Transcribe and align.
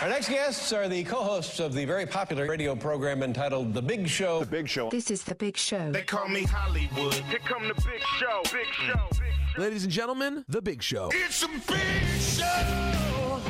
Our 0.00 0.08
next 0.08 0.28
guests 0.28 0.72
are 0.72 0.88
the 0.88 1.02
co-hosts 1.02 1.58
of 1.58 1.74
the 1.74 1.84
very 1.84 2.06
popular 2.06 2.46
radio 2.46 2.76
program 2.76 3.24
entitled 3.24 3.74
The 3.74 3.82
Big 3.82 4.06
Show. 4.06 4.38
The 4.38 4.46
Big 4.46 4.68
Show. 4.68 4.90
This 4.90 5.10
is 5.10 5.24
The 5.24 5.34
Big 5.34 5.56
Show. 5.56 5.90
They 5.90 6.02
call 6.02 6.28
me 6.28 6.44
Hollywood. 6.44 7.14
Here 7.14 7.40
come 7.44 7.66
the 7.66 7.74
big 7.74 8.00
show. 8.20 8.42
Big 8.44 8.66
show. 8.72 9.08
Big 9.10 9.18
show. 9.56 9.60
Ladies 9.60 9.82
and 9.82 9.92
gentlemen, 9.92 10.44
The 10.48 10.62
Big 10.62 10.84
Show. 10.84 11.10
It's 11.12 11.42
a 11.42 11.48
big 11.48 12.20
show. 12.20 13.40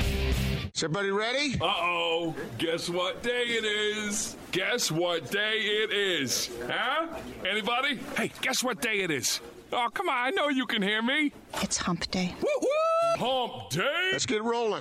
Is 0.74 0.82
everybody 0.82 1.10
ready? 1.10 1.58
Uh 1.60 1.66
oh. 1.66 2.34
Guess 2.56 2.88
what 2.88 3.22
day 3.22 3.42
it 3.42 3.64
is? 3.66 4.34
Guess 4.50 4.90
what 4.90 5.30
day 5.30 5.58
it 5.58 5.92
is? 5.92 6.48
Huh? 6.66 7.08
Anybody? 7.46 8.00
Hey, 8.16 8.32
guess 8.40 8.64
what 8.64 8.80
day 8.80 9.00
it 9.00 9.10
is? 9.10 9.42
Oh, 9.70 9.90
come 9.92 10.08
on. 10.08 10.16
I 10.16 10.30
know 10.30 10.48
you 10.48 10.64
can 10.64 10.80
hear 10.80 11.02
me. 11.02 11.30
It's 11.60 11.76
hump 11.76 12.10
day. 12.10 12.34
Woo 12.40 12.48
woo! 12.62 12.67
Hump 13.20 13.70
day. 13.70 14.10
Let's 14.12 14.26
get 14.26 14.44
rolling. 14.44 14.80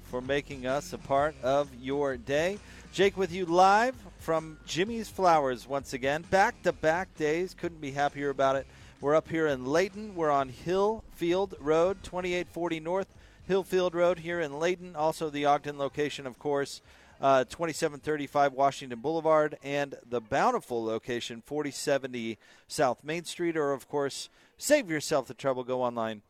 for 0.11 0.19
making 0.19 0.67
us 0.67 0.91
a 0.91 0.97
part 0.97 1.33
of 1.41 1.69
your 1.81 2.17
day. 2.17 2.59
Jake 2.91 3.15
with 3.15 3.31
you 3.31 3.45
live 3.45 3.95
from 4.19 4.57
Jimmy's 4.67 5.07
Flowers 5.07 5.65
once 5.65 5.93
again. 5.93 6.25
Back 6.29 6.61
to 6.63 6.73
back 6.73 7.15
days. 7.15 7.53
Couldn't 7.53 7.79
be 7.79 7.91
happier 7.91 8.29
about 8.29 8.57
it. 8.57 8.67
We're 8.99 9.15
up 9.15 9.29
here 9.29 9.47
in 9.47 9.65
Layton. 9.65 10.13
We're 10.13 10.29
on 10.29 10.51
Hillfield 10.51 11.53
Road, 11.61 12.03
2840 12.03 12.81
North 12.81 13.07
Hillfield 13.49 13.93
Road 13.93 14.19
here 14.19 14.41
in 14.41 14.59
Layton. 14.59 14.97
Also, 14.97 15.29
the 15.29 15.45
Ogden 15.45 15.77
location, 15.77 16.27
of 16.27 16.37
course, 16.37 16.81
uh, 17.21 17.45
2735 17.45 18.51
Washington 18.51 18.99
Boulevard, 18.99 19.57
and 19.63 19.95
the 20.05 20.19
Bountiful 20.19 20.83
location, 20.83 21.41
4070 21.45 22.37
South 22.67 23.01
Main 23.01 23.23
Street. 23.23 23.55
Or, 23.55 23.71
of 23.71 23.87
course, 23.87 24.27
save 24.57 24.91
yourself 24.91 25.27
the 25.27 25.33
trouble. 25.33 25.63
Go 25.63 25.81
online 25.81 26.21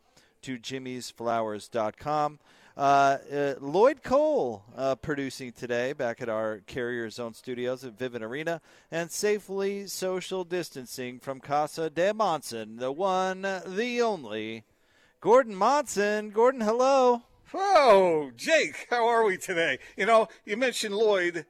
to 0.42 0.56
jimmysflowers.com. 0.56 2.38
Uh, 2.76 3.18
uh, 3.30 3.54
Lloyd 3.60 4.02
Cole 4.02 4.64
uh, 4.74 4.94
producing 4.94 5.52
today 5.52 5.92
back 5.92 6.22
at 6.22 6.30
our 6.30 6.60
Carrier 6.66 7.10
Zone 7.10 7.34
studios 7.34 7.84
at 7.84 7.98
Vivint 7.98 8.22
Arena 8.22 8.62
and 8.90 9.10
safely 9.10 9.86
social 9.86 10.42
distancing 10.42 11.18
from 11.18 11.38
Casa 11.38 11.90
de 11.90 12.14
Monson, 12.14 12.76
the 12.76 12.90
one, 12.90 13.42
the 13.42 14.00
only, 14.00 14.64
Gordon 15.20 15.54
Monson. 15.54 16.30
Gordon, 16.30 16.62
hello. 16.62 17.22
Oh, 17.52 18.30
Jake, 18.36 18.86
how 18.88 19.06
are 19.06 19.24
we 19.24 19.36
today? 19.36 19.78
You 19.94 20.06
know, 20.06 20.28
you 20.46 20.56
mentioned 20.56 20.94
Lloyd. 20.94 21.44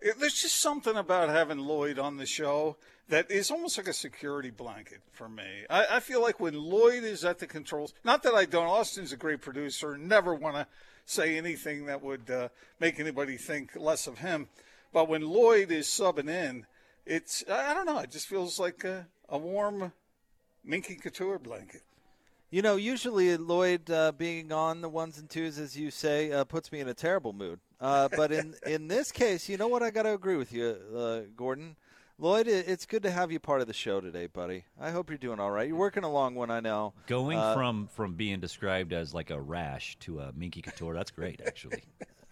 There's 0.00 0.40
just 0.40 0.56
something 0.56 0.96
about 0.96 1.28
having 1.28 1.58
Lloyd 1.58 1.98
on 1.98 2.16
the 2.16 2.24
show 2.24 2.78
that 3.10 3.30
is 3.30 3.50
almost 3.50 3.76
like 3.76 3.88
a 3.88 3.92
security 3.92 4.50
blanket 4.50 5.00
for 5.12 5.28
me. 5.28 5.64
I, 5.68 5.96
I 5.96 6.00
feel 6.00 6.22
like 6.22 6.40
when 6.40 6.54
Lloyd 6.54 7.04
is 7.04 7.24
at 7.24 7.38
the 7.38 7.46
controls, 7.46 7.92
not 8.04 8.22
that 8.22 8.34
I 8.34 8.44
don't, 8.44 8.66
Austin's 8.66 9.12
a 9.12 9.16
great 9.16 9.40
producer, 9.40 9.98
never 9.98 10.34
want 10.34 10.56
to 10.56 10.66
say 11.06 11.36
anything 11.36 11.86
that 11.86 12.02
would 12.02 12.30
uh, 12.30 12.48
make 12.78 12.98
anybody 12.98 13.36
think 13.36 13.76
less 13.76 14.06
of 14.06 14.18
him. 14.18 14.48
But 14.92 15.08
when 15.08 15.22
Lloyd 15.22 15.70
is 15.70 15.86
subbing 15.86 16.28
in, 16.28 16.66
it's, 17.04 17.44
I 17.50 17.74
don't 17.74 17.86
know, 17.86 17.98
it 17.98 18.10
just 18.10 18.28
feels 18.28 18.58
like 18.58 18.84
a, 18.84 19.06
a 19.28 19.38
warm 19.38 19.92
Minky 20.64 20.94
Couture 20.94 21.38
blanket. 21.38 21.82
You 22.50 22.62
know, 22.62 22.76
usually 22.76 23.36
Lloyd 23.36 23.88
uh, 23.90 24.12
being 24.12 24.52
on 24.52 24.80
the 24.80 24.88
ones 24.88 25.18
and 25.18 25.30
twos, 25.30 25.58
as 25.58 25.76
you 25.76 25.90
say, 25.90 26.32
uh, 26.32 26.44
puts 26.44 26.72
me 26.72 26.80
in 26.80 26.88
a 26.88 26.94
terrible 26.94 27.32
mood. 27.32 27.60
Uh, 27.80 28.08
but 28.16 28.32
in, 28.32 28.54
in 28.66 28.88
this 28.88 29.12
case, 29.12 29.48
you 29.48 29.56
know 29.56 29.68
what? 29.68 29.82
I 29.82 29.90
got 29.90 30.02
to 30.02 30.14
agree 30.14 30.36
with 30.36 30.52
you, 30.52 30.76
uh, 30.96 31.20
Gordon. 31.36 31.76
Lloyd, 32.22 32.48
it's 32.48 32.84
good 32.84 33.02
to 33.04 33.10
have 33.10 33.32
you 33.32 33.40
part 33.40 33.62
of 33.62 33.66
the 33.66 33.72
show 33.72 33.98
today, 33.98 34.26
buddy. 34.26 34.64
I 34.78 34.90
hope 34.90 35.08
you're 35.08 35.16
doing 35.16 35.40
all 35.40 35.50
right. 35.50 35.66
You're 35.66 35.76
working 35.78 36.04
a 36.04 36.10
long 36.12 36.34
one, 36.34 36.50
I 36.50 36.60
know. 36.60 36.92
Going 37.06 37.38
Uh, 37.38 37.54
from 37.54 37.86
from 37.86 38.12
being 38.12 38.40
described 38.40 38.92
as 38.92 39.14
like 39.14 39.30
a 39.30 39.40
rash 39.40 39.96
to 40.00 40.20
a 40.20 40.30
minky 40.34 40.60
couture, 40.60 40.92
that's 40.92 41.10
great, 41.10 41.40
actually. 41.46 41.82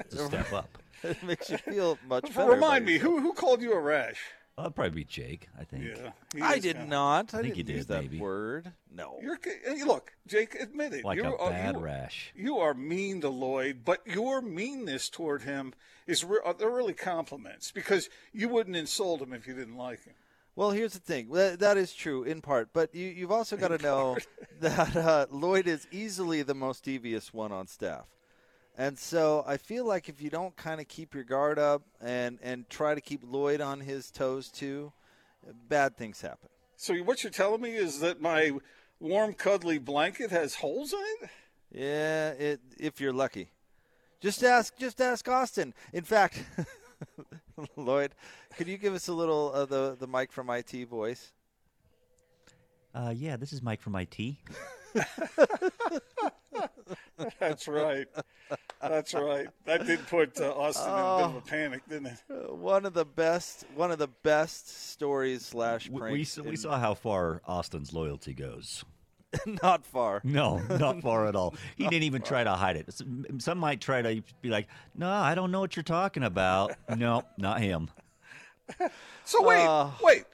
It's 0.00 0.14
a 0.14 0.26
step 0.26 0.52
up. 0.52 0.68
it 1.02 1.22
makes 1.22 1.48
you 1.48 1.56
feel 1.56 1.98
much 2.06 2.24
better. 2.34 2.50
Remind 2.50 2.84
me, 2.84 2.94
yourself. 2.94 3.14
who, 3.14 3.20
who 3.22 3.32
called 3.32 3.62
you 3.62 3.72
a 3.72 3.80
rash? 3.80 4.20
That'd 4.58 4.74
probably 4.74 4.90
be 4.90 5.04
Jake, 5.04 5.48
I 5.56 5.62
think. 5.62 5.84
Yeah, 5.84 6.10
I 6.42 6.58
did 6.58 6.74
kinda- 6.74 6.90
not. 6.90 7.32
I, 7.32 7.42
think 7.42 7.54
didn't 7.54 7.68
you 7.68 7.74
use 7.76 7.86
did, 7.86 7.94
that 7.94 8.02
maybe. 8.02 8.18
word. 8.18 8.72
No. 8.92 9.16
You're 9.22 9.38
look, 9.86 10.12
Jake. 10.26 10.56
Admit 10.56 10.94
it. 10.94 11.04
Like 11.04 11.16
you're, 11.16 11.32
a 11.32 11.50
bad 11.50 11.76
you, 11.76 11.80
rash. 11.80 12.32
You 12.34 12.58
are 12.58 12.74
mean 12.74 13.20
to 13.20 13.28
Lloyd, 13.28 13.82
but 13.84 14.04
your 14.04 14.42
meanness 14.42 15.08
toward 15.08 15.42
him 15.42 15.74
is 16.08 16.24
re- 16.24 16.40
uh, 16.44 16.54
they're 16.54 16.70
really 16.70 16.92
compliments 16.92 17.70
because 17.70 18.10
you 18.32 18.48
wouldn't 18.48 18.74
insult 18.74 19.22
him 19.22 19.32
if 19.32 19.46
you 19.46 19.54
didn't 19.54 19.76
like 19.76 20.04
him. 20.04 20.14
Well, 20.56 20.72
here's 20.72 20.94
the 20.94 20.98
thing. 20.98 21.30
That, 21.30 21.60
that 21.60 21.76
is 21.76 21.94
true 21.94 22.24
in 22.24 22.40
part, 22.40 22.70
but 22.72 22.92
you, 22.92 23.06
you've 23.06 23.30
also 23.30 23.56
got 23.56 23.68
to 23.68 23.78
know 23.78 24.18
that 24.60 24.96
uh, 24.96 25.26
Lloyd 25.30 25.68
is 25.68 25.86
easily 25.92 26.42
the 26.42 26.54
most 26.54 26.82
devious 26.82 27.32
one 27.32 27.52
on 27.52 27.68
staff. 27.68 28.06
And 28.78 28.96
so 28.96 29.42
I 29.44 29.56
feel 29.56 29.84
like 29.84 30.08
if 30.08 30.22
you 30.22 30.30
don't 30.30 30.56
kind 30.56 30.80
of 30.80 30.86
keep 30.86 31.12
your 31.12 31.24
guard 31.24 31.58
up 31.58 31.82
and, 32.00 32.38
and 32.40 32.70
try 32.70 32.94
to 32.94 33.00
keep 33.00 33.22
Lloyd 33.26 33.60
on 33.60 33.80
his 33.80 34.12
toes 34.12 34.48
too, 34.48 34.92
bad 35.68 35.96
things 35.96 36.20
happen. 36.20 36.48
So 36.76 36.94
what 36.98 37.24
you're 37.24 37.32
telling 37.32 37.60
me 37.60 37.74
is 37.74 37.98
that 37.98 38.20
my 38.20 38.52
warm, 39.00 39.34
cuddly 39.34 39.78
blanket 39.78 40.30
has 40.30 40.54
holes 40.54 40.92
in 40.92 41.00
it. 41.22 41.30
Yeah, 41.72 42.30
it, 42.30 42.60
if 42.78 43.00
you're 43.00 43.12
lucky. 43.12 43.50
Just 44.20 44.44
ask 44.44 44.76
just 44.78 45.00
ask 45.00 45.28
Austin. 45.28 45.74
In 45.92 46.04
fact, 46.04 46.42
Lloyd, 47.76 48.12
could 48.56 48.68
you 48.68 48.78
give 48.78 48.94
us 48.94 49.08
a 49.08 49.12
little 49.12 49.52
of 49.52 49.68
the 49.68 49.96
the 49.98 50.06
Mike 50.06 50.32
from 50.32 50.50
IT 50.50 50.88
voice? 50.88 51.32
Uh, 52.94 53.12
yeah, 53.14 53.36
this 53.36 53.52
is 53.52 53.60
Mike 53.60 53.80
from 53.80 53.96
IT. 53.96 54.18
That's 57.40 57.66
right. 57.68 58.06
That's 58.80 59.12
right. 59.14 59.48
That 59.64 59.86
did 59.86 60.06
put 60.06 60.40
uh, 60.40 60.52
Austin 60.52 60.88
in 60.88 60.94
a 60.94 61.16
bit 61.16 61.26
of 61.26 61.36
a 61.36 61.40
panic, 61.40 61.82
didn't 61.88 62.06
it? 62.06 62.54
One 62.54 62.86
of 62.86 62.94
the 62.94 63.04
best 63.04 63.64
one 63.74 63.90
of 63.90 63.98
the 63.98 64.06
best 64.08 64.90
stories 64.90 65.44
slash 65.44 65.88
We, 65.90 66.00
we, 66.12 66.24
saw- 66.24 66.42
we 66.42 66.50
in- 66.50 66.56
saw 66.56 66.78
how 66.78 66.94
far 66.94 67.42
Austin's 67.46 67.92
loyalty 67.92 68.34
goes. 68.34 68.84
not 69.62 69.84
far. 69.84 70.22
No, 70.24 70.58
not 70.58 71.02
far 71.02 71.26
at 71.26 71.36
all. 71.36 71.54
He 71.76 71.84
didn't 71.84 72.04
even 72.04 72.22
try 72.22 72.44
to 72.44 72.52
hide 72.52 72.76
it. 72.76 72.92
Some, 72.94 73.26
some 73.40 73.58
might 73.58 73.80
try 73.80 74.00
to 74.00 74.22
be 74.40 74.48
like, 74.48 74.68
"No, 74.94 75.10
I 75.10 75.34
don't 75.34 75.50
know 75.50 75.60
what 75.60 75.76
you're 75.76 75.82
talking 75.82 76.22
about." 76.22 76.74
No, 76.96 77.24
not 77.36 77.60
him. 77.60 77.90
So 79.24 79.42
wait, 79.42 79.66
Uh, 79.66 79.90
wait, 80.02 80.24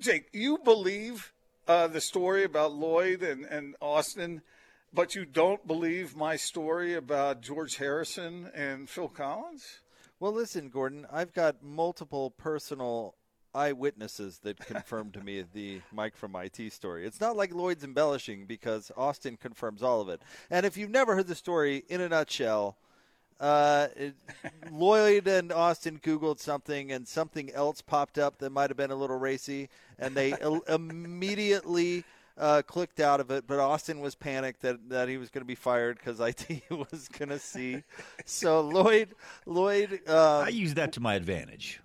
Jake, 0.00 0.28
you 0.32 0.58
believe 0.58 1.32
uh, 1.68 1.86
the 1.86 2.00
story 2.00 2.44
about 2.44 2.72
Lloyd 2.72 3.22
and, 3.22 3.44
and 3.44 3.76
Austin, 3.80 4.40
but 4.92 5.14
you 5.14 5.26
don't 5.26 5.66
believe 5.66 6.16
my 6.16 6.34
story 6.36 6.94
about 6.94 7.42
George 7.42 7.76
Harrison 7.76 8.50
and 8.54 8.88
Phil 8.88 9.08
Collins? 9.08 9.80
Well, 10.18 10.32
listen, 10.32 10.70
Gordon, 10.70 11.06
I've 11.12 11.34
got 11.34 11.62
multiple 11.62 12.30
personal 12.30 13.14
eyewitnesses 13.54 14.38
that 14.44 14.58
confirm 14.66 15.12
to 15.12 15.20
me 15.20 15.44
the 15.52 15.82
Mike 15.92 16.16
from 16.16 16.34
IT 16.34 16.72
story. 16.72 17.06
It's 17.06 17.20
not 17.20 17.36
like 17.36 17.54
Lloyd's 17.54 17.84
embellishing 17.84 18.46
because 18.46 18.90
Austin 18.96 19.36
confirms 19.36 19.82
all 19.82 20.00
of 20.00 20.08
it. 20.08 20.22
And 20.50 20.64
if 20.64 20.76
you've 20.76 20.90
never 20.90 21.14
heard 21.14 21.28
the 21.28 21.34
story 21.34 21.84
in 21.88 22.00
a 22.00 22.08
nutshell, 22.08 22.78
uh, 23.40 23.88
it, 23.96 24.14
Lloyd 24.70 25.28
and 25.28 25.52
Austin 25.52 26.00
Googled 26.02 26.40
something, 26.40 26.90
and 26.92 27.06
something 27.06 27.50
else 27.52 27.80
popped 27.80 28.18
up 28.18 28.38
that 28.38 28.50
might 28.50 28.70
have 28.70 28.76
been 28.76 28.90
a 28.90 28.96
little 28.96 29.18
racy, 29.18 29.68
and 29.98 30.14
they 30.14 30.32
el- 30.40 30.60
immediately 30.68 32.04
uh, 32.36 32.62
clicked 32.66 33.00
out 33.00 33.20
of 33.20 33.30
it. 33.30 33.46
But 33.46 33.60
Austin 33.60 34.00
was 34.00 34.14
panicked 34.14 34.62
that, 34.62 34.88
that 34.88 35.08
he 35.08 35.16
was 35.18 35.30
going 35.30 35.42
to 35.42 35.46
be 35.46 35.54
fired 35.54 35.98
because 35.98 36.20
IT 36.20 36.62
was 36.70 37.08
going 37.16 37.28
to 37.28 37.38
see. 37.38 37.82
So 38.24 38.60
Lloyd, 38.60 39.14
Lloyd, 39.46 40.00
uh, 40.08 40.40
I 40.40 40.48
use 40.48 40.74
that 40.74 40.92
to 40.94 41.00
my 41.00 41.14
advantage. 41.14 41.80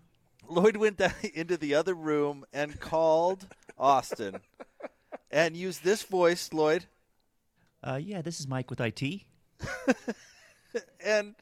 Lloyd 0.50 0.78
went 0.78 0.98
down 0.98 1.14
into 1.34 1.58
the 1.58 1.76
other 1.76 1.94
room 1.94 2.46
and 2.52 2.80
called 2.80 3.48
Austin, 3.78 4.40
and 5.32 5.56
used 5.56 5.84
this 5.84 6.04
voice, 6.04 6.52
Lloyd. 6.52 6.86
Uh, 7.84 8.00
yeah, 8.02 8.22
this 8.22 8.40
is 8.40 8.48
Mike 8.48 8.70
with 8.70 8.80
IT. 8.80 9.24
and 11.06 11.36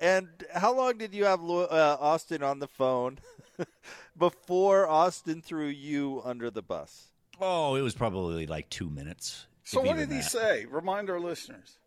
and 0.00 0.28
how 0.54 0.74
long 0.74 0.98
did 0.98 1.14
you 1.14 1.24
have 1.24 1.40
uh, 1.42 1.96
Austin 2.00 2.42
on 2.42 2.58
the 2.58 2.68
phone 2.68 3.18
before 4.18 4.88
Austin 4.88 5.42
threw 5.42 5.66
you 5.66 6.22
under 6.24 6.50
the 6.50 6.62
bus? 6.62 7.08
Oh, 7.40 7.76
it 7.76 7.82
was 7.82 7.94
probably 7.94 8.46
like 8.46 8.68
two 8.68 8.90
minutes. 8.90 9.46
So 9.64 9.80
what 9.80 9.96
even 9.96 10.08
did 10.08 10.16
he 10.16 10.22
say? 10.22 10.64
Remind 10.64 11.10
our 11.10 11.20
listeners. 11.20 11.78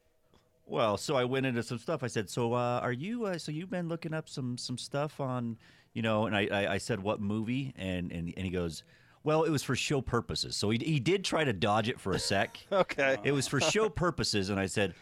Well, 0.65 0.98
so 0.98 1.15
I 1.15 1.25
went 1.25 1.45
into 1.45 1.63
some 1.63 1.80
stuff. 1.80 2.03
I 2.03 2.07
said, 2.07 2.30
"So, 2.30 2.53
uh, 2.53 2.80
are 2.81 2.94
you? 2.94 3.25
Uh, 3.25 3.38
so 3.38 3.51
you've 3.51 3.69
been 3.69 3.89
looking 3.89 4.13
up 4.13 4.30
some 4.30 4.57
some 4.57 4.77
stuff 4.77 5.19
on, 5.19 5.57
you 5.94 6.01
know?" 6.01 6.27
And 6.27 6.36
I, 6.36 6.47
I, 6.51 6.74
I 6.74 6.77
said, 6.77 7.01
"What 7.01 7.19
movie?" 7.19 7.74
And, 7.75 8.12
and 8.12 8.33
and 8.38 8.45
he 8.45 8.51
goes, 8.51 8.83
"Well, 9.24 9.44
it 9.44 9.50
was 9.50 9.63
for 9.63 9.75
show 9.75 10.00
purposes." 10.00 10.56
So 10.56 10.69
he 10.69 10.77
he 10.77 11.00
did 11.00 11.25
try 11.25 11.44
to 11.44 11.51
dodge 11.51 11.89
it 11.89 12.00
for 12.00 12.13
a 12.13 12.19
sec. 12.19 12.57
Okay. 12.71 13.18
It 13.24 13.31
was 13.33 13.47
for 13.47 13.59
show 13.59 13.89
purposes, 13.89 14.50
and 14.50 14.59
I 14.59 14.68
said, 14.68 14.94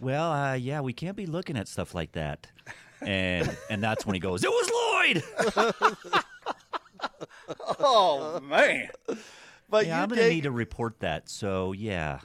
"Well, 0.00 0.32
uh, 0.32 0.54
yeah, 0.54 0.80
we 0.80 0.92
can't 0.92 1.16
be 1.16 1.26
looking 1.26 1.56
at 1.56 1.68
stuff 1.68 1.94
like 1.94 2.12
that." 2.12 2.46
And 3.02 3.56
and 3.70 3.82
that's 3.82 4.04
when 4.06 4.14
he 4.14 4.20
goes, 4.20 4.44
"It 4.44 4.50
was 4.50 4.70
Lloyd." 4.70 6.24
Oh 7.78 8.40
man. 8.40 8.88
But 9.68 9.86
yeah, 9.86 9.96
you 9.96 10.02
I'm 10.02 10.08
gonna 10.08 10.20
dang- 10.22 10.30
need 10.30 10.42
to 10.42 10.50
report 10.50 11.00
that. 11.00 11.28
So 11.28 11.72
yeah. 11.72 12.20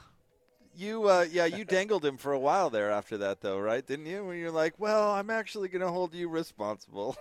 You 0.76 1.08
uh, 1.08 1.26
yeah, 1.30 1.46
you 1.46 1.64
dangled 1.64 2.04
him 2.04 2.18
for 2.18 2.32
a 2.32 2.38
while 2.38 2.68
there 2.68 2.90
after 2.90 3.16
that, 3.18 3.40
though, 3.40 3.58
right? 3.58 3.84
Didn't 3.86 4.06
you? 4.06 4.24
When 4.26 4.38
you're 4.38 4.50
like, 4.50 4.74
well, 4.78 5.10
I'm 5.12 5.30
actually 5.30 5.68
going 5.68 5.80
to 5.80 5.88
hold 5.90 6.12
you 6.14 6.28
responsible. 6.28 7.16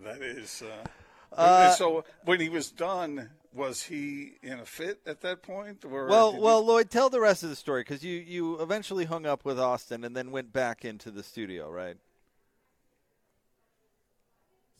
That 0.00 0.20
is. 0.22 0.62
Uh, 0.62 0.86
Uh, 1.32 1.70
so 1.72 2.04
when 2.24 2.38
he 2.40 2.48
was 2.50 2.70
done, 2.70 3.30
was 3.58 3.82
he 3.82 4.34
in 4.42 4.60
a 4.60 4.64
fit 4.64 5.00
at 5.04 5.20
that 5.22 5.42
point? 5.42 5.84
Or 5.84 6.06
well, 6.06 6.40
well, 6.40 6.60
you- 6.60 6.66
Lloyd, 6.68 6.90
tell 6.90 7.10
the 7.10 7.20
rest 7.20 7.42
of 7.42 7.50
the 7.50 7.56
story 7.56 7.82
because 7.82 8.02
you 8.04 8.14
you 8.18 8.60
eventually 8.62 9.04
hung 9.04 9.26
up 9.26 9.44
with 9.44 9.58
Austin 9.58 10.04
and 10.04 10.16
then 10.16 10.30
went 10.30 10.52
back 10.52 10.84
into 10.84 11.10
the 11.10 11.22
studio, 11.22 11.68
right? 11.68 11.96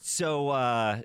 So, 0.00 0.48
uh, 0.50 1.00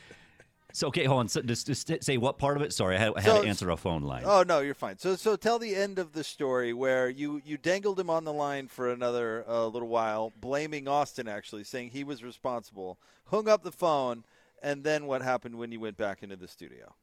so 0.72 0.88
okay, 0.88 1.04
hold 1.04 1.20
on. 1.20 1.28
So 1.28 1.42
just, 1.42 1.66
just 1.66 1.90
say 2.02 2.16
what 2.16 2.38
part 2.38 2.56
of 2.56 2.62
it? 2.62 2.72
Sorry, 2.72 2.96
I 2.96 2.98
had, 2.98 3.12
I 3.16 3.20
had 3.20 3.30
So- 3.36 3.42
to 3.42 3.48
answer 3.48 3.70
a 3.70 3.76
phone 3.76 4.02
line. 4.02 4.22
Oh 4.24 4.42
no, 4.42 4.60
you're 4.60 4.74
fine. 4.74 4.98
So 4.98 5.14
so 5.16 5.36
tell 5.36 5.58
the 5.58 5.74
end 5.76 5.98
of 5.98 6.12
the 6.12 6.24
story 6.24 6.72
where 6.72 7.08
you 7.08 7.40
you 7.44 7.58
dangled 7.58 8.00
him 8.00 8.10
on 8.10 8.24
the 8.24 8.32
line 8.32 8.68
for 8.68 8.90
another 8.90 9.44
uh, 9.46 9.66
little 9.66 9.88
while, 9.88 10.32
blaming 10.40 10.88
Austin 10.88 11.28
actually, 11.28 11.64
saying 11.64 11.90
he 11.90 12.02
was 12.02 12.24
responsible. 12.24 12.98
Hung 13.26 13.48
up 13.48 13.62
the 13.62 13.72
phone, 13.72 14.24
and 14.64 14.82
then 14.82 15.06
what 15.06 15.22
happened 15.22 15.56
when 15.56 15.70
you 15.70 15.78
went 15.78 15.96
back 15.96 16.22
into 16.22 16.36
the 16.36 16.48
studio? 16.48 16.94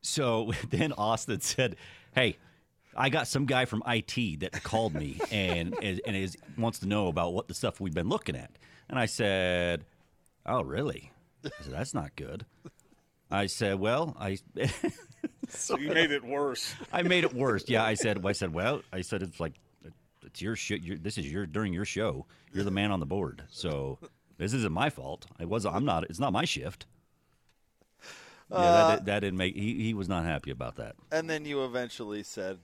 So 0.00 0.52
then 0.70 0.92
Austin 0.92 1.40
said, 1.40 1.76
"Hey, 2.14 2.38
I 2.96 3.10
got 3.10 3.26
some 3.26 3.44
guy 3.44 3.66
from 3.66 3.82
IT 3.86 4.40
that 4.40 4.62
called 4.62 4.94
me 4.94 5.20
and 5.30 5.76
is, 5.82 6.00
and 6.06 6.16
is 6.16 6.36
wants 6.56 6.78
to 6.80 6.86
know 6.86 7.08
about 7.08 7.34
what 7.34 7.48
the 7.48 7.54
stuff 7.54 7.80
we've 7.80 7.94
been 7.94 8.08
looking 8.08 8.36
at." 8.36 8.52
And 8.88 8.98
I 8.98 9.06
said, 9.06 9.84
"Oh, 10.46 10.62
really?" 10.62 11.12
I 11.44 11.50
said, 11.60 11.72
"That's 11.72 11.92
not 11.92 12.16
good." 12.16 12.46
I 13.30 13.46
said, 13.46 13.78
"Well, 13.78 14.16
I." 14.18 14.38
so 15.48 15.76
you 15.76 15.88
made 15.88 16.12
it 16.12 16.24
worse. 16.24 16.74
I 16.92 17.02
made 17.02 17.24
it 17.24 17.34
worse. 17.34 17.64
Yeah, 17.68 17.84
I 17.84 17.94
said. 17.94 18.24
I 18.24 18.32
said, 18.32 18.54
well, 18.54 18.82
I 18.92 19.02
said 19.02 19.22
it's 19.22 19.40
like 19.40 19.54
it's 20.24 20.40
your 20.40 20.56
shit. 20.56 21.02
This 21.02 21.18
is 21.18 21.30
your 21.30 21.46
during 21.46 21.72
your 21.72 21.84
show. 21.84 22.26
You're 22.52 22.64
the 22.64 22.70
man 22.70 22.90
on 22.90 23.00
the 23.00 23.06
board, 23.06 23.42
so 23.50 23.98
this 24.38 24.54
isn't 24.54 24.72
my 24.72 24.88
fault. 24.88 25.26
I 25.38 25.44
was. 25.44 25.66
I'm 25.66 25.84
not. 25.84 26.04
It's 26.04 26.20
not 26.20 26.32
my 26.32 26.44
shift. 26.44 26.86
Yeah, 28.50 28.56
Uh, 28.56 28.88
that, 28.88 29.04
that 29.04 29.20
didn't 29.20 29.36
make. 29.36 29.54
He, 29.54 29.74
he 29.82 29.94
was 29.94 30.08
not 30.08 30.24
happy 30.24 30.50
about 30.50 30.76
that. 30.76 30.96
And 31.12 31.28
then 31.28 31.44
you 31.44 31.64
eventually 31.64 32.22
said, 32.22 32.58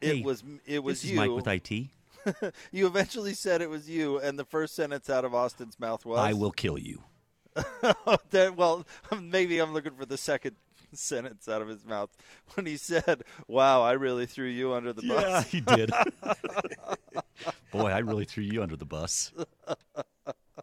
"It 0.00 0.16
Hey, 0.16 0.22
was 0.22 0.42
it 0.66 0.82
was 0.82 1.02
this 1.02 1.10
you." 1.10 1.20
is 1.22 1.28
Mike 1.28 1.30
with 1.36 1.46
IT. 1.46 2.52
you 2.72 2.86
eventually 2.86 3.34
said 3.34 3.60
it 3.62 3.70
was 3.70 3.88
you, 3.88 4.18
and 4.18 4.38
the 4.38 4.44
first 4.44 4.74
sentence 4.74 5.08
out 5.10 5.24
of 5.24 5.34
Austin's 5.34 5.78
mouth 5.78 6.04
was, 6.04 6.18
I 6.18 6.32
will 6.32 6.50
kill 6.52 6.78
you. 6.78 7.02
that, 8.30 8.54
well, 8.56 8.84
maybe 9.22 9.58
I'm 9.60 9.72
looking 9.72 9.94
for 9.94 10.06
the 10.06 10.16
second 10.16 10.56
sentence 10.92 11.48
out 11.48 11.60
of 11.62 11.68
his 11.68 11.84
mouth 11.84 12.10
when 12.54 12.66
he 12.66 12.76
said, 12.76 13.22
"Wow, 13.46 13.82
I 13.82 13.92
really 13.92 14.26
threw 14.26 14.46
you 14.48 14.72
under 14.72 14.92
the 14.92 15.02
bus." 15.02 15.22
Yeah, 15.22 15.42
he 15.42 15.60
did. 15.60 15.90
Boy, 17.70 17.90
I 17.90 17.98
really 17.98 18.24
threw 18.24 18.42
you 18.42 18.62
under 18.62 18.76
the 18.76 18.84
bus. 18.86 19.32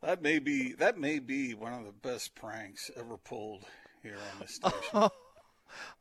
That 0.01 0.21
may 0.21 0.39
be 0.39 0.73
that 0.73 0.97
may 0.97 1.19
be 1.19 1.53
one 1.53 1.73
of 1.73 1.85
the 1.85 1.91
best 1.91 2.33
pranks 2.33 2.89
ever 2.97 3.17
pulled 3.17 3.65
here 4.01 4.15
on 4.15 4.39
this 4.39 4.55
station. 4.55 5.09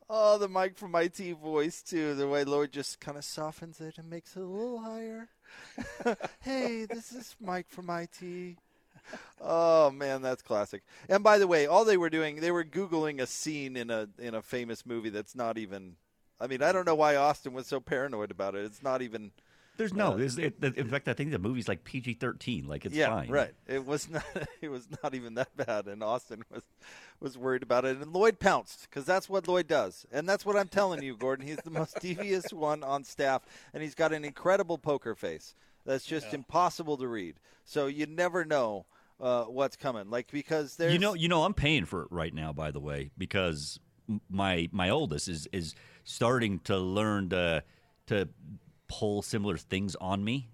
Oh, 0.08 0.38
the 0.38 0.49
Mike 0.49 0.76
from 0.76 0.94
IT 0.97 1.19
voice 1.41 1.82
too. 1.82 2.14
The 2.14 2.26
way 2.26 2.44
Lloyd 2.44 2.73
just 2.73 2.99
kind 2.99 3.17
of 3.17 3.25
softens 3.25 3.81
it 3.81 3.99
and 3.99 4.11
makes 4.11 4.37
it 4.37 4.41
a 4.41 4.47
little 4.47 4.81
higher. 4.81 5.29
hey, 6.41 6.87
this 6.87 7.12
is 7.12 7.37
Mike 7.41 7.67
from 7.69 7.91
IT. 7.91 8.56
Oh 9.41 9.91
man, 9.91 10.23
that's 10.23 10.43
classic. 10.43 10.82
And 11.08 11.23
by 11.23 11.38
the 11.38 11.47
way, 11.47 11.67
all 11.67 11.85
they 11.85 11.97
were 11.97 12.11
doing, 12.11 12.37
they 12.41 12.50
were 12.50 12.64
googling 12.64 13.20
a 13.20 13.26
scene 13.26 13.76
in 13.76 13.91
a 13.91 14.08
in 14.19 14.35
a 14.35 14.43
famous 14.43 14.85
movie 14.87 15.11
that's 15.11 15.35
not 15.35 15.58
even. 15.58 15.97
I 16.41 16.47
mean, 16.47 16.62
I 16.62 16.73
don't 16.73 16.87
know 16.87 16.94
why 16.94 17.17
Austin 17.17 17.52
was 17.52 17.67
so 17.67 17.81
paranoid 17.81 18.31
about 18.31 18.55
it. 18.55 18.64
It's 18.64 18.82
not 18.82 19.02
even. 19.02 19.32
There's 19.80 19.94
no. 19.94 20.14
There's, 20.14 20.36
it, 20.36 20.62
in 20.62 20.88
fact, 20.88 21.08
I 21.08 21.14
think 21.14 21.30
the 21.30 21.38
movie's 21.38 21.66
like 21.66 21.84
PG-13. 21.84 22.68
Like 22.68 22.84
it's 22.84 22.94
yeah, 22.94 23.08
fine. 23.08 23.30
right. 23.30 23.54
It 23.66 23.86
was 23.86 24.10
not. 24.10 24.24
It 24.60 24.70
was 24.70 24.86
not 25.02 25.14
even 25.14 25.34
that 25.34 25.56
bad, 25.56 25.86
and 25.86 26.02
Austin 26.02 26.44
was 26.52 26.62
was 27.18 27.38
worried 27.38 27.62
about 27.62 27.86
it, 27.86 27.96
and 27.96 28.12
Lloyd 28.12 28.38
pounced 28.38 28.82
because 28.82 29.06
that's 29.06 29.26
what 29.26 29.48
Lloyd 29.48 29.66
does, 29.66 30.04
and 30.12 30.28
that's 30.28 30.44
what 30.44 30.54
I'm 30.54 30.68
telling 30.68 31.02
you, 31.02 31.16
Gordon. 31.16 31.46
He's 31.46 31.56
the 31.64 31.70
most 31.70 31.98
devious 32.00 32.52
one 32.52 32.84
on 32.84 33.04
staff, 33.04 33.42
and 33.72 33.82
he's 33.82 33.94
got 33.94 34.12
an 34.12 34.22
incredible 34.22 34.76
poker 34.76 35.14
face 35.14 35.54
that's 35.86 36.04
just 36.04 36.34
impossible 36.34 36.98
to 36.98 37.08
read. 37.08 37.36
So 37.64 37.86
you 37.86 38.04
never 38.04 38.44
know 38.44 38.84
uh, 39.18 39.44
what's 39.44 39.76
coming, 39.76 40.10
like 40.10 40.30
because 40.30 40.76
there's 40.76 40.92
You 40.92 40.98
know, 40.98 41.14
you 41.14 41.28
know, 41.28 41.44
I'm 41.44 41.54
paying 41.54 41.86
for 41.86 42.02
it 42.02 42.08
right 42.10 42.34
now. 42.34 42.52
By 42.52 42.70
the 42.70 42.80
way, 42.80 43.12
because 43.16 43.80
my 44.28 44.68
my 44.72 44.90
oldest 44.90 45.26
is 45.26 45.48
is 45.52 45.74
starting 46.04 46.58
to 46.60 46.76
learn 46.76 47.30
to 47.30 47.64
to 48.08 48.28
pull 48.90 49.22
similar 49.22 49.56
things 49.56 49.94
on 49.96 50.25
me, 50.25 50.48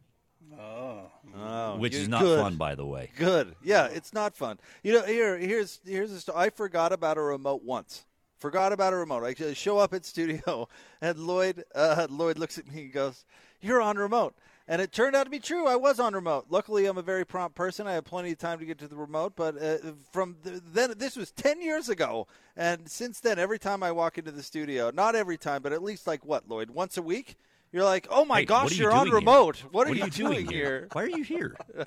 Oh, 1.38 1.76
which 1.76 1.94
is 1.94 2.08
not 2.08 2.22
good. 2.22 2.40
fun. 2.40 2.56
By 2.56 2.74
the 2.74 2.86
way, 2.86 3.10
Good. 3.16 3.56
Yeah, 3.62 3.86
it's 3.86 4.12
not 4.12 4.34
fun. 4.36 4.58
You 4.82 4.94
know, 4.94 5.02
here, 5.04 5.36
here's 5.38 5.80
here's 5.84 6.10
a 6.12 6.20
story. 6.20 6.38
I 6.38 6.50
forgot 6.50 6.92
about 6.92 7.18
a 7.18 7.22
remote 7.22 7.62
once. 7.62 8.04
Forgot 8.38 8.72
about 8.72 8.92
a 8.92 8.96
remote. 8.96 9.24
I 9.24 9.32
just 9.34 9.60
show 9.60 9.78
up 9.78 9.92
at 9.94 10.04
studio, 10.04 10.68
and 11.00 11.18
Lloyd 11.18 11.64
uh, 11.74 12.06
Lloyd 12.10 12.38
looks 12.38 12.58
at 12.58 12.66
me 12.72 12.82
and 12.82 12.92
goes, 12.92 13.24
"You're 13.60 13.80
on 13.82 13.96
remote." 13.96 14.34
And 14.68 14.82
it 14.82 14.90
turned 14.90 15.14
out 15.14 15.24
to 15.24 15.30
be 15.30 15.38
true. 15.38 15.68
I 15.68 15.76
was 15.76 16.00
on 16.00 16.12
remote. 16.12 16.46
Luckily, 16.50 16.86
I'm 16.86 16.98
a 16.98 17.02
very 17.02 17.24
prompt 17.24 17.54
person. 17.54 17.86
I 17.86 17.92
had 17.92 18.04
plenty 18.04 18.32
of 18.32 18.38
time 18.38 18.58
to 18.58 18.64
get 18.64 18.78
to 18.78 18.88
the 18.88 18.96
remote. 18.96 19.34
But 19.36 19.62
uh, 19.62 19.76
from 20.10 20.36
the, 20.42 20.60
then, 20.72 20.94
this 20.96 21.16
was 21.16 21.30
ten 21.32 21.60
years 21.62 21.88
ago, 21.88 22.26
and 22.56 22.88
since 22.88 23.20
then, 23.20 23.38
every 23.38 23.58
time 23.58 23.82
I 23.82 23.92
walk 23.92 24.18
into 24.18 24.32
the 24.32 24.42
studio, 24.42 24.90
not 24.92 25.14
every 25.14 25.36
time, 25.38 25.62
but 25.62 25.72
at 25.72 25.82
least 25.82 26.06
like 26.06 26.24
what, 26.24 26.48
Lloyd, 26.48 26.70
once 26.70 26.96
a 26.96 27.02
week, 27.02 27.36
you're 27.76 27.84
like, 27.84 28.06
"Oh 28.10 28.24
my 28.24 28.40
Hey, 28.40 28.44
gosh, 28.46 28.72
you 28.72 28.84
you're 28.84 28.92
on 28.92 29.06
doing 29.06 29.08
here? 29.08 29.14
remote. 29.16 29.58
What 29.70 29.86
are 29.86 29.90
What 29.90 29.96
you 29.98 30.02
are 30.02 30.06
you 30.06 30.10
doing 30.10 30.46
here? 30.50 30.88
Why 30.92 31.02
are 31.04 31.08
you 31.08 31.22
here? 31.22 31.56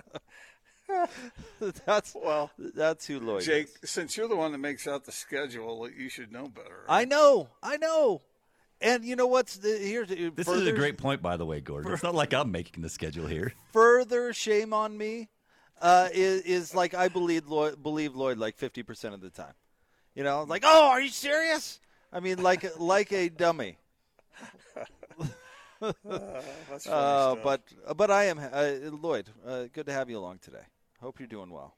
that's 1.85 2.15
Well, 2.15 2.51
that's 2.57 3.05
who 3.07 3.19
Lloyd. 3.19 3.43
Jake, 3.43 3.69
is. 3.83 3.89
since 3.89 4.15
you're 4.17 4.27
the 4.27 4.35
one 4.35 4.51
that 4.51 4.57
makes 4.57 4.87
out 4.87 5.05
the 5.05 5.11
schedule, 5.11 5.89
you 5.89 6.09
should 6.09 6.31
know 6.31 6.47
better. 6.47 6.83
I 6.87 7.05
know, 7.05 7.49
I 7.61 7.77
know. 7.77 8.21
And 8.81 9.03
you 9.03 9.15
know 9.15 9.27
what's 9.27 9.57
the 9.57 9.77
here's 9.77 10.07
This 10.07 10.47
further, 10.47 10.61
is 10.61 10.67
a 10.67 10.71
great 10.71 10.97
point, 10.97 11.21
by 11.21 11.35
the 11.37 11.45
way, 11.45 11.59
Gordon. 11.59 11.91
It's 11.91 12.01
not 12.03 12.15
like 12.15 12.33
I'm 12.33 12.51
making 12.51 12.81
the 12.81 12.89
schedule 12.89 13.27
here. 13.27 13.53
further 13.73 14.31
shame 14.31 14.73
on 14.73 14.97
me 14.97 15.29
uh, 15.81 16.07
is 16.13 16.41
is 16.43 16.75
like 16.75 16.93
I 16.93 17.09
believe 17.09 17.47
Lloyd, 17.47 17.83
believe 17.83 18.15
Lloyd 18.15 18.37
like 18.37 18.55
fifty 18.55 18.81
percent 18.83 19.13
of 19.13 19.21
the 19.21 19.29
time. 19.29 19.53
You 20.15 20.23
know, 20.23 20.43
like 20.43 20.63
oh, 20.65 20.89
are 20.89 21.01
you 21.01 21.09
serious? 21.09 21.79
I 22.13 22.21
mean, 22.21 22.41
like 22.41 22.65
like 22.79 23.11
a 23.11 23.27
dummy. 23.29 23.77
That's 25.79 25.97
funny 26.03 26.95
Uh, 26.95 27.31
stuff. 27.33 27.39
but 27.43 27.61
but 27.97 28.11
I 28.11 28.25
am 28.25 28.39
uh, 28.39 28.71
Lloyd. 28.91 29.29
Uh, 29.45 29.65
good 29.73 29.85
to 29.85 29.93
have 29.93 30.09
you 30.09 30.17
along 30.17 30.39
today. 30.39 30.63
Hope 31.01 31.19
you're 31.19 31.27
doing 31.27 31.49
well. 31.51 31.75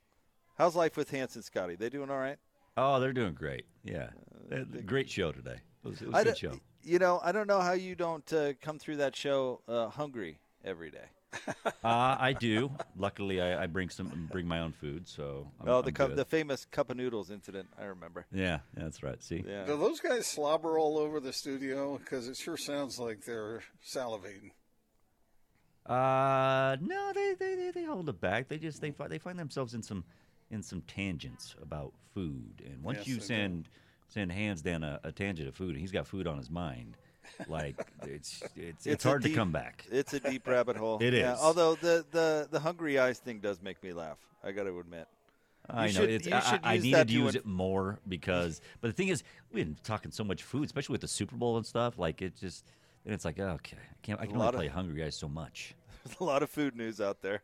How's 0.58 0.75
life 0.75 0.98
with 0.98 1.10
Hans 1.12 1.36
and 1.36 1.43
Scotty? 1.43 1.75
They 1.75 1.89
doing 1.89 2.10
all 2.10 2.17
right? 2.20 2.38
Oh, 2.77 3.00
they're 3.00 3.13
doing 3.13 3.34
great. 3.34 3.65
Yeah, 3.84 4.10
They 4.50 4.81
great 4.81 5.10
show 5.10 5.31
today. 5.31 5.60
It 5.84 5.88
was, 5.88 6.01
it 6.01 6.08
was 6.08 6.15
I 6.15 6.22
a 6.22 6.24
good 6.25 6.38
show. 6.38 6.53
You 6.84 7.00
know, 7.00 7.20
I 7.24 7.31
don't 7.31 7.48
know 7.48 7.60
how 7.60 7.74
you 7.74 7.96
don't 7.96 8.31
uh, 8.34 8.53
come 8.62 8.79
through 8.79 8.98
that 8.98 9.15
show 9.15 9.62
uh, 9.67 9.89
hungry 9.89 10.39
every 10.63 10.89
day. 10.91 11.05
Uh, 11.84 12.16
I 12.20 12.34
do. 12.34 12.72
Luckily, 12.96 13.42
I, 13.42 13.64
I 13.64 13.68
bring 13.68 13.90
some 13.90 14.30
bring 14.32 14.48
my 14.48 14.60
own 14.60 14.72
food, 14.72 15.08
so 15.08 15.48
I'm, 15.60 15.68
oh, 15.68 15.82
the 15.82 15.88
I'm 15.88 15.94
cup, 15.94 16.08
good. 16.10 16.18
the 16.18 16.26
famous 16.26 16.66
cup 16.66 16.92
of 16.92 16.98
noodles 16.98 17.32
incident. 17.32 17.70
I 17.80 17.86
remember. 17.86 18.28
yeah, 18.32 18.60
yeah, 18.78 18.84
that's 18.84 19.02
right. 19.02 19.22
See, 19.24 19.44
Yeah. 19.48 19.66
Do 19.66 19.78
those 19.78 20.00
guys 20.00 20.28
slobber 20.28 20.78
all 20.78 20.98
over 21.00 21.20
the 21.20 21.34
studio? 21.34 21.98
Because 21.98 22.28
it 22.28 22.38
sure 22.38 22.58
sounds 22.58 23.00
like 23.00 23.26
they're 23.26 23.62
salivating. 23.84 24.52
Uh, 25.86 26.78
no, 26.82 27.12
they, 27.14 27.34
they, 27.40 27.56
they, 27.56 27.72
they 27.72 27.84
hold 27.84 28.08
it 28.10 28.22
back. 28.22 28.48
They 28.48 28.58
just 28.60 28.82
they 28.82 28.92
fi- 28.92 29.08
they 29.08 29.18
find 29.18 29.40
themselves 29.40 29.74
in 29.74 29.82
some 29.82 30.04
in 30.52 30.62
some 30.62 30.82
tangents 30.82 31.56
about 31.62 31.94
food, 32.14 32.62
and 32.66 32.84
once 32.84 33.00
Yes, 33.00 33.08
you 33.08 33.16
they 33.16 33.20
do. 33.22 33.26
send 33.26 33.70
send 34.08 34.32
Hans 34.32 34.62
down 34.62 34.84
a, 34.84 35.00
a 35.04 35.12
tangent 35.12 35.48
of 35.48 35.56
food, 35.56 35.72
and 35.72 35.80
he's 35.80 35.92
got 35.92 36.06
food 36.06 36.28
on 36.28 36.38
his 36.38 36.50
mind, 36.50 36.98
like 37.48 37.75
it's 38.04 38.44
it's 38.56 38.86
it's, 38.86 39.06
a 39.06 39.08
hard 39.08 39.24
to 39.24 39.30
come 39.34 39.51
back. 39.51 39.86
It's 39.92 40.13
a 40.13 40.20
deep 40.20 40.48
rabbit 40.48 40.78
hole. 40.78 40.98
it 41.01 41.13
is. 41.13 41.22
Yeah, 41.22 41.36
although 41.40 41.75
the, 41.75 42.06
the, 42.12 42.48
the 42.51 42.60
hungry 42.60 43.00
eyes 43.00 43.20
thing 43.20 43.40
does 43.40 43.62
make 43.62 43.82
me 43.84 43.94
laugh. 43.94 44.18
I 44.44 44.51
got 44.51 44.63
to 44.63 44.80
admit. 44.80 45.08
I 45.70 45.88
You 45.88 45.94
know 45.94 46.00
should- 46.01 46.10
it's. 46.10 46.28
I, 46.28 46.60
I 46.63 46.74
use 46.75 46.84
need 46.84 46.94
that 46.96 47.08
to 47.08 47.13
use 47.13 47.36
it 47.36 47.46
more 47.46 48.00
because. 48.08 48.62
But 48.82 48.90
the 48.90 48.94
thing 48.94 49.10
is, 49.10 49.24
we've 49.51 49.66
been 49.66 49.78
talking 49.84 50.12
so 50.12 50.24
much 50.24 50.44
food, 50.44 50.66
especially 50.66 50.94
with 50.94 51.01
the 51.01 51.08
Super 51.08 51.36
Bowl 51.36 51.58
and 51.58 51.66
stuff. 51.66 51.98
Like 51.98 52.22
it 52.22 52.36
just, 52.36 52.66
and 53.06 53.13
it's 53.13 53.25
like, 53.25 53.40
oh, 53.40 53.50
okay, 53.50 53.78
I 53.78 53.96
can't. 54.01 54.20
I 54.20 54.25
can 54.25 54.36
only 54.36 54.48
of- 54.48 54.56
play 54.56 54.68
Hungry 54.68 55.00
Guys 55.01 55.16
so 55.16 55.28
much. 55.28 55.75
There's 56.04 56.20
a 56.20 56.24
lot 56.24 56.42
of 56.44 56.50
food 56.50 56.75
news 56.75 57.00
out 57.00 57.22
there. 57.22 57.42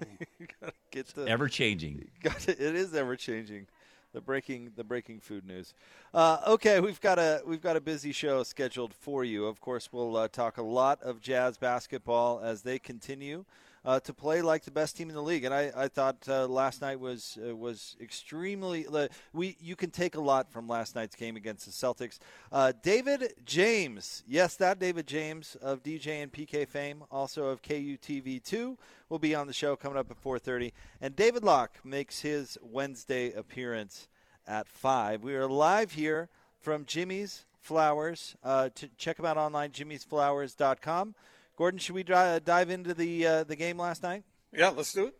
you 0.38 0.46
gotta 0.60 0.72
get 0.90 1.06
the 1.08 1.26
Ever 1.26 1.48
changing. 1.48 2.08
It 2.22 2.60
is 2.60 2.94
ever 2.94 3.16
changing. 3.16 3.66
The 4.14 4.20
breaking 4.20 4.70
the 4.76 4.84
breaking 4.84 5.18
food 5.18 5.44
news. 5.44 5.74
Uh, 6.14 6.38
okay, 6.46 6.78
we've 6.78 7.00
got 7.00 7.18
a 7.18 7.42
we've 7.44 7.60
got 7.60 7.76
a 7.76 7.80
busy 7.80 8.12
show 8.12 8.44
scheduled 8.44 8.94
for 8.94 9.24
you. 9.24 9.46
Of 9.46 9.60
course, 9.60 9.88
we'll 9.92 10.16
uh, 10.16 10.28
talk 10.28 10.56
a 10.56 10.62
lot 10.62 11.02
of 11.02 11.20
Jazz 11.20 11.58
basketball 11.58 12.38
as 12.38 12.62
they 12.62 12.78
continue 12.78 13.44
uh, 13.84 14.00
to 14.00 14.14
play 14.14 14.42
like 14.42 14.64
the 14.64 14.70
best 14.70 14.96
team 14.96 15.08
in 15.08 15.14
the 15.14 15.22
league. 15.22 15.44
And 15.44 15.52
I, 15.52 15.70
I 15.76 15.88
thought 15.88 16.16
uh, 16.28 16.46
last 16.46 16.80
night 16.80 16.98
was 16.98 17.38
uh, 17.46 17.54
was 17.54 17.96
extremely. 18.00 18.86
Uh, 18.86 19.08
we 19.32 19.56
you 19.60 19.76
can 19.76 19.90
take 19.90 20.14
a 20.14 20.20
lot 20.20 20.50
from 20.50 20.68
last 20.68 20.94
night's 20.94 21.16
game 21.16 21.36
against 21.36 21.66
the 21.66 21.72
Celtics. 21.72 22.18
Uh, 22.50 22.72
David 22.82 23.34
James, 23.44 24.22
yes, 24.26 24.56
that 24.56 24.78
David 24.78 25.06
James 25.06 25.56
of 25.60 25.82
DJ 25.82 26.22
and 26.22 26.32
PK 26.32 26.66
fame, 26.66 27.04
also 27.10 27.46
of 27.46 27.62
KUTV 27.62 28.42
two, 28.42 28.78
will 29.08 29.18
be 29.18 29.34
on 29.34 29.46
the 29.46 29.52
show 29.52 29.76
coming 29.76 29.98
up 29.98 30.10
at 30.10 30.22
4:30. 30.22 30.72
And 31.00 31.14
David 31.14 31.44
Locke 31.44 31.78
makes 31.84 32.20
his 32.20 32.58
Wednesday 32.62 33.32
appearance 33.32 34.08
at 34.46 34.68
five. 34.68 35.22
We 35.22 35.34
are 35.34 35.48
live 35.48 35.92
here 35.92 36.28
from 36.60 36.84
Jimmy's 36.84 37.44
Flowers. 37.60 38.36
Uh, 38.42 38.68
to 38.74 38.88
check 38.98 39.16
them 39.16 39.26
out 39.26 39.36
online, 39.36 39.70
jimmy'sflowers.com. 39.70 41.14
Gordon, 41.56 41.78
should 41.78 41.94
we 41.94 42.02
dri- 42.02 42.40
dive 42.44 42.70
into 42.70 42.94
the 42.94 43.26
uh, 43.26 43.44
the 43.44 43.56
game 43.56 43.78
last 43.78 44.02
night? 44.02 44.24
Yeah, 44.52 44.70
let's 44.70 44.92
do 44.92 45.06
it. 45.06 45.14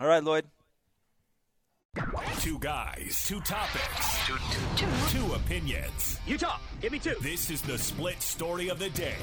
All 0.00 0.06
right, 0.06 0.22
Lloyd. 0.22 0.46
Two 2.38 2.58
guys, 2.58 3.24
two 3.26 3.40
topics, 3.40 4.18
two 5.10 5.32
opinions. 5.34 6.18
You 6.26 6.38
talk. 6.38 6.62
Give 6.80 6.92
me 6.92 6.98
two. 7.00 7.16
This 7.20 7.50
is 7.50 7.60
the 7.62 7.76
split 7.76 8.22
story 8.22 8.68
of 8.68 8.78
the 8.78 8.90
day 8.90 9.16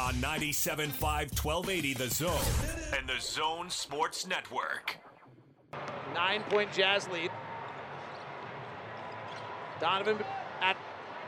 on 0.00 0.14
97.5 0.14 0.90
1280 1.00 1.94
The 1.94 2.08
Zone 2.08 2.96
and 2.98 3.08
the 3.08 3.20
Zone 3.20 3.70
Sports 3.70 4.26
Network. 4.26 4.96
Nine 6.14 6.42
point 6.50 6.72
Jazz 6.72 7.08
lead. 7.08 7.30
Donovan 9.80 10.18
at 10.60 10.76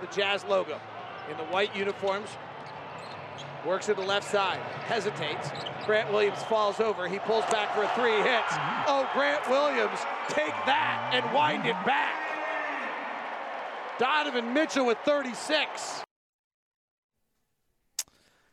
the 0.00 0.08
Jazz 0.08 0.44
logo 0.44 0.80
in 1.30 1.36
the 1.36 1.44
white 1.44 1.74
uniforms. 1.76 2.28
Works 3.66 3.86
to 3.86 3.94
the 3.94 4.02
left 4.02 4.30
side, 4.30 4.58
hesitates. 4.86 5.50
Grant 5.84 6.10
Williams 6.12 6.42
falls 6.44 6.80
over. 6.80 7.08
He 7.08 7.18
pulls 7.18 7.44
back 7.46 7.74
for 7.74 7.82
a 7.82 7.88
three, 7.94 8.16
hits. 8.16 8.54
Oh, 8.86 9.08
Grant 9.12 9.48
Williams, 9.50 9.98
take 10.28 10.54
that 10.66 11.10
and 11.12 11.34
wind 11.34 11.66
it 11.66 11.76
back. 11.84 12.16
Donovan 13.98 14.54
Mitchell 14.54 14.86
with 14.86 14.98
36. 15.04 16.02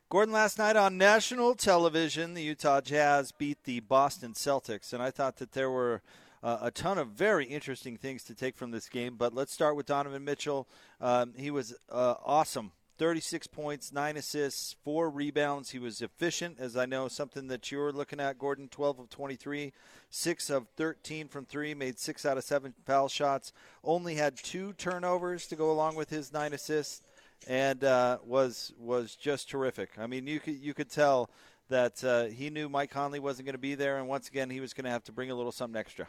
Gordon, 0.10 0.34
last 0.34 0.58
night 0.58 0.76
on 0.76 0.98
national 0.98 1.56
television, 1.56 2.34
the 2.34 2.42
Utah 2.42 2.82
Jazz 2.82 3.32
beat 3.32 3.64
the 3.64 3.82
Boston 3.82 4.34
Celtics, 4.34 4.94
and 4.94 5.04
I 5.04 5.12
thought 5.12 5.38
that 5.38 5.52
there 5.52 5.70
were 5.70 6.02
uh, 6.44 6.60
a 6.62 6.72
ton 6.72 6.98
of 6.98 7.10
very 7.10 7.46
interesting 7.46 7.98
things 7.98 8.24
to 8.24 8.36
take 8.36 8.58
from 8.58 8.72
this 8.72 8.88
game. 8.90 9.16
But 9.18 9.34
let's 9.34 9.54
start 9.54 9.76
with 9.76 9.86
Donovan 9.86 10.24
Mitchell. 10.24 10.68
Um, 11.02 11.34
he 11.36 11.52
was 11.52 11.74
uh, 11.92 12.16
awesome. 12.26 12.72
36 12.98 13.48
points, 13.48 13.92
9 13.92 14.18
assists, 14.18 14.76
4 14.84 15.10
rebounds. 15.10 15.72
He 15.72 15.80
was 15.80 16.02
efficient, 16.02 16.58
as 16.60 16.76
I 16.76 16.86
know 16.86 17.08
something 17.08 17.48
that 17.48 17.72
you're 17.72 17.92
looking 17.92 18.20
at, 18.20 18.40
Gordon. 18.40 18.68
12 18.68 19.00
of 19.00 19.10
23, 19.10 19.74
6 20.10 20.50
of 20.50 20.68
13 20.76 21.28
from 21.28 21.46
3, 21.46 21.74
made 21.74 22.00
6 22.00 22.26
out 22.26 22.38
of 22.38 22.44
7 22.44 22.74
foul 22.86 23.08
shots. 23.08 23.54
Only 23.84 24.16
had 24.16 24.36
2 24.38 24.74
turnovers 24.74 25.48
to 25.48 25.56
go 25.56 25.72
along 25.72 25.96
with 25.96 26.10
his 26.10 26.34
9 26.34 26.54
assists 26.54 27.02
and 27.46 27.84
uh, 27.84 28.18
was 28.26 28.74
was 28.80 29.16
just 29.16 29.50
terrific. 29.50 29.92
I 29.98 30.08
mean, 30.08 30.26
you 30.28 30.40
could 30.40 30.56
you 30.56 30.74
could 30.74 30.90
tell 30.90 31.30
that 31.70 32.04
uh, 32.04 32.26
he 32.26 32.50
knew 32.50 32.70
Mike 32.70 32.92
Conley 32.92 33.20
wasn't 33.20 33.46
going 33.46 33.54
to 33.54 33.60
be 33.60 33.76
there, 33.76 33.98
and 33.98 34.08
once 34.08 34.28
again, 34.30 34.50
he 34.50 34.60
was 34.60 34.74
going 34.74 34.86
to 34.86 34.92
have 34.92 35.04
to 35.04 35.12
bring 35.12 35.30
a 35.30 35.36
little 35.36 35.52
something 35.52 35.80
extra. 35.80 36.08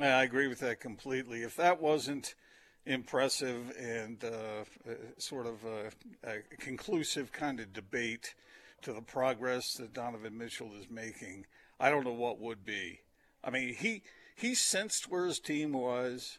I 0.00 0.24
agree 0.24 0.48
with 0.48 0.58
that 0.60 0.80
completely. 0.80 1.42
If 1.42 1.56
that 1.56 1.80
wasn't 1.80 2.34
impressive 2.86 3.74
and 3.78 4.22
uh, 4.24 4.64
uh, 4.88 4.94
sort 5.18 5.46
of 5.46 5.64
a, 5.64 6.28
a 6.28 6.40
conclusive 6.58 7.32
kind 7.32 7.60
of 7.60 7.72
debate 7.72 8.34
to 8.82 8.92
the 8.92 9.00
progress 9.00 9.74
that 9.74 9.94
Donovan 9.94 10.36
Mitchell 10.36 10.70
is 10.78 10.90
making, 10.90 11.46
I 11.80 11.90
don't 11.90 12.04
know 12.04 12.12
what 12.12 12.40
would 12.40 12.64
be. 12.64 13.00
I 13.42 13.50
mean, 13.50 13.74
he 13.74 14.02
he 14.36 14.54
sensed 14.54 15.10
where 15.10 15.26
his 15.26 15.38
team 15.38 15.72
was, 15.72 16.38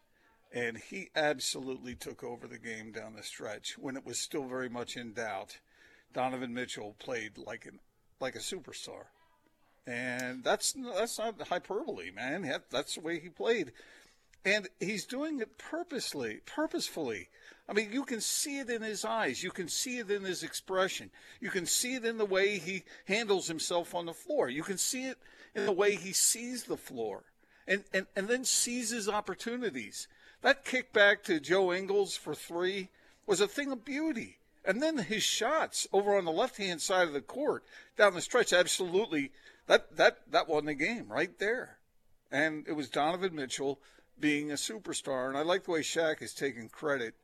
and 0.54 0.78
he 0.78 1.10
absolutely 1.16 1.96
took 1.96 2.24
over 2.24 2.48
the 2.48 2.58
game 2.58 2.92
down 2.92 3.16
the 3.16 3.24
stretch 3.24 3.78
when 3.78 3.96
it 3.96 4.06
was 4.06 4.20
still 4.20 4.46
very 4.46 4.70
much 4.70 4.98
in 4.98 5.14
doubt. 5.14 5.60
Donovan 6.14 6.54
Mitchell 6.54 6.96
played 7.00 7.38
like 7.38 7.66
an 7.66 7.80
like 8.20 8.36
a 8.36 8.40
superstar, 8.40 9.06
and 9.86 10.44
that's 10.44 10.74
that's 10.74 11.18
not 11.18 11.48
hyperbole, 11.48 12.12
man. 12.12 12.44
That, 12.44 12.70
that's 12.70 12.96
the 12.96 13.02
way 13.02 13.20
he 13.20 13.30
played, 13.30 13.72
and 14.46 14.70
he's 14.80 15.06
doing 15.06 15.40
it 15.40 15.58
purposely, 15.58 16.40
purposefully. 16.46 17.30
I 17.68 17.74
mean, 17.74 17.92
you 17.92 18.04
can 18.04 18.22
see 18.22 18.60
it 18.60 18.70
in 18.70 18.84
his 18.84 19.04
eyes. 19.04 19.44
You 19.44 19.50
can 19.50 19.68
see 19.68 19.98
it 19.98 20.12
in 20.12 20.24
his 20.24 20.44
expression. 20.44 21.10
You 21.42 21.50
can 21.50 21.66
see 21.66 21.96
it 21.96 22.06
in 22.06 22.20
the 22.20 22.25
way 22.25 22.60
he 22.60 22.84
handles 23.06 23.48
himself 23.48 23.96
on 23.96 24.06
the 24.06 24.14
floor. 24.14 24.50
You 24.50 24.62
can 24.62 24.78
see 24.78 25.06
it 25.06 25.18
in 25.56 25.66
the 25.66 25.72
way 25.72 25.96
he 25.96 26.14
sees 26.14 26.66
the 26.66 26.78
floor 26.78 27.24
and, 27.68 27.84
and, 27.92 28.06
and 28.16 28.28
then 28.28 28.46
seizes 28.46 29.10
opportunities. 29.10 30.08
That 30.42 30.64
kick 30.64 30.94
back 30.94 31.24
to 31.24 31.40
Joe 31.40 31.74
Ingles 31.74 32.16
for 32.16 32.36
three 32.36 32.90
was 33.25 33.42
a 33.42 33.48
thing 33.48 33.72
of 33.72 33.84
beauty. 33.84 34.38
And 34.64 34.82
then 34.82 34.98
his 35.00 35.24
shots 35.24 35.88
over 35.92 36.16
on 36.16 36.25
the 36.25 36.32
left 36.32 36.58
hand 36.58 36.82
side 36.82 37.08
of 37.08 37.14
the 37.14 37.22
court 37.22 37.64
down 37.98 38.14
the 38.14 38.22
stretch, 38.22 38.54
absolutely 38.54 39.32
that 39.68 39.96
that 39.98 40.20
that 40.32 40.48
won 40.48 40.66
the 40.66 40.74
game 40.74 41.06
right 41.08 41.38
there. 41.40 41.78
And 42.32 42.68
it 42.68 42.74
was 42.74 42.90
Donovan 42.90 43.36
Mitchell 43.36 43.80
being 44.19 44.51
a 44.51 44.55
superstar. 44.55 45.27
And 45.27 45.38
I 45.38 45.41
like 45.41 45.63
the 45.63 45.72
way 45.72 45.81
Shaq 45.81 46.22
is 46.22 46.34
taking 46.34 46.69
credit 46.69 47.15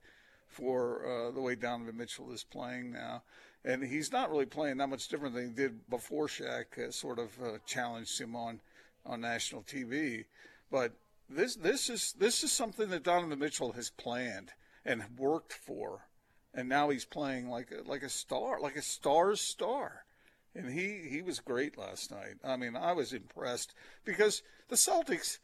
for 0.47 1.05
uh, 1.05 1.31
the 1.31 1.41
way 1.41 1.55
Donovan 1.55 1.97
Mitchell 1.97 2.31
is 2.31 2.43
playing 2.43 2.91
now. 2.91 3.23
And 3.63 3.83
he's 3.83 4.11
not 4.11 4.31
really 4.31 4.45
playing 4.45 4.77
that 4.77 4.89
much 4.89 5.07
different 5.07 5.35
than 5.35 5.49
he 5.49 5.53
did 5.53 5.89
before 5.89 6.27
Shaq 6.27 6.77
uh, 6.77 6.91
sort 6.91 7.19
of 7.19 7.29
uh, 7.41 7.57
challenged 7.65 8.19
him 8.19 8.35
on, 8.35 8.59
on 9.05 9.21
national 9.21 9.63
TV. 9.63 10.25
But 10.71 10.93
this 11.29 11.55
this 11.55 11.89
is 11.89 12.13
this 12.17 12.43
is 12.43 12.51
something 12.51 12.89
that 12.89 13.03
Donovan 13.03 13.39
Mitchell 13.39 13.71
has 13.73 13.89
planned 13.89 14.51
and 14.83 15.03
worked 15.17 15.53
for, 15.53 16.07
and 16.53 16.67
now 16.67 16.89
he's 16.89 17.05
playing 17.05 17.49
like 17.49 17.71
a, 17.71 17.87
like 17.87 18.03
a 18.03 18.09
star, 18.09 18.59
like 18.59 18.75
a 18.75 18.81
star's 18.81 19.41
star. 19.41 20.05
And 20.53 20.69
he, 20.69 21.07
he 21.09 21.21
was 21.21 21.39
great 21.39 21.77
last 21.77 22.11
night. 22.11 22.35
I 22.43 22.57
mean, 22.57 22.75
I 22.75 22.91
was 22.91 23.13
impressed 23.13 23.73
because 24.03 24.43
the 24.67 24.75
Celtics, 24.75 25.39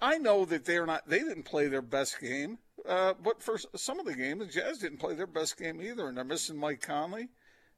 I 0.00 0.18
know 0.18 0.44
that 0.44 0.64
they're 0.64 0.86
not, 0.86 1.08
they 1.08 1.20
didn't 1.20 1.44
play 1.44 1.68
their 1.68 1.82
best 1.82 2.20
game. 2.20 2.58
Uh, 2.86 3.14
but 3.22 3.42
for 3.42 3.56
some 3.76 3.98
of 3.98 4.06
the 4.06 4.14
game, 4.14 4.38
the 4.38 4.46
Jazz 4.46 4.78
didn't 4.78 4.98
play 4.98 5.14
their 5.14 5.26
best 5.26 5.56
game 5.56 5.80
either. 5.80 6.06
And 6.08 6.16
they're 6.16 6.24
missing 6.24 6.56
Mike 6.56 6.82
Conley, 6.82 7.28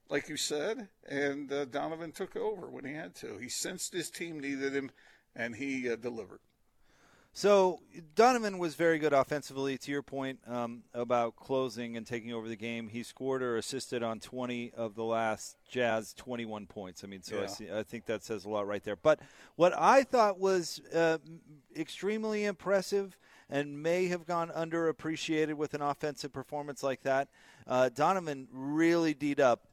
like 0.09 0.27
you 0.27 0.37
said. 0.37 0.89
And 1.07 1.51
uh, 1.51 1.65
Donovan 1.65 2.11
took 2.11 2.35
over 2.35 2.69
when 2.69 2.85
he 2.85 2.93
had 2.93 3.15
to. 3.15 3.37
He 3.37 3.49
sensed 3.49 3.93
his 3.93 4.09
team 4.09 4.39
needed 4.39 4.73
him, 4.73 4.91
and 5.35 5.55
he 5.55 5.89
uh, 5.89 5.95
delivered. 5.95 6.39
So 7.37 7.81
Donovan 8.15 8.57
was 8.57 8.73
very 8.73 8.97
good 8.97 9.13
offensively. 9.13 9.77
To 9.77 9.91
your 9.91 10.01
point 10.01 10.39
um, 10.47 10.81
about 10.91 11.35
closing 11.35 11.95
and 11.95 12.03
taking 12.03 12.33
over 12.33 12.47
the 12.47 12.55
game, 12.55 12.87
he 12.87 13.03
scored 13.03 13.43
or 13.43 13.57
assisted 13.57 14.01
on 14.01 14.19
20 14.19 14.71
of 14.75 14.95
the 14.95 15.03
last 15.03 15.55
Jazz 15.69 16.15
21 16.15 16.65
points. 16.65 17.03
I 17.03 17.07
mean, 17.07 17.21
so 17.21 17.43
I, 17.43 17.45
see, 17.45 17.67
I 17.71 17.83
think 17.83 18.07
that 18.07 18.23
says 18.23 18.45
a 18.45 18.49
lot 18.49 18.65
right 18.65 18.83
there. 18.83 18.95
But 18.95 19.19
what 19.55 19.71
I 19.77 20.01
thought 20.01 20.39
was 20.39 20.81
uh, 20.91 21.19
extremely 21.75 22.43
impressive 22.43 23.15
and 23.51 23.83
may 23.83 24.07
have 24.07 24.25
gone 24.25 24.49
underappreciated 24.49 25.53
with 25.53 25.75
an 25.75 25.83
offensive 25.83 26.33
performance 26.33 26.81
like 26.81 27.03
that, 27.03 27.27
uh, 27.67 27.89
Donovan 27.89 28.47
really 28.51 29.13
D'd 29.13 29.39
up 29.41 29.67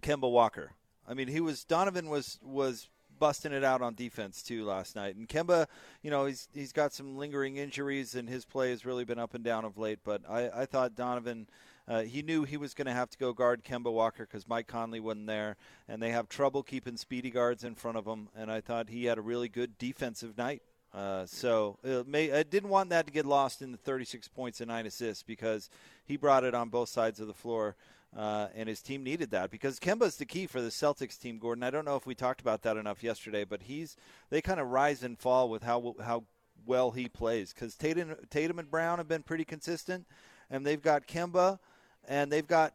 Kemba 0.00 0.30
Walker. 0.30 0.72
I 1.06 1.12
mean, 1.12 1.28
he 1.28 1.42
was 1.42 1.64
Donovan 1.64 2.08
was 2.08 2.38
was 2.42 2.88
busting 3.18 3.52
it 3.52 3.64
out 3.64 3.82
on 3.82 3.94
defense 3.94 4.42
too 4.42 4.64
last 4.64 4.96
night. 4.96 5.16
And 5.16 5.28
Kemba, 5.28 5.66
you 6.02 6.10
know, 6.10 6.26
he's 6.26 6.48
he's 6.54 6.72
got 6.72 6.92
some 6.92 7.16
lingering 7.16 7.56
injuries, 7.56 8.14
and 8.14 8.28
his 8.28 8.44
play 8.44 8.70
has 8.70 8.84
really 8.84 9.04
been 9.04 9.18
up 9.18 9.34
and 9.34 9.44
down 9.44 9.64
of 9.64 9.78
late. 9.78 10.00
But 10.04 10.22
I, 10.28 10.50
I 10.62 10.66
thought 10.66 10.94
Donovan. 10.94 11.48
Uh, 11.86 12.00
he 12.00 12.22
knew 12.22 12.44
he 12.44 12.56
was 12.56 12.72
going 12.72 12.86
to 12.86 12.94
have 12.94 13.10
to 13.10 13.18
go 13.18 13.34
guard 13.34 13.62
Kemba 13.62 13.92
Walker 13.92 14.24
because 14.24 14.48
Mike 14.48 14.66
Conley 14.66 15.00
wasn't 15.00 15.26
there, 15.26 15.56
and 15.86 16.02
they 16.02 16.12
have 16.12 16.30
trouble 16.30 16.62
keeping 16.62 16.96
speedy 16.96 17.30
guards 17.30 17.62
in 17.62 17.74
front 17.74 17.98
of 17.98 18.06
him. 18.06 18.28
And 18.34 18.50
I 18.50 18.62
thought 18.62 18.88
he 18.88 19.04
had 19.04 19.18
a 19.18 19.20
really 19.20 19.50
good 19.50 19.76
defensive 19.76 20.38
night. 20.38 20.62
Uh, 20.94 21.26
so 21.26 21.76
it 21.82 22.06
may, 22.06 22.32
I 22.32 22.44
didn't 22.44 22.70
want 22.70 22.88
that 22.90 23.06
to 23.06 23.12
get 23.12 23.26
lost 23.26 23.62
in 23.62 23.72
the 23.72 23.78
36 23.78 24.28
points 24.28 24.60
and 24.60 24.68
nine 24.68 24.86
assists 24.86 25.24
because 25.24 25.68
he 26.04 26.16
brought 26.16 26.44
it 26.44 26.54
on 26.54 26.68
both 26.68 26.88
sides 26.88 27.18
of 27.18 27.26
the 27.26 27.34
floor. 27.34 27.74
Uh, 28.16 28.46
and 28.54 28.68
his 28.68 28.80
team 28.80 29.02
needed 29.02 29.30
that 29.32 29.50
because 29.50 29.80
Kemba's 29.80 30.16
the 30.16 30.24
key 30.24 30.46
for 30.46 30.60
the 30.60 30.68
Celtics 30.68 31.18
team, 31.18 31.38
Gordon. 31.38 31.64
I 31.64 31.70
don't 31.70 31.84
know 31.84 31.96
if 31.96 32.06
we 32.06 32.14
talked 32.14 32.40
about 32.40 32.62
that 32.62 32.76
enough 32.76 33.02
yesterday, 33.02 33.44
but 33.44 33.62
he's 33.62 33.96
they 34.30 34.40
kind 34.40 34.60
of 34.60 34.68
rise 34.68 35.02
and 35.02 35.18
fall 35.18 35.48
with 35.48 35.64
how 35.64 35.96
how 36.02 36.22
well 36.64 36.92
he 36.92 37.08
plays 37.08 37.52
because 37.52 37.74
Tatum, 37.74 38.14
Tatum 38.30 38.58
and 38.58 38.70
Brown 38.70 38.98
have 38.98 39.08
been 39.08 39.22
pretty 39.22 39.44
consistent, 39.44 40.06
and 40.48 40.64
they've 40.64 40.80
got 40.80 41.06
Kemba, 41.06 41.58
and 42.06 42.30
they've 42.30 42.46
got. 42.46 42.72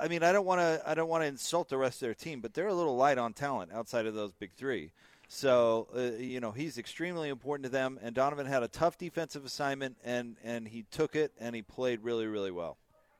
I 0.00 0.06
mean, 0.06 0.22
I 0.22 0.32
don't 0.32 0.46
want 0.46 0.60
to. 0.60 0.82
I 0.86 0.94
don't 0.94 1.08
want 1.08 1.22
to 1.22 1.28
insult 1.28 1.70
the 1.70 1.78
rest 1.78 1.96
of 2.02 2.06
their 2.06 2.14
team, 2.14 2.40
but 2.40 2.52
they're 2.52 2.68
a 2.68 2.74
little 2.74 2.96
light 2.96 3.16
on 3.18 3.32
talent 3.32 3.72
outside 3.72 4.06
of 4.06 4.14
those 4.14 4.32
big 4.32 4.52
three. 4.52 4.92
So 5.28 5.88
uh, 5.96 6.18
you 6.22 6.40
know 6.40 6.52
he's 6.52 6.76
extremely 6.76 7.30
important 7.30 7.64
to 7.64 7.70
them. 7.70 7.98
And 8.02 8.14
Donovan 8.14 8.46
had 8.46 8.62
a 8.62 8.68
tough 8.68 8.98
defensive 8.98 9.44
assignment, 9.46 9.96
and 10.04 10.36
and 10.44 10.68
he 10.68 10.84
took 10.90 11.16
it, 11.16 11.32
and 11.40 11.56
he 11.56 11.62
played 11.62 12.02
really 12.02 12.26
really 12.26 12.50
well. 12.50 12.76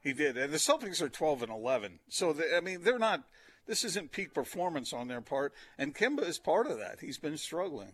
He 0.08 0.14
did, 0.14 0.38
and 0.38 0.50
the 0.50 0.56
Celtics 0.56 1.02
are 1.02 1.10
12 1.10 1.42
and 1.42 1.52
11. 1.52 1.98
So 2.08 2.32
they, 2.32 2.56
I 2.56 2.60
mean, 2.60 2.82
they're 2.82 2.98
not. 2.98 3.24
This 3.66 3.84
isn't 3.84 4.10
peak 4.10 4.32
performance 4.32 4.94
on 4.94 5.06
their 5.06 5.20
part, 5.20 5.52
and 5.76 5.94
Kemba 5.94 6.26
is 6.26 6.38
part 6.38 6.66
of 6.66 6.78
that. 6.78 7.00
He's 7.00 7.18
been 7.18 7.36
struggling, 7.36 7.92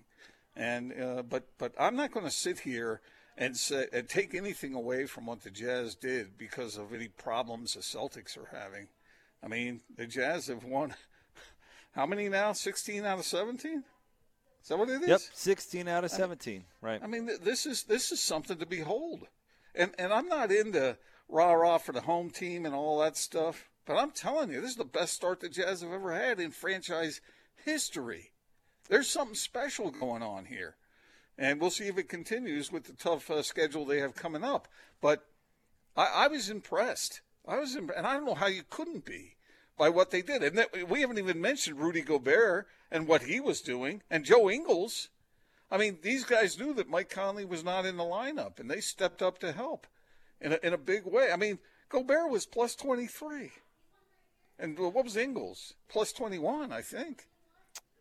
and 0.54 0.92
uh, 0.92 1.22
but 1.22 1.48
but 1.58 1.72
I'm 1.76 1.96
not 1.96 2.12
going 2.12 2.24
to 2.24 2.30
sit 2.30 2.60
here 2.60 3.00
and 3.36 3.56
say 3.56 3.88
and 3.92 4.08
take 4.08 4.32
anything 4.32 4.74
away 4.74 5.06
from 5.06 5.26
what 5.26 5.42
the 5.42 5.50
Jazz 5.50 5.96
did 5.96 6.38
because 6.38 6.76
of 6.76 6.94
any 6.94 7.08
problems 7.08 7.74
the 7.74 7.80
Celtics 7.80 8.38
are 8.38 8.56
having. 8.56 8.86
I 9.42 9.48
mean, 9.48 9.80
the 9.96 10.06
Jazz 10.06 10.46
have 10.46 10.62
won 10.62 10.94
how 11.96 12.06
many 12.06 12.28
now? 12.28 12.52
16 12.52 13.04
out 13.04 13.18
of 13.18 13.24
17. 13.24 13.82
Is 14.62 14.68
that 14.68 14.78
what 14.78 14.88
it 14.88 15.02
is? 15.02 15.08
Yep, 15.08 15.20
16 15.34 15.88
out 15.88 16.04
of 16.04 16.12
17. 16.12 16.62
right. 16.80 17.00
I 17.02 17.08
mean, 17.08 17.26
th- 17.26 17.40
this 17.40 17.66
is 17.66 17.82
this 17.82 18.12
is 18.12 18.20
something 18.20 18.58
to 18.58 18.66
behold, 18.66 19.26
and 19.74 19.90
and 19.98 20.12
I'm 20.12 20.28
not 20.28 20.52
into 20.52 20.96
rah 21.28 21.52
rah 21.52 21.78
for 21.78 21.92
the 21.92 22.02
home 22.02 22.30
team 22.30 22.66
and 22.66 22.74
all 22.74 23.00
that 23.00 23.16
stuff, 23.16 23.68
but 23.86 23.96
I'm 23.96 24.10
telling 24.10 24.50
you, 24.50 24.60
this 24.60 24.70
is 24.70 24.76
the 24.76 24.84
best 24.84 25.14
start 25.14 25.40
the 25.40 25.48
Jazz 25.48 25.82
have 25.82 25.92
ever 25.92 26.12
had 26.12 26.40
in 26.40 26.50
franchise 26.50 27.20
history. 27.64 28.30
There's 28.88 29.08
something 29.08 29.34
special 29.34 29.90
going 29.90 30.22
on 30.22 30.46
here, 30.46 30.76
and 31.38 31.60
we'll 31.60 31.70
see 31.70 31.88
if 31.88 31.98
it 31.98 32.08
continues 32.08 32.70
with 32.70 32.84
the 32.84 32.92
tough 32.92 33.30
uh, 33.30 33.42
schedule 33.42 33.84
they 33.84 34.00
have 34.00 34.14
coming 34.14 34.44
up. 34.44 34.68
But 35.00 35.26
I, 35.96 36.06
I 36.14 36.28
was 36.28 36.50
impressed. 36.50 37.20
I 37.46 37.58
was, 37.58 37.76
imp- 37.76 37.92
and 37.96 38.06
I 38.06 38.14
don't 38.14 38.26
know 38.26 38.34
how 38.34 38.46
you 38.46 38.62
couldn't 38.68 39.04
be 39.04 39.36
by 39.76 39.88
what 39.88 40.10
they 40.10 40.22
did. 40.22 40.42
And 40.42 40.56
that, 40.58 40.88
we 40.88 41.00
haven't 41.00 41.18
even 41.18 41.40
mentioned 41.40 41.80
Rudy 41.80 42.02
Gobert 42.02 42.66
and 42.90 43.08
what 43.08 43.22
he 43.22 43.40
was 43.40 43.60
doing, 43.60 44.02
and 44.10 44.24
Joe 44.24 44.50
Ingles. 44.50 45.08
I 45.70 45.78
mean, 45.78 45.98
these 46.02 46.24
guys 46.24 46.58
knew 46.58 46.74
that 46.74 46.88
Mike 46.88 47.10
Conley 47.10 47.44
was 47.44 47.64
not 47.64 47.86
in 47.86 47.96
the 47.96 48.04
lineup, 48.04 48.60
and 48.60 48.70
they 48.70 48.80
stepped 48.80 49.22
up 49.22 49.38
to 49.38 49.52
help 49.52 49.86
in 50.44 50.52
a, 50.52 50.58
in 50.62 50.72
a 50.74 50.78
big 50.78 51.04
way. 51.06 51.30
I 51.32 51.36
mean, 51.36 51.58
Gobert 51.88 52.30
was 52.30 52.46
plus 52.46 52.76
23. 52.76 53.50
And 54.58 54.78
what 54.78 55.04
was 55.04 55.16
Ingles? 55.16 55.74
Plus 55.88 56.12
21, 56.12 56.70
I 56.70 56.80
think. 56.82 57.26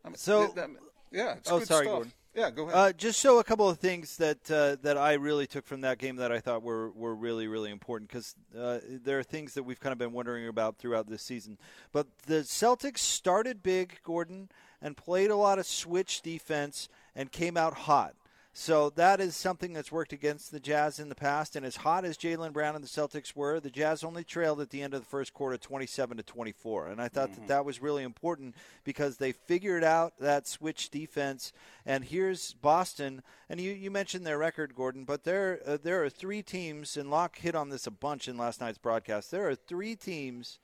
I 0.06 0.10
mean, 0.10 0.18
So- 0.18 0.48
that- 0.48 0.56
that- 0.56 0.70
yeah, 1.12 1.34
it's 1.36 1.52
oh, 1.52 1.60
good 1.60 1.68
sorry, 1.68 1.86
stuff. 1.86 1.96
Gordon. 1.96 2.14
Yeah, 2.36 2.50
go 2.50 2.64
ahead. 2.64 2.76
Uh, 2.76 2.92
just 2.94 3.20
show 3.20 3.38
a 3.38 3.44
couple 3.44 3.70
of 3.70 3.78
things 3.78 4.18
that 4.18 4.50
uh, 4.50 4.78
that 4.82 4.98
I 4.98 5.14
really 5.14 5.46
took 5.46 5.68
from 5.68 5.82
that 5.82 6.00
game 6.00 6.16
that 6.16 6.32
I 6.32 6.40
thought 6.40 6.64
were, 6.64 6.90
were 6.90 7.14
really 7.14 7.46
really 7.48 7.70
important 7.70 8.10
because 8.10 8.34
uh, 8.58 8.80
there 8.90 9.20
are 9.20 9.24
things 9.24 9.54
that 9.54 9.62
we've 9.62 9.80
kind 9.80 9.92
of 9.92 10.00
been 10.00 10.14
wondering 10.14 10.48
about 10.48 10.80
throughout 10.80 11.08
this 11.08 11.22
season. 11.22 11.60
But 11.92 12.08
the 12.26 12.42
Celtics 12.42 12.98
started 12.98 13.62
big, 13.62 14.00
Gordon, 14.04 14.50
and 14.82 14.98
played 14.98 15.30
a 15.30 15.36
lot 15.36 15.60
of 15.60 15.68
switch 15.68 16.24
defense 16.24 16.90
and 17.16 17.32
came 17.32 17.56
out 17.56 17.76
hot. 17.76 18.16
So 18.56 18.92
that 18.92 19.20
is 19.20 19.36
something 19.36 19.74
that's 19.74 19.92
worked 19.92 20.14
against 20.14 20.52
the 20.52 20.60
Jazz 20.60 21.00
in 21.00 21.10
the 21.10 21.16
past. 21.16 21.56
And 21.56 21.66
as 21.66 21.78
hot 21.78 22.06
as 22.06 22.20
Jaylen 22.20 22.54
Brown 22.54 22.76
and 22.76 22.84
the 22.84 22.88
Celtics 22.88 23.36
were, 23.36 23.60
the 23.60 23.72
Jazz 23.72 24.04
only 24.04 24.24
trailed 24.24 24.62
at 24.62 24.70
the 24.70 24.84
end 24.84 24.94
of 24.94 25.02
the 25.02 25.08
first 25.08 25.34
quarter, 25.34 25.58
27 25.58 26.18
to 26.18 26.24
24. 26.24 26.88
And 26.88 27.02
I 27.02 27.08
thought 27.08 27.34
that 27.34 27.48
that 27.48 27.66
was 27.66 27.82
really 27.82 28.04
important 28.04 28.54
because 28.84 29.18
they 29.18 29.32
figured 29.32 29.84
out 29.84 30.14
that 30.20 30.48
switch 30.48 30.92
defense. 30.92 31.52
And 31.84 32.06
here's 32.06 32.54
Boston, 32.54 33.24
and 33.50 33.60
you, 33.60 33.72
you 33.72 33.90
mentioned 33.90 34.24
their 34.24 34.38
record, 34.38 34.76
Gordon, 34.76 35.04
but 35.04 35.24
there 35.24 35.60
uh, 35.66 35.78
there 35.82 36.04
are 36.04 36.10
three 36.10 36.44
teams, 36.44 36.96
and 36.96 37.10
Locke 37.10 37.40
hit 37.40 37.56
on 37.56 37.70
this 37.70 37.88
a 37.88 37.92
bunch 37.92 38.28
in 38.28 38.38
last 38.38 38.62
night's 38.62 38.78
broadcast. 38.78 39.32
There 39.32 39.50
are 39.50 39.56
three 39.56 39.96
teams 39.96 40.60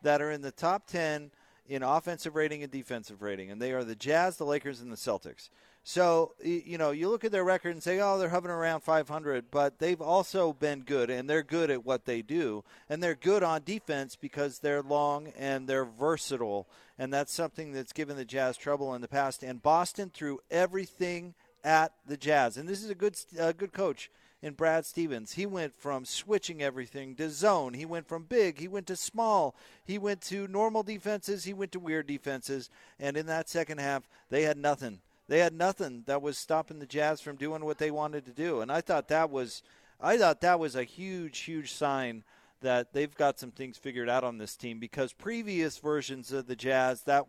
that 0.00 0.22
are 0.22 0.30
in 0.30 0.40
the 0.40 0.50
top 0.50 0.86
10 0.86 1.32
in 1.68 1.82
offensive 1.82 2.34
rating 2.34 2.62
and 2.62 2.72
defensive 2.72 3.20
rating, 3.20 3.50
and 3.50 3.60
they 3.60 3.72
are 3.72 3.84
the 3.84 3.94
Jazz, 3.94 4.38
the 4.38 4.46
Lakers, 4.46 4.80
and 4.80 4.90
the 4.90 4.96
Celtics. 4.96 5.50
So, 5.88 6.32
you 6.42 6.78
know, 6.78 6.90
you 6.90 7.08
look 7.08 7.24
at 7.24 7.30
their 7.30 7.44
record 7.44 7.70
and 7.70 7.80
say, 7.80 8.00
oh, 8.00 8.18
they're 8.18 8.30
hovering 8.30 8.52
around 8.52 8.80
500, 8.80 9.52
but 9.52 9.78
they've 9.78 10.00
also 10.00 10.52
been 10.52 10.80
good, 10.80 11.10
and 11.10 11.30
they're 11.30 11.44
good 11.44 11.70
at 11.70 11.84
what 11.84 12.06
they 12.06 12.22
do. 12.22 12.64
And 12.88 13.00
they're 13.00 13.14
good 13.14 13.44
on 13.44 13.62
defense 13.62 14.16
because 14.16 14.58
they're 14.58 14.82
long 14.82 15.28
and 15.38 15.68
they're 15.68 15.84
versatile. 15.84 16.66
And 16.98 17.12
that's 17.12 17.32
something 17.32 17.70
that's 17.70 17.92
given 17.92 18.16
the 18.16 18.24
Jazz 18.24 18.56
trouble 18.56 18.96
in 18.96 19.00
the 19.00 19.06
past. 19.06 19.44
And 19.44 19.62
Boston 19.62 20.10
threw 20.12 20.40
everything 20.50 21.34
at 21.62 21.92
the 22.04 22.16
Jazz. 22.16 22.56
And 22.56 22.68
this 22.68 22.82
is 22.82 22.90
a 22.90 22.96
good, 22.96 23.16
good 23.56 23.72
coach 23.72 24.10
in 24.42 24.54
Brad 24.54 24.86
Stevens. 24.86 25.34
He 25.34 25.46
went 25.46 25.72
from 25.78 26.04
switching 26.04 26.64
everything 26.64 27.14
to 27.14 27.30
zone. 27.30 27.74
He 27.74 27.86
went 27.86 28.08
from 28.08 28.24
big. 28.24 28.58
He 28.58 28.66
went 28.66 28.88
to 28.88 28.96
small. 28.96 29.54
He 29.84 29.98
went 29.98 30.20
to 30.22 30.48
normal 30.48 30.82
defenses. 30.82 31.44
He 31.44 31.54
went 31.54 31.70
to 31.70 31.78
weird 31.78 32.08
defenses. 32.08 32.70
And 32.98 33.16
in 33.16 33.26
that 33.26 33.48
second 33.48 33.78
half, 33.78 34.08
they 34.30 34.42
had 34.42 34.58
nothing. 34.58 34.98
They 35.28 35.40
had 35.40 35.52
nothing 35.52 36.04
that 36.06 36.22
was 36.22 36.38
stopping 36.38 36.78
the 36.78 36.86
Jazz 36.86 37.20
from 37.20 37.36
doing 37.36 37.64
what 37.64 37.78
they 37.78 37.90
wanted 37.90 38.24
to 38.26 38.32
do. 38.32 38.60
And 38.60 38.70
I 38.70 38.80
thought 38.80 39.08
that 39.08 39.30
was, 39.30 39.62
I 40.00 40.16
thought 40.16 40.40
that 40.42 40.60
was 40.60 40.76
a 40.76 40.84
huge, 40.84 41.40
huge 41.40 41.72
sign 41.72 42.24
that 42.60 42.92
they've 42.92 43.14
got 43.14 43.38
some 43.38 43.50
things 43.50 43.76
figured 43.76 44.08
out 44.08 44.24
on 44.24 44.38
this 44.38 44.56
team 44.56 44.78
because 44.78 45.12
previous 45.12 45.78
versions 45.78 46.32
of 46.32 46.46
the 46.46 46.56
Jazz 46.56 47.02
that 47.02 47.26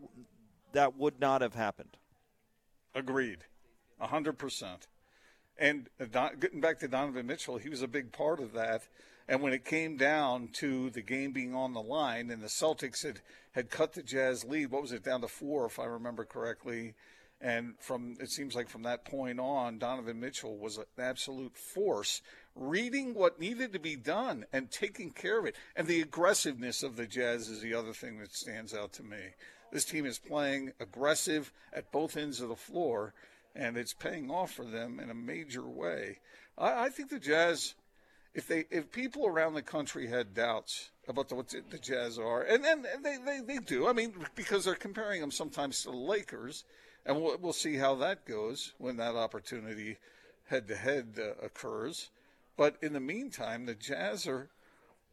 that 0.74 0.98
would 0.98 1.20
not 1.20 1.42
have 1.42 1.56
happened. 1.56 1.98
Agreed, 2.94 3.40
hundred 4.00 4.38
percent. 4.38 4.88
And 5.58 5.90
Don, 6.12 6.38
getting 6.40 6.62
back 6.62 6.80
to 6.80 6.88
Donovan 6.88 7.26
Mitchell, 7.26 7.58
he 7.58 7.70
was 7.70 7.82
a 7.82 7.88
big 7.88 8.12
part 8.12 8.40
of 8.40 8.54
that. 8.54 8.84
And 9.28 9.42
when 9.42 9.54
it 9.54 9.66
came 9.66 9.98
down 9.98 10.50
to 10.54 10.90
the 10.90 11.02
game 11.02 11.34
being 11.34 11.54
on 11.54 11.74
the 11.74 11.82
line, 11.82 12.30
and 12.30 12.42
the 12.42 12.48
Celtics 12.48 13.04
had 13.04 13.22
had 13.52 13.70
cut 13.70 13.94
the 13.94 14.04
Jazz 14.04 14.46
lead, 14.46 14.72
what 14.72 14.82
was 14.82 14.92
it 14.92 15.04
down 15.04 15.22
to 15.22 15.28
four, 15.28 15.66
if 15.66 15.80
I 15.80 15.86
remember 15.86 16.24
correctly? 16.24 16.94
And 17.40 17.76
from 17.80 18.16
it 18.20 18.32
seems 18.32 18.56
like 18.56 18.68
from 18.68 18.84
that 18.84 19.06
point 19.06 19.40
on, 19.40 19.78
Donovan 19.78 20.20
Mitchell 20.20 20.58
was 20.58 20.78
an 20.78 20.86
absolute 20.98 21.56
force, 21.56 22.22
reading 22.56 23.14
what 23.14 23.40
needed 23.40 23.74
to 23.74 23.80
be 23.80 23.96
done 23.96 24.46
and 24.52 24.72
taking 24.72 25.12
care 25.12 25.40
of 25.40 25.46
it. 25.46 25.56
And 25.76 25.88
the 25.88 26.02
aggressiveness 26.02 26.82
of 26.82 26.96
the 26.96 27.06
Jazz 27.06 27.48
is 27.48 27.62
the 27.62 27.76
other 27.76 27.94
thing 27.94 28.18
that 28.20 28.34
stands 28.34 28.74
out 28.74 28.92
to 28.94 29.04
me. 29.04 29.20
This 29.72 29.86
team 29.86 30.06
is 30.06 30.18
playing 30.18 30.72
aggressive 30.80 31.52
at 31.74 31.92
both 31.92 32.18
ends 32.18 32.42
of 32.42 32.50
the 32.50 32.56
floor, 32.56 33.14
and 33.56 33.78
it's 33.78 33.94
paying 33.94 34.32
off 34.32 34.52
for 34.52 34.66
them 34.66 35.00
in 35.00 35.10
a 35.10 35.16
major 35.16 35.68
way. 35.68 36.20
I, 36.58 36.86
I 36.86 36.90
think 36.90 37.10
the 37.10 37.20
Jazz, 37.20 37.76
if 38.34 38.48
they 38.48 38.66
if 38.72 38.92
people 38.92 39.28
around 39.28 39.54
the 39.54 39.62
country 39.62 40.08
had 40.08 40.34
doubts 40.34 40.90
about 41.08 41.30
the, 41.30 41.36
what 41.36 41.50
the, 41.50 41.78
Jazz 41.78 42.18
are, 42.18 42.42
and, 42.42 42.66
and, 42.66 42.86
and 42.86 43.06
they, 43.06 43.18
they, 43.24 43.42
they 43.46 43.58
do, 43.60 43.88
I 43.88 43.94
mean, 43.94 44.14
because 44.36 44.66
they're 44.66 44.76
comparing 44.76 45.22
them 45.22 45.32
sometimes 45.32 45.84
to 45.84 45.92
the 45.92 45.98
Lakers, 45.98 46.64
and 47.08 47.22
we'll, 47.22 47.38
we'll 47.42 47.54
see 47.54 47.78
how 47.78 47.96
that 47.96 48.26
goes 48.26 48.74
when 48.78 48.98
that 48.98 49.16
opportunity 49.16 49.98
head 50.46 50.68
to 50.68 50.76
head 50.76 51.18
occurs. 51.42 52.10
But 52.58 52.76
in 52.82 52.94
the 52.94 53.00
meantime, 53.00 53.66
the 53.66 53.76
Jazz 53.76 54.28
are 54.28 54.50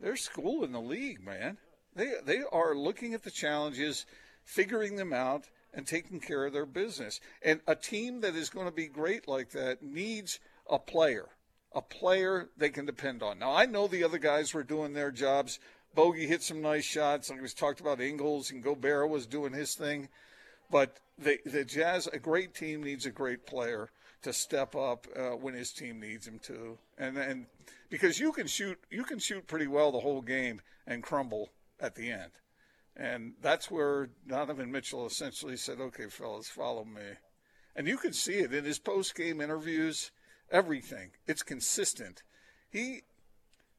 they're 0.01 0.17
school 0.17 0.65
in 0.65 0.73
the 0.73 0.81
league, 0.81 1.25
man. 1.25 1.57
They 1.95 2.15
they 2.25 2.43
are 2.53 2.75
looking 2.75 3.15
at 3.15 3.23
the 3.23 3.31
challenges, 3.31 4.07
figuring 4.43 4.97
them 4.97 5.13
out, 5.13 5.49
and 5.73 5.87
taking 5.87 6.21
care 6.21 6.45
of 6.45 6.53
their 6.53 6.67
business. 6.67 7.21
And 7.43 7.61
a 7.67 7.77
team 7.77 8.21
that 8.23 8.35
is 8.35 8.51
going 8.51 8.67
to 8.67 8.73
be 8.73 8.89
great 8.89 9.29
like 9.29 9.51
that 9.51 9.83
needs 9.83 10.41
a 10.69 10.79
player, 10.79 11.29
a 11.73 11.81
player 11.81 12.49
they 12.57 12.71
can 12.71 12.87
depend 12.87 13.23
on. 13.23 13.39
Now 13.39 13.55
I 13.55 13.67
know 13.67 13.87
the 13.87 14.05
other 14.05 14.19
guys 14.19 14.53
were 14.53 14.65
doing 14.65 14.93
their 14.93 15.13
jobs. 15.13 15.61
Bogey 15.95 16.27
hit 16.27 16.43
some 16.43 16.61
nice 16.61 16.85
shots. 16.85 17.31
Like 17.31 17.41
we 17.41 17.49
talked 17.49 17.81
about 17.81 18.01
Ingles 18.01 18.51
and 18.51 18.65
Gobert 18.65 19.09
was 19.09 19.27
doing 19.27 19.53
his 19.53 19.77
thing. 19.77 20.09
But 20.71 20.99
the 21.19 21.39
the 21.45 21.65
Jazz, 21.65 22.07
a 22.09 22.19
great 22.19 22.55
team 22.55 22.83
needs 22.83 23.07
a 23.07 23.11
great 23.11 23.47
player 23.47 23.91
to 24.23 24.33
step 24.33 24.75
up 24.75 25.07
uh, 25.15 25.31
when 25.31 25.55
his 25.55 25.73
team 25.73 26.01
needs 26.01 26.27
him 26.27 26.39
to, 26.41 26.79
and 26.99 27.17
and 27.19 27.47
because 27.91 28.19
you 28.19 28.33
can 28.33 28.47
shoot 28.47 28.79
you 28.91 29.05
can 29.05 29.19
shoot 29.19 29.47
pretty 29.47 29.67
well 29.67 29.93
the 29.93 30.01
whole 30.01 30.23
game 30.23 30.61
and 30.87 31.03
crumble 31.03 31.51
at 31.79 31.95
the 31.95 32.11
end, 32.11 32.33
and 32.97 33.35
that's 33.41 33.71
where 33.71 34.09
Donovan 34.27 34.73
Mitchell 34.73 35.07
essentially 35.07 35.57
said, 35.57 35.81
"Okay, 35.81 36.09
fellas, 36.09 36.49
follow 36.49 36.85
me," 36.85 37.03
and 37.77 37.87
you 37.87 37.99
can 37.99 38.13
see 38.13 38.39
it 38.39 38.55
in 38.55 38.65
his 38.65 38.79
post 38.79 39.15
game 39.15 39.41
interviews. 39.41 40.11
Everything 40.51 41.11
it's 41.27 41.43
consistent. 41.43 42.23
He 42.71 43.03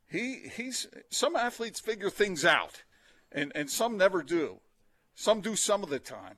he 0.07 0.49
he's 0.55 0.87
some 1.09 1.35
athletes 1.35 1.79
figure 1.79 2.09
things 2.09 2.45
out, 2.45 2.83
and 3.31 3.51
and 3.55 3.69
some 3.69 3.97
never 3.97 4.23
do. 4.23 4.59
Some 5.15 5.41
do 5.41 5.55
some 5.55 5.81
of 5.81 5.89
the 5.89 5.99
time 5.99 6.37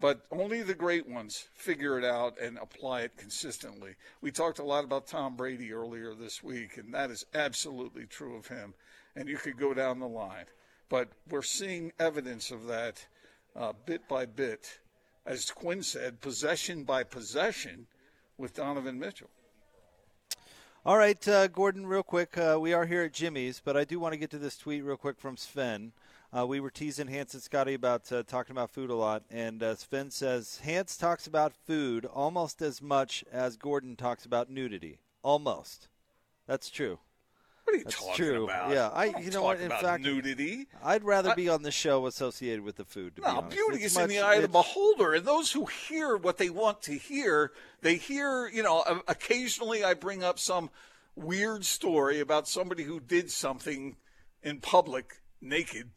but 0.00 0.26
only 0.30 0.62
the 0.62 0.74
great 0.74 1.08
ones 1.08 1.48
figure 1.54 1.98
it 1.98 2.04
out 2.04 2.38
and 2.40 2.58
apply 2.58 3.02
it 3.02 3.16
consistently. 3.16 3.94
We 4.20 4.30
talked 4.30 4.58
a 4.58 4.64
lot 4.64 4.84
about 4.84 5.06
Tom 5.06 5.36
Brady 5.36 5.72
earlier 5.72 6.14
this 6.14 6.42
week, 6.42 6.76
and 6.76 6.92
that 6.94 7.10
is 7.10 7.24
absolutely 7.34 8.06
true 8.06 8.36
of 8.36 8.48
him. 8.48 8.74
And 9.16 9.28
you 9.28 9.36
could 9.36 9.56
go 9.56 9.72
down 9.72 10.00
the 10.00 10.08
line. 10.08 10.46
But 10.88 11.08
we're 11.30 11.42
seeing 11.42 11.92
evidence 11.98 12.50
of 12.50 12.66
that 12.66 13.06
uh, 13.56 13.72
bit 13.86 14.06
by 14.08 14.26
bit, 14.26 14.80
as 15.24 15.50
Quinn 15.50 15.82
said, 15.82 16.20
possession 16.20 16.84
by 16.84 17.04
possession 17.04 17.86
with 18.36 18.54
Donovan 18.54 18.98
Mitchell. 18.98 19.30
All 20.84 20.98
right, 20.98 21.26
uh, 21.28 21.46
Gordon, 21.46 21.86
real 21.86 22.02
quick. 22.02 22.36
Uh, 22.36 22.58
we 22.60 22.74
are 22.74 22.84
here 22.84 23.04
at 23.04 23.14
Jimmy's, 23.14 23.62
but 23.64 23.74
I 23.74 23.84
do 23.84 23.98
want 23.98 24.12
to 24.12 24.18
get 24.18 24.30
to 24.32 24.38
this 24.38 24.58
tweet 24.58 24.84
real 24.84 24.98
quick 24.98 25.18
from 25.18 25.38
Sven. 25.38 25.92
Uh, 26.36 26.44
we 26.46 26.58
were 26.58 26.70
teasing 26.70 27.06
Hans 27.06 27.32
and 27.34 27.42
Scotty 27.42 27.74
about 27.74 28.10
uh, 28.10 28.24
talking 28.24 28.52
about 28.52 28.70
food 28.70 28.90
a 28.90 28.94
lot, 28.96 29.22
and 29.30 29.62
uh, 29.62 29.76
Sven 29.76 30.10
says 30.10 30.60
Hans 30.64 30.96
talks 30.96 31.28
about 31.28 31.52
food 31.66 32.04
almost 32.06 32.60
as 32.60 32.82
much 32.82 33.24
as 33.30 33.56
Gordon 33.56 33.94
talks 33.94 34.24
about 34.26 34.50
nudity. 34.50 34.98
Almost. 35.22 35.86
That's 36.48 36.70
true. 36.70 36.98
What 37.62 37.74
are 37.74 37.78
you 37.78 37.84
That's 37.84 37.96
talking 37.96 38.14
true. 38.16 38.44
about? 38.44 38.72
Yeah, 38.72 38.88
I. 38.88 39.16
You 39.20 39.30
know 39.30 39.42
what? 39.42 39.60
In 39.60 39.70
fact, 39.70 40.02
nudity. 40.02 40.66
I'd 40.82 41.04
rather 41.04 41.30
I- 41.30 41.34
be 41.34 41.48
on 41.48 41.62
the 41.62 41.70
show 41.70 42.06
associated 42.06 42.62
with 42.62 42.76
the 42.76 42.84
food. 42.84 43.14
To 43.16 43.22
be 43.22 43.28
No, 43.28 43.38
honest. 43.38 43.56
beauty 43.56 43.76
It's 43.84 43.94
is 43.94 43.96
in 43.96 44.08
the 44.08 44.18
eye 44.18 44.34
of 44.34 44.42
the 44.42 44.48
beholder, 44.48 45.14
and 45.14 45.24
those 45.24 45.52
who 45.52 45.66
hear 45.66 46.16
what 46.16 46.36
they 46.38 46.50
want 46.50 46.82
to 46.82 46.92
hear, 46.94 47.52
they 47.80 47.94
hear. 47.94 48.48
You 48.48 48.64
know, 48.64 48.82
occasionally 49.06 49.84
I 49.84 49.94
bring 49.94 50.22
up 50.24 50.38
some 50.40 50.68
weird 51.14 51.64
story 51.64 52.18
about 52.20 52.48
somebody 52.48 52.82
who 52.82 52.98
did 53.00 53.30
something 53.30 53.96
in 54.42 54.60
public 54.60 55.22
naked, 55.40 55.90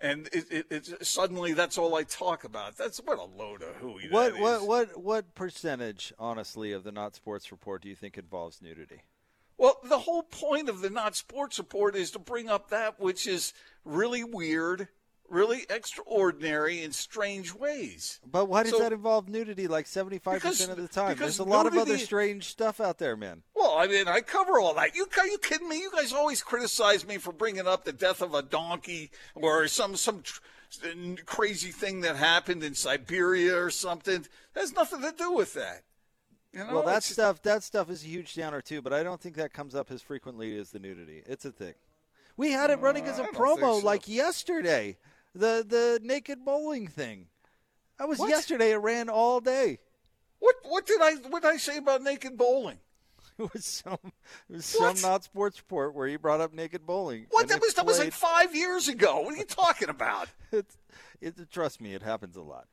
and 0.00 0.28
it, 0.32 0.46
it, 0.50 0.66
it's 0.70 1.08
suddenly 1.08 1.52
that's 1.52 1.78
all 1.78 1.94
I 1.94 2.04
talk 2.04 2.44
about. 2.44 2.76
That's 2.76 2.98
what 2.98 3.18
a 3.18 3.24
load 3.24 3.62
of 3.62 3.74
hooey. 3.76 4.08
What 4.10 4.38
what 4.38 4.66
what 4.66 5.02
what 5.02 5.34
percentage, 5.34 6.12
honestly, 6.18 6.72
of 6.72 6.84
the 6.84 6.92
not 6.92 7.14
sports 7.14 7.50
report 7.50 7.82
do 7.82 7.88
you 7.88 7.96
think 7.96 8.16
involves 8.16 8.62
nudity? 8.62 9.02
Well, 9.58 9.78
the 9.84 9.98
whole 9.98 10.22
point 10.22 10.70
of 10.70 10.80
the 10.80 10.88
not 10.88 11.16
sports 11.16 11.58
report 11.58 11.94
is 11.94 12.10
to 12.12 12.18
bring 12.18 12.48
up 12.48 12.70
that 12.70 12.98
which 12.98 13.26
is 13.26 13.52
really 13.84 14.24
weird, 14.24 14.88
really 15.30 15.64
extraordinary 15.70 16.82
in 16.82 16.92
strange 16.92 17.54
ways. 17.54 18.20
But 18.26 18.46
why 18.46 18.64
does 18.64 18.72
So- 18.72 18.78
that 18.80 18.92
involve 18.92 19.28
nudity 19.28 19.68
like 19.68 19.86
seventy 19.86 20.18
five 20.18 20.42
percent 20.42 20.70
of 20.70 20.76
the 20.76 20.88
time? 20.88 21.16
There's 21.16 21.38
a 21.38 21.44
lot 21.44 21.66
of 21.66 21.76
other 21.76 21.98
strange 21.98 22.48
stuff 22.48 22.80
out 22.80 22.98
there, 22.98 23.16
man. 23.16 23.42
Well, 23.54 23.76
I 23.78 23.86
mean, 23.86 24.08
I 24.08 24.20
cover 24.20 24.58
all 24.58 24.74
that. 24.74 24.94
You 24.94 25.06
are 25.18 25.26
you 25.26 25.38
kidding 25.38 25.68
me? 25.68 25.80
You 25.80 25.90
guys 25.90 26.12
always 26.12 26.42
criticize 26.42 27.06
me 27.06 27.18
for 27.18 27.32
bringing 27.32 27.66
up 27.66 27.84
the 27.84 27.92
death 27.92 28.20
of 28.20 28.34
a 28.34 28.42
donkey 28.42 29.10
or 29.34 29.68
some 29.68 29.96
some 29.96 30.22
tr- 30.22 30.40
crazy 31.26 31.70
thing 31.70 32.00
that 32.00 32.16
happened 32.16 32.62
in 32.62 32.74
Siberia 32.74 33.56
or 33.56 33.70
something. 33.70 34.26
That 34.54 34.60
has 34.60 34.72
nothing 34.72 35.02
to 35.02 35.12
do 35.12 35.32
with 35.32 35.54
that. 35.54 35.82
You 36.52 36.64
know, 36.64 36.74
well, 36.74 36.82
that 36.82 37.04
stuff 37.04 37.42
that 37.42 37.62
stuff 37.62 37.90
is 37.90 38.02
a 38.02 38.06
huge 38.08 38.34
downer 38.34 38.60
too, 38.60 38.82
but 38.82 38.92
I 38.92 39.04
don't 39.04 39.20
think 39.20 39.36
that 39.36 39.52
comes 39.52 39.74
up 39.74 39.90
as 39.90 40.02
frequently 40.02 40.58
as 40.58 40.70
the 40.70 40.80
nudity. 40.80 41.22
It's 41.26 41.44
a 41.44 41.52
thing. 41.52 41.74
We 42.36 42.52
had 42.52 42.70
it 42.70 42.80
running 42.80 43.04
as 43.04 43.18
a 43.18 43.22
uh, 43.22 43.26
don't 43.26 43.34
promo 43.36 43.80
so. 43.80 43.86
like 43.86 44.08
yesterday. 44.08 44.96
The 45.34 45.64
the 45.66 46.00
naked 46.02 46.44
bowling 46.44 46.88
thing. 46.88 47.26
That 47.98 48.08
was 48.08 48.18
What? 48.18 48.30
yesterday. 48.30 48.72
It 48.72 48.76
ran 48.76 49.08
all 49.08 49.40
day. 49.40 49.78
What 50.38 50.56
what 50.64 50.86
did 50.86 51.00
I 51.00 51.14
what 51.28 51.42
did 51.42 51.52
I 51.52 51.56
say 51.56 51.76
about 51.76 52.02
naked 52.02 52.36
bowling? 52.36 52.78
It 53.38 53.54
was 53.54 53.64
some 53.64 53.98
it 54.50 54.56
was 54.56 54.74
What? 54.74 54.98
some 54.98 55.10
not 55.10 55.24
sports 55.24 55.58
report 55.58 55.94
where 55.94 56.06
you 56.06 56.18
brought 56.18 56.40
up 56.42 56.52
naked 56.52 56.84
bowling. 56.84 57.26
What 57.30 57.48
that 57.48 57.60
was 57.60 57.74
that 57.74 57.86
was 57.86 57.98
like 57.98 58.12
five 58.12 58.54
years 58.54 58.88
ago. 58.88 59.20
What 59.20 59.34
are 59.34 59.38
you 59.38 59.44
talking 59.44 59.88
about? 59.88 60.28
it's, 60.52 60.76
it, 61.22 61.50
trust 61.50 61.80
me, 61.80 61.94
it 61.94 62.02
happens 62.02 62.36
a 62.36 62.42
lot. 62.42 62.66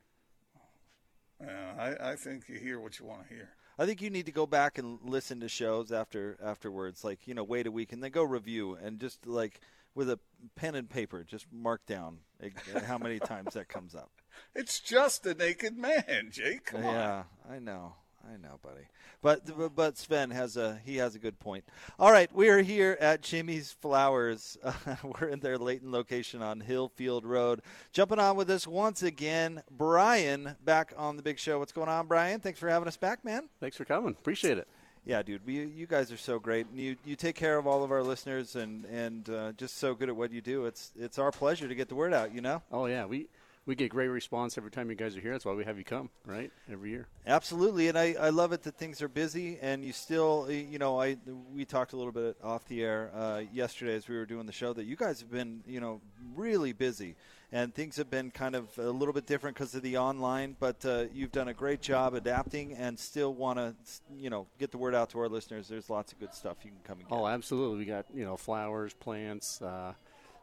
Yeah, 1.40 1.72
I, 1.78 2.10
I 2.10 2.16
think 2.16 2.48
you 2.48 2.58
hear 2.58 2.80
what 2.80 2.98
you 2.98 3.06
want 3.06 3.28
to 3.28 3.34
hear. 3.34 3.50
I 3.78 3.86
think 3.86 4.02
you 4.02 4.10
need 4.10 4.26
to 4.26 4.32
go 4.32 4.44
back 4.44 4.76
and 4.76 4.98
listen 5.04 5.40
to 5.40 5.48
shows 5.48 5.92
after 5.92 6.36
afterwards, 6.42 7.04
like 7.04 7.26
you 7.26 7.34
know, 7.34 7.44
wait 7.44 7.66
a 7.66 7.70
week 7.70 7.92
and 7.92 8.02
then 8.02 8.10
go 8.10 8.24
review 8.24 8.74
and 8.74 8.98
just 8.98 9.26
like 9.26 9.60
with 9.98 10.08
a 10.08 10.20
pen 10.54 10.76
and 10.76 10.88
paper, 10.88 11.24
just 11.24 11.44
mark 11.52 11.84
down 11.84 12.18
uh, 12.40 12.80
how 12.84 12.98
many 12.98 13.18
times 13.18 13.54
that 13.54 13.68
comes 13.68 13.94
up. 13.94 14.10
It's 14.54 14.78
just 14.78 15.26
a 15.26 15.34
naked 15.34 15.76
man, 15.76 16.28
Jake. 16.30 16.66
Come 16.66 16.84
on. 16.84 16.94
yeah, 16.94 17.22
I 17.50 17.58
know, 17.58 17.94
I 18.24 18.36
know, 18.36 18.60
buddy. 18.62 18.86
But 19.20 19.74
but 19.74 19.98
Sven 19.98 20.30
has 20.30 20.56
a 20.56 20.78
he 20.84 20.98
has 20.98 21.16
a 21.16 21.18
good 21.18 21.40
point. 21.40 21.64
All 21.98 22.12
right, 22.12 22.32
we 22.32 22.48
are 22.48 22.62
here 22.62 22.96
at 23.00 23.20
Jimmy's 23.20 23.72
Flowers. 23.72 24.56
we're 25.02 25.26
in 25.26 25.40
their 25.40 25.58
Layton 25.58 25.90
location 25.90 26.40
on 26.40 26.62
Hillfield 26.62 27.24
Road. 27.24 27.62
Jumping 27.92 28.20
on 28.20 28.36
with 28.36 28.48
us 28.48 28.64
once 28.64 29.02
again, 29.02 29.60
Brian, 29.72 30.54
back 30.64 30.92
on 30.96 31.16
the 31.16 31.22
big 31.22 31.40
show. 31.40 31.58
What's 31.58 31.72
going 31.72 31.88
on, 31.88 32.06
Brian? 32.06 32.38
Thanks 32.38 32.60
for 32.60 32.68
having 32.68 32.86
us 32.86 32.96
back, 32.96 33.24
man. 33.24 33.48
Thanks 33.58 33.76
for 33.76 33.84
coming. 33.84 34.14
Appreciate 34.16 34.58
it. 34.58 34.68
Yeah, 35.08 35.22
dude, 35.22 35.46
we, 35.46 35.64
you 35.64 35.86
guys 35.86 36.12
are 36.12 36.18
so 36.18 36.38
great. 36.38 36.66
And 36.66 36.78
You 36.78 36.94
you 37.02 37.16
take 37.16 37.34
care 37.34 37.56
of 37.56 37.66
all 37.66 37.82
of 37.82 37.90
our 37.90 38.02
listeners 38.02 38.56
and 38.56 38.84
and 38.84 39.28
uh, 39.30 39.52
just 39.52 39.78
so 39.78 39.94
good 39.94 40.10
at 40.10 40.16
what 40.16 40.30
you 40.30 40.42
do. 40.42 40.66
It's 40.66 40.92
it's 41.00 41.18
our 41.18 41.32
pleasure 41.32 41.66
to 41.66 41.74
get 41.74 41.88
the 41.88 41.94
word 41.94 42.12
out. 42.12 42.34
You 42.34 42.42
know. 42.42 42.62
Oh 42.70 42.84
yeah, 42.84 43.06
we 43.06 43.26
we 43.64 43.74
get 43.74 43.88
great 43.88 44.08
response 44.08 44.58
every 44.58 44.70
time 44.70 44.90
you 44.90 44.96
guys 44.96 45.16
are 45.16 45.20
here. 45.20 45.32
That's 45.32 45.46
why 45.46 45.54
we 45.54 45.64
have 45.64 45.78
you 45.78 45.84
come, 45.84 46.10
right? 46.26 46.52
Every 46.70 46.90
year. 46.90 47.06
Absolutely, 47.26 47.88
and 47.88 47.98
I, 47.98 48.16
I 48.20 48.28
love 48.28 48.52
it 48.52 48.62
that 48.64 48.76
things 48.76 49.00
are 49.00 49.08
busy, 49.08 49.58
and 49.62 49.82
you 49.82 49.94
still, 49.94 50.46
you 50.50 50.78
know, 50.78 51.00
I 51.00 51.16
we 51.54 51.64
talked 51.64 51.94
a 51.94 51.96
little 51.96 52.12
bit 52.12 52.36
off 52.44 52.68
the 52.68 52.82
air 52.84 53.10
uh, 53.14 53.42
yesterday 53.50 53.94
as 53.94 54.08
we 54.08 54.16
were 54.16 54.26
doing 54.26 54.44
the 54.44 54.52
show 54.52 54.74
that 54.74 54.84
you 54.84 54.96
guys 54.96 55.20
have 55.20 55.30
been, 55.30 55.62
you 55.66 55.80
know, 55.80 56.02
really 56.36 56.74
busy, 56.74 57.16
and 57.50 57.74
things 57.74 57.96
have 57.96 58.10
been 58.10 58.30
kind 58.30 58.54
of 58.54 58.76
a 58.78 58.90
little 58.90 59.14
bit 59.14 59.26
different 59.26 59.56
because 59.56 59.74
of 59.74 59.82
the 59.82 59.96
online, 59.96 60.54
but 60.58 60.84
uh, 60.84 61.04
you've 61.14 61.32
done 61.32 61.48
a 61.48 61.54
great 61.54 61.80
job 61.80 62.14
adapting 62.14 62.74
and 62.74 62.98
still 62.98 63.32
want 63.32 63.58
to, 63.58 63.74
you 64.16 64.28
know, 64.28 64.46
get 64.58 64.70
the 64.70 64.78
word 64.78 64.94
out 64.94 65.10
to 65.10 65.18
our 65.20 65.28
listeners. 65.28 65.66
There's 65.68 65.88
lots 65.88 66.12
of 66.12 66.20
good 66.20 66.34
stuff 66.34 66.58
you 66.62 66.70
can 66.70 66.80
come 66.84 66.98
and 67.00 67.08
get. 67.08 67.14
Oh, 67.14 67.26
absolutely. 67.26 67.78
We 67.78 67.84
got 67.86 68.06
you 68.14 68.24
know 68.24 68.36
flowers, 68.36 68.92
plants. 68.92 69.62
Uh, 69.62 69.94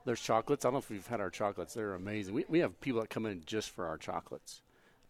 there's 0.06 0.22
chocolates. 0.22 0.66
I 0.66 0.68
don't 0.68 0.74
know 0.74 0.80
if 0.80 0.90
we've 0.90 1.06
had 1.06 1.22
our 1.22 1.30
chocolates. 1.30 1.74
They're 1.76 1.94
amazing. 1.94 2.34
We 2.34 2.46
we 2.50 2.60
have 2.60 2.80
people 2.82 3.02
that 3.02 3.10
come 3.10 3.26
in 3.26 3.44
just 3.46 3.70
for 3.70 3.86
our 3.88 3.98
chocolates. 3.98 4.62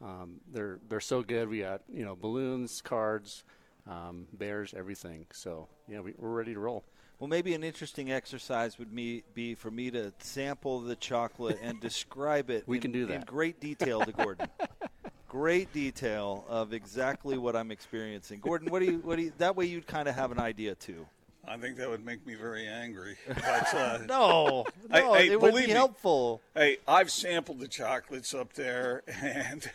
Um, 0.02 0.42
they're 0.52 0.80
they're 0.90 1.00
so 1.00 1.24
good. 1.24 1.48
We 1.48 1.60
got 1.60 1.82
you 1.92 2.04
know 2.04 2.16
balloons, 2.16 2.82
cards, 2.82 3.44
um, 3.90 4.28
bears, 4.34 4.74
everything. 4.76 5.28
So 5.32 5.70
yeah, 5.88 6.02
we, 6.02 6.14
we're 6.18 6.30
ready 6.30 6.54
to 6.54 6.60
roll. 6.60 6.84
Well, 7.20 7.28
maybe 7.30 7.54
an 7.54 7.64
interesting 7.64 8.12
exercise 8.12 8.78
would 8.78 8.92
me, 8.92 9.24
be 9.34 9.56
for 9.56 9.72
me 9.72 9.90
to 9.92 10.12
sample 10.20 10.82
the 10.82 10.96
chocolate 10.96 11.60
and 11.62 11.80
describe 11.82 12.50
it 12.50 12.64
We 12.68 12.78
in, 12.78 12.82
can 12.82 12.92
do 12.92 13.04
in 13.04 13.08
that. 13.10 13.26
great 13.26 13.60
detail 13.60 14.02
to 14.02 14.12
Gordon. 14.12 14.48
great 15.30 15.72
detail 15.74 16.46
of 16.50 16.74
exactly 16.74 17.38
what 17.38 17.56
I'm 17.56 17.72
experiencing. 17.72 18.40
Gordon, 18.40 18.70
what 18.70 18.80
do 18.80 18.86
you 18.86 18.98
what 19.00 19.16
do 19.18 19.24
you 19.24 19.34
that 19.38 19.56
way 19.56 19.66
you'd 19.66 19.88
kind 19.88 20.08
of 20.08 20.16
have 20.16 20.32
an 20.32 20.40
idea 20.40 20.76
too. 20.76 21.06
I 21.48 21.58
think 21.58 21.78
that 21.78 21.88
would 21.88 22.04
make 22.04 22.26
me 22.26 22.34
very 22.34 22.66
angry. 22.68 23.18
But, 23.28 23.74
uh, 23.76 24.00
No, 24.08 24.66
Hey, 24.92 25.00
no, 25.02 25.14
hey, 25.14 25.28
it 25.30 25.40
would 25.40 25.52
believe 25.52 25.66
be 25.68 25.72
me. 25.74 25.78
helpful. 25.78 26.42
Hey, 26.56 26.78
I've 26.88 27.12
sampled 27.12 27.60
the 27.60 27.68
chocolates 27.68 28.34
up 28.34 28.54
there, 28.54 29.04
and 29.08 29.70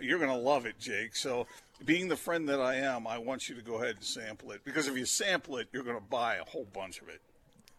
you're 0.00 0.18
going 0.18 0.32
to 0.32 0.36
love 0.36 0.66
it, 0.66 0.80
Jake. 0.80 1.14
So, 1.14 1.46
being 1.84 2.08
the 2.08 2.16
friend 2.16 2.48
that 2.48 2.60
I 2.60 2.76
am, 2.76 3.06
I 3.06 3.18
want 3.18 3.48
you 3.48 3.54
to 3.54 3.62
go 3.62 3.76
ahead 3.76 3.96
and 3.96 4.04
sample 4.04 4.50
it 4.52 4.64
because 4.64 4.88
if 4.88 4.96
you 4.96 5.04
sample 5.04 5.56
it, 5.58 5.68
you're 5.72 5.84
going 5.84 5.98
to 5.98 6.04
buy 6.04 6.36
a 6.36 6.44
whole 6.44 6.66
bunch 6.72 7.00
of 7.00 7.08
it. 7.08 7.20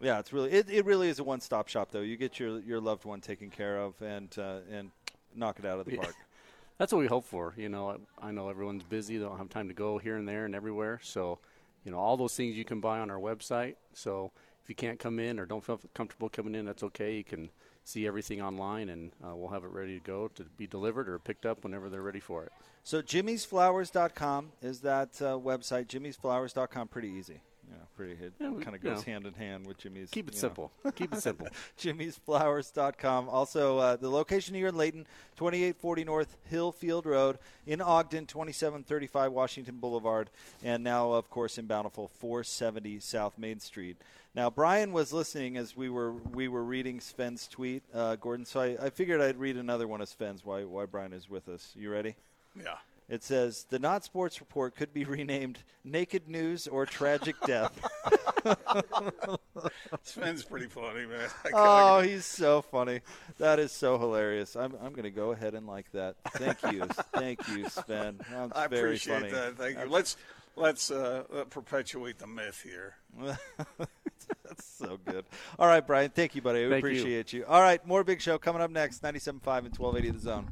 Yeah, 0.00 0.20
it's 0.20 0.32
really 0.32 0.52
it, 0.52 0.70
it 0.70 0.84
really 0.84 1.08
is 1.08 1.18
a 1.18 1.24
one 1.24 1.40
stop 1.40 1.68
shop 1.68 1.90
though. 1.90 2.00
You 2.02 2.16
get 2.16 2.38
your 2.38 2.60
your 2.60 2.80
loved 2.80 3.04
one 3.04 3.20
taken 3.20 3.50
care 3.50 3.78
of 3.78 4.00
and 4.00 4.32
uh, 4.38 4.58
and 4.70 4.90
knock 5.34 5.58
it 5.58 5.64
out 5.64 5.80
of 5.80 5.86
the 5.86 5.92
Yeah. 5.92 6.02
park. 6.02 6.14
That's 6.78 6.92
what 6.92 7.00
we 7.00 7.08
hope 7.08 7.24
for. 7.24 7.54
You 7.56 7.68
know, 7.68 7.98
I, 8.20 8.28
I 8.28 8.30
know 8.30 8.48
everyone's 8.48 8.84
busy; 8.84 9.18
they 9.18 9.24
don't 9.24 9.38
have 9.38 9.48
time 9.48 9.66
to 9.66 9.74
go 9.74 9.98
here 9.98 10.16
and 10.16 10.28
there 10.28 10.44
and 10.44 10.54
everywhere. 10.54 11.00
So, 11.02 11.40
you 11.84 11.90
know, 11.90 11.98
all 11.98 12.16
those 12.16 12.36
things 12.36 12.56
you 12.56 12.64
can 12.64 12.78
buy 12.78 13.00
on 13.00 13.10
our 13.10 13.18
website. 13.18 13.74
So, 13.94 14.30
if 14.62 14.68
you 14.68 14.76
can't 14.76 15.00
come 15.00 15.18
in 15.18 15.40
or 15.40 15.46
don't 15.46 15.64
feel 15.64 15.80
comfortable 15.94 16.28
coming 16.28 16.54
in, 16.54 16.64
that's 16.64 16.84
okay. 16.84 17.16
You 17.16 17.24
can 17.24 17.50
see 17.88 18.06
everything 18.06 18.42
online, 18.42 18.88
and 18.90 19.12
uh, 19.24 19.34
we'll 19.34 19.48
have 19.48 19.64
it 19.64 19.70
ready 19.70 19.98
to 19.98 20.04
go 20.04 20.28
to 20.34 20.44
be 20.56 20.66
delivered 20.66 21.08
or 21.08 21.18
picked 21.18 21.46
up 21.46 21.64
whenever 21.64 21.88
they're 21.88 22.02
ready 22.02 22.20
for 22.20 22.44
it. 22.44 22.52
So 22.84 23.00
jimmysflowers.com 23.02 24.52
is 24.62 24.80
that 24.80 25.10
uh, 25.20 25.38
website. 25.38 25.86
Jimmysflowers.com, 25.86 26.88
pretty 26.88 27.08
easy. 27.08 27.40
Know, 27.70 27.76
pretty 27.96 28.12
it 28.12 28.32
Yeah, 28.40 28.50
kind 28.62 28.74
of 28.74 28.82
goes 28.82 28.98
know. 29.06 29.12
hand 29.12 29.26
in 29.26 29.34
hand 29.34 29.66
with 29.66 29.76
Jimmy's. 29.76 30.08
Keep 30.10 30.28
it 30.28 30.34
simple. 30.36 30.72
Keep 30.94 31.12
it 31.12 31.20
simple. 31.20 31.48
jimmysflowers.com. 31.78 33.28
Also, 33.28 33.78
uh, 33.78 33.96
the 33.96 34.08
location 34.08 34.54
here 34.54 34.68
in 34.68 34.76
Layton, 34.76 35.06
2840 35.36 36.04
North 36.04 36.36
Hillfield 36.50 37.04
Road. 37.04 37.38
In 37.66 37.82
Ogden, 37.82 38.24
2735 38.24 39.32
Washington 39.32 39.76
Boulevard. 39.76 40.30
And 40.64 40.82
now, 40.82 41.12
of 41.12 41.28
course, 41.28 41.58
in 41.58 41.66
Bountiful, 41.66 42.08
470 42.18 43.00
South 43.00 43.36
Main 43.36 43.60
Street. 43.60 43.98
Now, 44.38 44.50
Brian 44.50 44.92
was 44.92 45.12
listening 45.12 45.56
as 45.56 45.76
we 45.76 45.90
were 45.90 46.12
we 46.12 46.46
were 46.46 46.62
reading 46.62 47.00
Sven's 47.00 47.48
tweet, 47.48 47.82
uh, 47.92 48.14
Gordon. 48.14 48.46
So 48.46 48.60
I, 48.60 48.76
I 48.80 48.90
figured 48.90 49.20
I'd 49.20 49.36
read 49.36 49.56
another 49.56 49.88
one 49.88 50.00
of 50.00 50.08
Sven's. 50.08 50.44
Why 50.44 50.62
why 50.62 50.86
Brian 50.86 51.12
is 51.12 51.28
with 51.28 51.48
us? 51.48 51.72
You 51.76 51.90
ready? 51.90 52.14
Yeah. 52.54 52.76
It 53.08 53.24
says 53.24 53.66
the 53.68 53.80
Not 53.80 54.04
Sports 54.04 54.38
Report 54.38 54.76
could 54.76 54.94
be 54.94 55.04
renamed 55.16 55.58
Naked 55.82 56.28
News 56.28 56.68
or 56.68 56.86
Tragic 56.86 57.34
Death. 57.46 57.84
Sven's 60.04 60.44
pretty 60.44 60.66
funny, 60.66 61.04
man. 61.06 61.28
Oh, 61.52 62.00
he's 62.00 62.24
so 62.24 62.62
funny. 62.62 63.00
That 63.38 63.58
is 63.58 63.72
so 63.72 63.98
hilarious. 63.98 64.54
I'm, 64.54 64.72
I'm 64.80 64.92
going 64.92 65.02
to 65.02 65.10
go 65.10 65.32
ahead 65.32 65.54
and 65.54 65.66
like 65.66 65.90
that. 65.94 66.14
Thank 66.34 66.62
you. 66.72 66.84
Thank 67.12 67.40
you, 67.48 67.68
Sven. 67.68 68.20
That's 68.30 68.52
I 68.56 68.68
very 68.68 68.90
appreciate 68.90 69.20
funny. 69.20 69.32
that. 69.32 69.56
Thank 69.56 69.78
you. 69.80 69.86
Let's 69.86 70.16
let's 70.58 70.90
uh, 70.90 71.24
uh, 71.34 71.44
perpetuate 71.44 72.18
the 72.18 72.26
myth 72.26 72.62
here. 72.62 72.96
That's 74.44 74.64
so 74.64 74.98
good. 75.04 75.24
All 75.58 75.66
right, 75.66 75.86
Brian. 75.86 76.10
Thank 76.10 76.34
you, 76.34 76.42
buddy. 76.42 76.64
We 76.64 76.70
Thank 76.70 76.84
you. 76.84 76.90
appreciate 76.90 77.32
you. 77.32 77.44
All 77.46 77.60
right, 77.62 77.84
more 77.86 78.04
Big 78.04 78.20
Show 78.20 78.38
coming 78.38 78.60
up 78.62 78.70
next. 78.70 79.02
97.5 79.02 79.58
and 79.66 79.78
1280 79.78 80.10
The 80.10 80.18
Zone. 80.18 80.48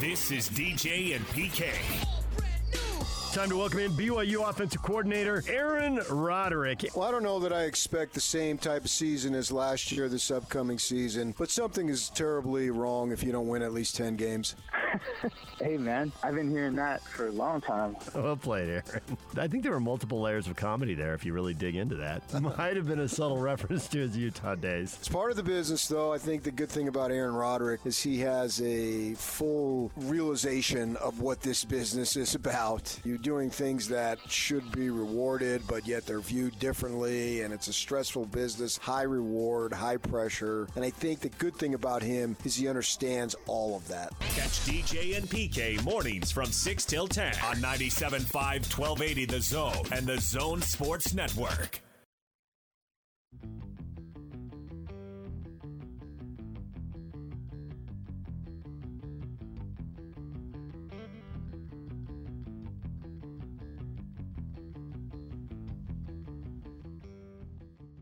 This 0.00 0.30
is 0.30 0.48
DJ 0.48 1.16
and 1.16 1.24
PK. 1.28 1.72
Time 3.32 3.48
to 3.48 3.56
welcome 3.56 3.78
in 3.78 3.92
BYU 3.92 4.46
offensive 4.46 4.82
coordinator 4.82 5.42
Aaron 5.48 5.98
Roderick. 6.10 6.84
Well, 6.94 7.08
I 7.08 7.10
don't 7.10 7.22
know 7.22 7.38
that 7.38 7.50
I 7.50 7.62
expect 7.62 8.12
the 8.12 8.20
same 8.20 8.58
type 8.58 8.84
of 8.84 8.90
season 8.90 9.34
as 9.34 9.50
last 9.50 9.90
year, 9.90 10.10
this 10.10 10.30
upcoming 10.30 10.78
season, 10.78 11.34
but 11.38 11.48
something 11.48 11.88
is 11.88 12.10
terribly 12.10 12.68
wrong 12.68 13.10
if 13.10 13.22
you 13.22 13.32
don't 13.32 13.48
win 13.48 13.62
at 13.62 13.72
least 13.72 13.96
10 13.96 14.16
games. 14.16 14.54
hey, 15.62 15.78
man, 15.78 16.12
I've 16.22 16.34
been 16.34 16.50
hearing 16.50 16.76
that 16.76 17.02
for 17.02 17.28
a 17.28 17.32
long 17.32 17.62
time. 17.62 17.96
Well 18.14 18.36
played, 18.36 18.68
Aaron. 18.68 19.00
I 19.38 19.48
think 19.48 19.62
there 19.62 19.72
were 19.72 19.80
multiple 19.80 20.20
layers 20.20 20.46
of 20.46 20.54
comedy 20.56 20.94
there 20.94 21.14
if 21.14 21.24
you 21.24 21.32
really 21.32 21.54
dig 21.54 21.74
into 21.74 21.94
that. 21.96 22.22
Might 22.58 22.76
have 22.76 22.86
been 22.86 23.00
a 23.00 23.08
subtle 23.08 23.38
reference 23.38 23.88
to 23.88 23.98
his 23.98 24.14
Utah 24.14 24.56
days. 24.56 24.94
It's 24.98 25.08
part 25.08 25.30
of 25.30 25.38
the 25.38 25.42
business, 25.42 25.88
though. 25.88 26.12
I 26.12 26.18
think 26.18 26.42
the 26.42 26.50
good 26.50 26.68
thing 26.68 26.88
about 26.88 27.10
Aaron 27.10 27.34
Roderick 27.34 27.80
is 27.86 27.98
he 27.98 28.18
has 28.18 28.60
a 28.60 29.14
full 29.14 29.90
realization 29.96 30.96
of 30.98 31.20
what 31.20 31.40
this 31.40 31.64
business 31.64 32.14
is 32.16 32.34
about. 32.34 32.98
You're 33.04 33.21
doing 33.22 33.48
things 33.50 33.88
that 33.88 34.18
should 34.28 34.70
be 34.72 34.90
rewarded, 34.90 35.62
but 35.66 35.86
yet 35.86 36.04
they're 36.04 36.20
viewed 36.20 36.58
differently, 36.58 37.42
and 37.42 37.54
it's 37.54 37.68
a 37.68 37.72
stressful 37.72 38.26
business, 38.26 38.76
high 38.76 39.02
reward, 39.02 39.72
high 39.72 39.96
pressure. 39.96 40.68
And 40.74 40.84
I 40.84 40.90
think 40.90 41.20
the 41.20 41.28
good 41.30 41.54
thing 41.54 41.74
about 41.74 42.02
him 42.02 42.36
is 42.44 42.56
he 42.56 42.68
understands 42.68 43.34
all 43.46 43.76
of 43.76 43.86
that. 43.88 44.12
Catch 44.20 44.60
DJ 44.66 45.16
and 45.16 45.28
PK 45.28 45.82
mornings 45.84 46.30
from 46.30 46.46
6 46.46 46.84
till 46.84 47.08
10 47.08 47.34
on 47.44 47.56
97.5 47.56 48.32
1280 48.32 49.24
The 49.26 49.40
Zone 49.40 49.86
and 49.92 50.06
The 50.06 50.20
Zone 50.20 50.60
Sports 50.60 51.14
Network. 51.14 51.80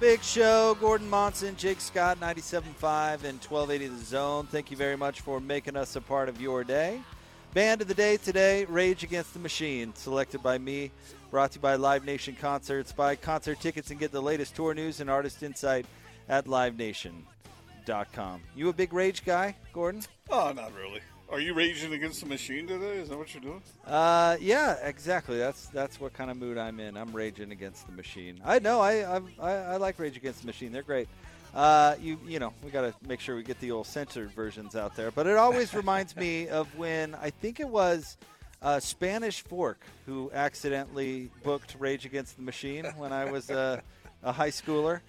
Big 0.00 0.22
show. 0.22 0.74
Gordon 0.80 1.10
Monson, 1.10 1.54
Jake 1.56 1.78
Scott, 1.78 2.18
97.5 2.18 3.22
and 3.24 3.38
1280 3.38 3.88
The 3.88 4.02
Zone. 4.02 4.46
Thank 4.46 4.70
you 4.70 4.76
very 4.78 4.96
much 4.96 5.20
for 5.20 5.40
making 5.40 5.76
us 5.76 5.94
a 5.94 6.00
part 6.00 6.30
of 6.30 6.40
your 6.40 6.64
day. 6.64 7.02
Band 7.52 7.82
of 7.82 7.88
the 7.88 7.92
day 7.92 8.16
today, 8.16 8.64
Rage 8.64 9.04
Against 9.04 9.34
the 9.34 9.40
Machine, 9.40 9.94
selected 9.94 10.42
by 10.42 10.56
me, 10.56 10.90
brought 11.30 11.50
to 11.50 11.58
you 11.58 11.60
by 11.60 11.74
Live 11.74 12.06
Nation 12.06 12.34
Concerts. 12.34 12.92
Buy 12.92 13.14
concert 13.14 13.60
tickets 13.60 13.90
and 13.90 14.00
get 14.00 14.10
the 14.10 14.22
latest 14.22 14.56
tour 14.56 14.72
news 14.72 15.00
and 15.00 15.10
artist 15.10 15.42
insight 15.42 15.84
at 16.30 16.46
livenation.com. 16.46 18.40
You 18.56 18.70
a 18.70 18.72
big 18.72 18.94
Rage 18.94 19.22
guy, 19.22 19.54
Gordon? 19.74 20.02
Oh, 20.30 20.50
not 20.56 20.74
really. 20.74 21.02
Are 21.30 21.38
you 21.38 21.54
raging 21.54 21.92
against 21.92 22.20
the 22.20 22.26
machine 22.26 22.66
today? 22.66 22.98
Is 22.98 23.08
that 23.08 23.16
what 23.16 23.32
you're 23.32 23.42
doing? 23.42 23.62
Uh, 23.86 24.36
yeah, 24.40 24.76
exactly. 24.82 25.38
That's 25.38 25.66
that's 25.68 26.00
what 26.00 26.12
kind 26.12 26.28
of 26.28 26.36
mood 26.36 26.58
I'm 26.58 26.80
in. 26.80 26.96
I'm 26.96 27.12
raging 27.12 27.52
against 27.52 27.86
the 27.86 27.92
machine. 27.92 28.40
I 28.44 28.58
know. 28.58 28.80
I 28.80 29.16
I, 29.16 29.20
I, 29.38 29.52
I 29.52 29.76
like 29.76 29.98
Rage 30.00 30.16
Against 30.16 30.40
the 30.40 30.46
Machine. 30.46 30.72
They're 30.72 30.82
great. 30.82 31.08
Uh, 31.54 31.94
you 32.00 32.18
you 32.26 32.40
know 32.40 32.52
we 32.64 32.70
got 32.70 32.82
to 32.82 32.94
make 33.06 33.20
sure 33.20 33.36
we 33.36 33.44
get 33.44 33.60
the 33.60 33.70
old 33.70 33.86
censored 33.86 34.32
versions 34.32 34.74
out 34.74 34.96
there. 34.96 35.12
But 35.12 35.28
it 35.28 35.36
always 35.36 35.72
reminds 35.82 36.16
me 36.16 36.48
of 36.48 36.66
when 36.76 37.14
I 37.14 37.30
think 37.30 37.60
it 37.60 37.68
was 37.68 38.16
uh, 38.60 38.80
Spanish 38.80 39.42
Fork 39.42 39.84
who 40.06 40.32
accidentally 40.34 41.30
booked 41.44 41.76
Rage 41.78 42.06
Against 42.06 42.36
the 42.36 42.42
Machine 42.42 42.86
when 42.96 43.12
I 43.12 43.30
was 43.30 43.50
a, 43.50 43.84
a 44.24 44.32
high 44.32 44.50
schooler, 44.50 45.00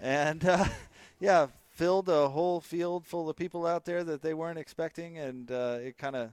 and 0.00 0.44
uh, 0.44 0.64
yeah, 1.20 1.46
filled 1.78 2.08
a 2.08 2.28
whole 2.28 2.60
field 2.60 3.06
full 3.06 3.30
of 3.30 3.36
people 3.36 3.64
out 3.64 3.84
there 3.84 4.02
that 4.02 4.20
they 4.20 4.34
weren't 4.34 4.58
expecting, 4.58 5.16
and 5.16 5.50
uh, 5.52 5.78
it 5.80 5.96
kind 5.96 6.16
of 6.16 6.32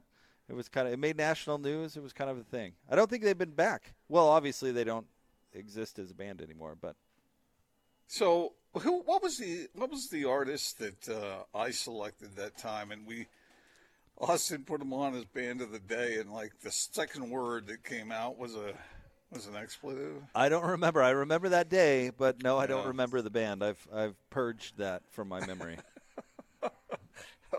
it 0.50 0.56
was 0.56 0.68
kind 0.68 0.88
of 0.88 0.94
it 0.94 0.98
made 0.98 1.16
national 1.16 1.60
news. 1.60 1.96
It 1.96 2.02
was 2.02 2.14
kind 2.14 2.32
of 2.32 2.40
a 2.40 2.44
thing. 2.44 2.74
I 2.90 2.96
don't 2.96 3.10
think 3.10 3.24
they've 3.24 3.38
been 3.38 3.52
back. 3.52 3.94
Well, 4.10 4.28
obviously 4.28 4.72
they 4.72 4.84
don't 4.84 5.06
exist 5.54 6.00
as 6.00 6.10
a 6.10 6.16
band 6.16 6.42
anymore, 6.42 6.76
but 6.80 6.96
So, 8.08 8.54
who? 8.74 9.02
What 9.02 9.22
was 9.22 9.38
the 9.38 9.68
what 9.74 9.92
was 9.92 10.10
the 10.10 10.26
artist 10.26 10.80
that 10.80 11.08
uh, 11.08 11.58
I 11.58 11.70
selected 11.70 12.36
that 12.36 12.58
time? 12.58 12.92
And 12.92 13.06
we 13.06 13.28
Austin 14.18 14.64
put 14.64 14.82
him 14.82 14.94
on 14.94 15.14
as 15.14 15.26
band 15.26 15.62
of 15.62 15.72
the 15.72 15.80
day, 15.80 16.18
and 16.18 16.34
like 16.34 16.60
the 16.62 16.72
second 16.72 17.30
word 17.30 17.68
that 17.68 17.84
came 17.84 18.12
out 18.12 18.40
was 18.40 18.56
a 18.56 18.74
was 19.32 19.48
an 19.48 19.56
expletive. 19.56 20.22
I 20.34 20.50
don't 20.50 20.66
remember. 20.66 21.02
I 21.02 21.10
remember 21.12 21.50
that 21.50 21.70
day, 21.70 22.12
but 22.16 22.42
no, 22.44 22.58
I 22.58 22.68
don't 22.68 22.84
Yeah. 22.84 22.88
remember 22.90 23.22
the 23.22 23.30
band. 23.30 23.64
I've 23.64 23.86
I've 23.94 24.16
purged 24.30 24.78
that 24.78 25.02
from 25.12 25.28
my 25.28 25.46
memory. 25.46 25.78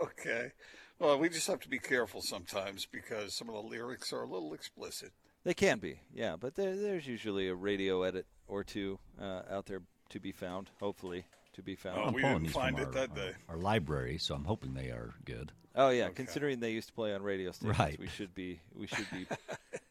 Okay. 0.03 0.51
Well, 0.99 1.17
we 1.19 1.29
just 1.29 1.47
have 1.47 1.59
to 1.61 1.69
be 1.69 1.79
careful 1.79 2.21
sometimes 2.21 2.85
because 2.91 3.33
some 3.35 3.49
of 3.49 3.55
the 3.55 3.61
lyrics 3.61 4.11
are 4.13 4.21
a 4.23 4.27
little 4.27 4.53
explicit. 4.53 5.11
they 5.43 5.53
can 5.53 5.79
be, 5.79 5.99
yeah, 6.13 6.35
but 6.39 6.55
there, 6.55 6.75
there's 6.75 7.07
usually 7.07 7.47
a 7.47 7.55
radio 7.55 8.03
edit 8.03 8.25
or 8.47 8.63
two 8.63 8.99
uh, 9.21 9.41
out 9.49 9.65
there 9.67 9.81
to 10.09 10.19
be 10.19 10.31
found. 10.31 10.69
Hopefully, 10.79 11.25
to 11.53 11.61
be 11.63 11.75
found. 11.75 11.99
Oh, 11.99 12.03
I'm 12.05 12.13
we 12.13 12.21
pulling 12.21 12.35
didn't 12.35 12.47
these 12.47 12.55
find 12.55 12.75
from 12.77 12.83
it 12.83 12.87
our, 12.87 12.93
that 12.93 13.15
day. 13.15 13.31
Our, 13.47 13.55
our 13.55 13.61
library, 13.61 14.17
so 14.17 14.35
I'm 14.35 14.43
hoping 14.45 14.73
they 14.73 14.89
are 14.89 15.13
good. 15.25 15.51
Oh 15.75 15.89
yeah, 15.89 16.09
considering 16.09 16.59
they 16.59 16.71
used 16.71 16.87
to 16.89 16.93
play 16.93 17.13
on 17.13 17.21
radio 17.23 17.51
stations, 17.51 17.77
Right. 17.79 17.99
we 17.99 18.07
should 18.07 18.33
be 18.35 18.59
we 18.75 18.87
should 18.87 19.07
be 19.11 19.27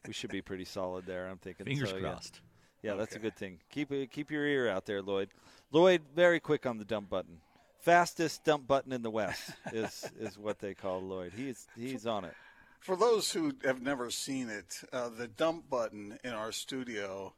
we 0.06 0.12
should 0.12 0.30
be 0.30 0.42
pretty 0.42 0.64
solid 0.64 1.06
there. 1.06 1.28
I'm 1.28 1.38
thinking. 1.38 1.66
Fingers 1.66 1.90
So, 1.90 1.96
yeah. 1.96 2.02
crossed. 2.02 2.40
Yeah, 2.82 2.94
that's 2.94 3.16
a 3.16 3.18
good 3.18 3.36
thing. 3.36 3.58
Keep 3.70 4.12
keep 4.12 4.30
your 4.30 4.46
ear 4.46 4.68
out 4.68 4.86
there, 4.86 5.02
Lloyd. 5.02 5.30
Lloyd, 5.72 6.02
very 6.14 6.40
quick 6.40 6.66
on 6.66 6.78
the 6.78 6.84
dump 6.84 7.10
button. 7.10 7.40
Fastest 7.80 8.44
dump 8.44 8.66
button 8.66 8.92
in 8.92 9.02
the 9.02 9.10
West 9.10 9.50
is 9.72 10.08
is 10.18 10.38
what 10.38 10.60
they 10.60 10.74
call 10.74 11.00
Lloyd. 11.02 11.32
He's 11.36 11.66
he's 11.76 12.06
on 12.06 12.24
it. 12.24 12.34
For 12.80 12.94
those 12.94 13.32
who 13.32 13.52
have 13.64 13.82
never 13.82 14.10
seen 14.10 14.48
it, 14.48 14.80
uh, 14.92 15.08
the 15.08 15.26
dump 15.26 15.68
button 15.68 16.18
in 16.22 16.30
our 16.30 16.52
studio 16.52 17.34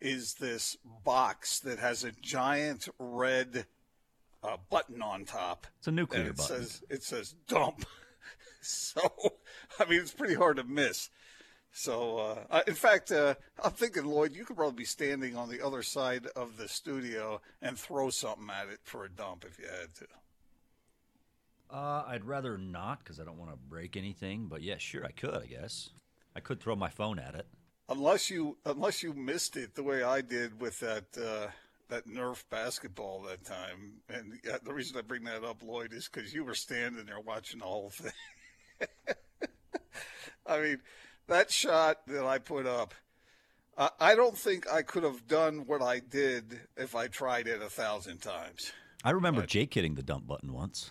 is 0.00 0.34
this 0.34 0.76
box 1.04 1.60
that 1.60 1.78
has 1.78 2.04
a 2.04 2.12
giant 2.12 2.88
red 2.98 3.66
uh, 4.42 4.56
button 4.70 5.02
on 5.02 5.24
top. 5.24 5.66
It's 5.78 5.88
a 5.88 5.92
nuclear 5.92 6.22
and 6.22 6.30
it 6.30 6.36
button. 6.36 6.56
Says, 6.56 6.82
it 6.88 7.02
says 7.02 7.34
dump. 7.48 7.84
so, 8.62 9.00
I 9.78 9.84
mean, 9.84 10.00
it's 10.00 10.14
pretty 10.14 10.34
hard 10.34 10.56
to 10.56 10.64
miss. 10.64 11.10
So, 11.78 12.18
uh, 12.18 12.46
I- 12.50 12.64
in 12.66 12.74
fact, 12.74 13.12
uh, 13.12 13.36
I'm 13.62 13.70
thinking, 13.70 14.04
Lloyd, 14.04 14.34
you 14.34 14.44
could 14.44 14.56
probably 14.56 14.78
be 14.78 14.84
standing 14.84 15.36
on 15.36 15.48
the 15.48 15.64
other 15.64 15.84
side 15.84 16.26
of 16.26 16.56
the 16.56 16.66
studio 16.66 17.40
and 17.62 17.78
throw 17.78 18.10
something 18.10 18.50
at 18.50 18.68
it 18.68 18.80
for 18.82 19.04
a 19.04 19.08
dump 19.08 19.44
if 19.44 19.60
you 19.60 19.68
had 19.68 19.94
to. 19.94 20.08
Uh, 21.70 22.04
I'd 22.04 22.24
rather 22.24 22.58
not 22.58 22.98
because 22.98 23.20
I 23.20 23.24
don't 23.24 23.38
want 23.38 23.52
to 23.52 23.56
break 23.56 23.96
anything. 23.96 24.48
But 24.48 24.62
yeah, 24.62 24.78
sure, 24.78 25.04
I 25.06 25.12
could. 25.12 25.34
I 25.34 25.46
guess 25.46 25.90
I 26.34 26.40
could 26.40 26.60
throw 26.60 26.74
my 26.74 26.88
phone 26.90 27.20
at 27.20 27.36
it. 27.36 27.46
Unless 27.88 28.28
you 28.28 28.58
unless 28.64 29.04
you 29.04 29.12
missed 29.14 29.56
it 29.56 29.76
the 29.76 29.84
way 29.84 30.02
I 30.02 30.20
did 30.20 30.60
with 30.60 30.80
that 30.80 31.16
uh, 31.16 31.52
that 31.90 32.08
Nerf 32.08 32.42
basketball 32.50 33.22
that 33.22 33.44
time, 33.44 34.00
and 34.08 34.40
the 34.64 34.74
reason 34.74 34.96
I 34.96 35.02
bring 35.02 35.22
that 35.24 35.44
up, 35.44 35.62
Lloyd, 35.62 35.92
is 35.92 36.08
because 36.08 36.34
you 36.34 36.42
were 36.42 36.56
standing 36.56 37.06
there 37.06 37.20
watching 37.20 37.60
the 37.60 37.66
whole 37.66 37.90
thing. 37.90 38.12
I 40.46 40.60
mean, 40.60 40.80
that 41.28 41.50
shot 41.50 41.98
that 42.08 42.24
I 42.24 42.38
put 42.38 42.66
up, 42.66 42.94
I 43.76 43.90
I 44.00 44.14
don't 44.14 44.36
think 44.36 44.70
I 44.70 44.82
could 44.82 45.04
have 45.04 45.26
done 45.28 45.64
what 45.66 45.82
I 45.82 46.00
did 46.00 46.60
if 46.76 46.94
I 46.94 47.06
tried 47.06 47.46
it 47.46 47.62
a 47.62 47.70
thousand 47.70 48.18
times. 48.18 48.72
I 49.04 49.10
remember 49.10 49.46
Jake 49.46 49.72
hitting 49.74 49.94
the 49.94 50.02
dump 50.02 50.26
button 50.26 50.52
once. 50.52 50.90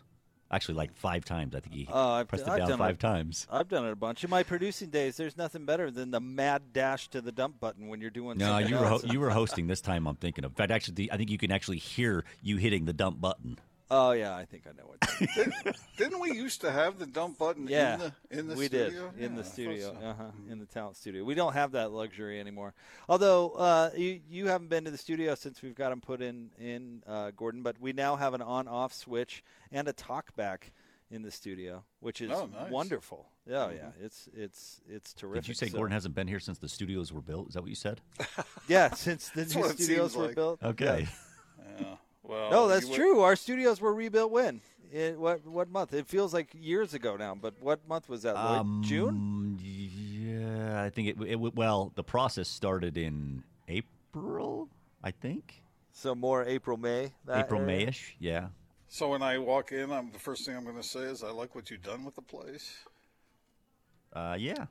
Actually, 0.50 0.76
like 0.76 0.95
five 0.95 1.26
times. 1.26 1.54
I 1.54 1.60
think 1.60 1.76
he 1.76 1.86
Oh, 1.91 2.12
I've, 2.12 2.30
pressed 2.30 2.47
it 2.47 2.50
I've 2.52 2.69
down 2.69 2.78
five 2.78 2.93
it, 2.95 3.00
times. 3.02 3.45
I've 3.52 3.67
done 3.67 3.86
it 3.86 3.91
a 3.91 3.97
bunch. 3.97 4.23
In 4.23 4.30
my 4.30 4.43
producing 4.43 4.89
days, 4.89 5.17
there's 5.17 5.36
nothing 5.36 5.65
better 5.65 5.91
than 5.91 6.10
the 6.12 6.21
mad 6.21 6.71
dash 6.71 7.10
to 7.10 7.19
the 7.19 7.34
dump 7.34 7.60
button 7.60 7.89
when 7.89 8.00
you're 8.00 8.10
doing. 8.10 8.38
No, 8.38 8.45
something 8.52 8.69
you 8.69 8.78
were 8.80 8.88
ho- 8.88 9.02
you 9.04 9.19
were 9.19 9.30
hosting 9.32 9.67
this 9.67 9.82
time. 9.82 10.08
I'm 10.08 10.15
thinking 10.15 10.45
of. 10.45 10.52
In 10.52 10.56
fact, 10.56 10.71
actually, 10.71 10.93
the- 10.93 11.12
I 11.12 11.17
think 11.17 11.30
you 11.32 11.38
can 11.38 11.52
actually 11.52 11.80
hear 11.80 12.23
you 12.41 12.56
hitting 12.56 12.86
the 12.86 12.93
dump 12.93 13.19
button. 13.19 13.60
Oh 13.89 14.12
yeah, 14.12 14.36
I 14.36 14.43
think 14.45 14.63
I 14.67 14.71
know 14.78 14.86
what. 14.88 15.00
Didn't, 15.36 15.78
didn't 15.97 16.19
we 16.19 16.32
used 16.34 16.62
to 16.62 16.71
have 16.71 17.00
the 17.00 17.06
dump 17.06 17.38
button 17.38 17.67
Yeah, 17.69 17.93
in 17.93 18.00
the 18.00 18.13
in 18.39 18.47
the 18.50 18.56
we 18.56 18.65
studio? 18.65 19.12
did 19.12 19.23
in 19.23 19.32
Yeah, 19.34 19.39
I 19.39 19.41
the 19.41 19.43
studio, 19.50 19.97
so. 20.02 20.06
uh-huh, 20.08 20.23
in 20.50 20.60
the 20.60 20.65
talent 20.65 20.97
studio. 20.97 21.23
We 21.23 21.36
don't 21.36 21.54
have 21.54 21.71
that 21.71 21.91
luxury 21.91 22.39
anymore. 22.39 22.73
Although 23.08 23.52
uh, 23.52 23.91
you 23.95 24.19
you 24.30 24.47
haven't 24.47 24.67
been 24.69 24.84
to 24.86 24.91
the 24.91 24.97
studio 24.97 25.36
since 25.36 25.62
we've 25.62 25.76
got 25.76 25.89
them 25.91 26.02
put 26.02 26.21
in 26.21 26.50
in 26.60 27.04
uh, 27.08 27.32
Gordon, 27.36 27.62
but 27.63 27.80
we 27.80 27.93
now 27.93 28.17
have 28.17 28.34
an 28.34 28.41
on-off 28.41 28.93
switch 28.93 29.43
and 29.71 29.88
a 29.88 29.93
talkback 29.93 30.71
in 31.10 31.21
the 31.21 31.32
studio, 31.32 31.86
which 32.02 32.19
is 32.19 32.30
Oh, 32.32 32.47
nice. 32.47 32.69
wonderful. 32.69 33.30
Yeah, 33.50 33.71
yeah, 33.71 33.91
it's 34.04 34.28
it's 34.36 34.82
it's 34.89 35.13
terrific. 35.13 35.43
Did 35.43 35.47
you 35.47 35.54
say 35.54 35.67
So- 35.69 35.78
Gordon 35.78 35.93
hasn't 35.93 36.13
been 36.13 36.28
here 36.28 36.41
since 36.41 36.58
the 36.58 36.67
studios 36.67 37.13
were 37.13 37.21
built? 37.21 37.47
Is 37.47 37.54
that 37.54 37.62
what 37.62 37.69
you 37.69 37.76
said? 37.76 38.02
Yeah, 38.67 38.93
since 38.93 39.30
the 39.30 39.45
new 39.45 39.69
studios 39.69 40.13
were 40.17 40.26
like. 40.26 40.36
built. 40.36 40.62
Okay. 40.62 41.08
yeah. 41.08 41.15
Yeah. 41.80 41.95
Well, 42.28 42.52
no, 42.52 42.68
that's 42.68 42.84
you 42.86 42.90
would- 42.92 42.96
true. 42.98 43.20
Our 43.22 43.36
studios 43.36 43.80
were 43.82 43.94
rebuilt 43.94 44.32
when? 44.32 44.62
In 44.92 45.20
what 45.20 45.46
what 45.46 45.70
month? 45.70 45.94
It 45.94 46.08
feels 46.08 46.34
like 46.34 46.50
years 46.54 46.94
ago 46.94 47.18
now, 47.18 47.36
but 47.36 47.54
what 47.60 47.86
month 47.88 48.08
was 48.08 48.22
that? 48.24 48.36
Lloyd? 48.36 48.60
Um, 48.60 48.82
June? 48.86 49.60
Yeah, 49.62 50.82
I 50.82 50.90
think 50.90 51.10
it, 51.10 51.18
it. 51.28 51.36
Well, 51.36 51.92
the 51.96 52.04
process 52.04 52.48
started 52.48 52.98
in 52.98 53.44
April, 53.68 54.70
I 55.04 55.12
think. 55.12 55.62
So 55.92 56.16
more 56.16 56.46
April, 56.46 56.78
May. 56.78 57.12
that 57.26 57.46
April, 57.46 57.62
area? 57.62 57.88
Mayish. 57.88 58.12
Yeah. 58.20 58.48
So 58.88 59.10
when 59.10 59.22
I 59.22 59.38
walk 59.40 59.74
in, 59.74 59.92
I'm 59.92 60.10
the 60.12 60.20
first 60.20 60.46
thing 60.46 60.56
I'm 60.56 60.63
going 60.63 60.78
to 60.78 60.84
say 60.84 61.02
is 61.02 61.22
I 61.22 61.32
like 61.32 61.54
what 61.56 61.70
you've 61.70 61.84
done 61.84 62.06
with 62.06 62.16
the 62.16 62.22
place. 62.22 62.78
Uh, 64.13 64.38
yeah. 64.40 64.68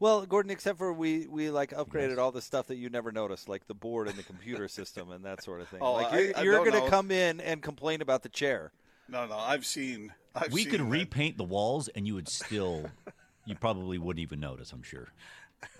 Well, 0.00 0.24
Gordon, 0.24 0.50
except 0.50 0.78
for 0.78 0.92
we 0.94 1.26
we 1.26 1.50
like 1.50 1.72
upgraded 1.72 2.16
all 2.16 2.32
the 2.32 2.40
stuff 2.40 2.66
that 2.68 2.76
you 2.76 2.88
never 2.88 3.12
noticed, 3.12 3.50
like 3.50 3.66
the 3.66 3.74
board 3.74 4.08
and 4.08 4.16
the 4.16 4.22
computer 4.22 4.66
system 4.78 5.10
and 5.10 5.24
that 5.26 5.44
sort 5.44 5.60
of 5.60 5.68
thing. 5.68 5.80
Oh, 5.82 5.92
like 5.92 6.12
you're, 6.12 6.38
I 6.38 6.42
you're 6.42 6.64
going 6.64 6.82
to 6.82 6.88
come 6.88 7.10
in 7.10 7.38
and 7.40 7.62
complain 7.62 8.00
about 8.00 8.22
the 8.22 8.30
chair. 8.30 8.72
No, 9.08 9.26
no, 9.26 9.36
I've 9.36 9.66
seen. 9.66 10.12
I've 10.34 10.52
we 10.52 10.62
seen 10.62 10.70
could 10.70 10.80
that. 10.80 10.84
repaint 10.84 11.36
the 11.36 11.44
walls, 11.44 11.88
and 11.88 12.06
you 12.06 12.14
would 12.14 12.28
still, 12.40 12.90
you 13.44 13.54
probably 13.54 13.98
wouldn't 13.98 14.22
even 14.22 14.40
notice. 14.40 14.72
I'm 14.72 14.82
sure. 14.82 15.08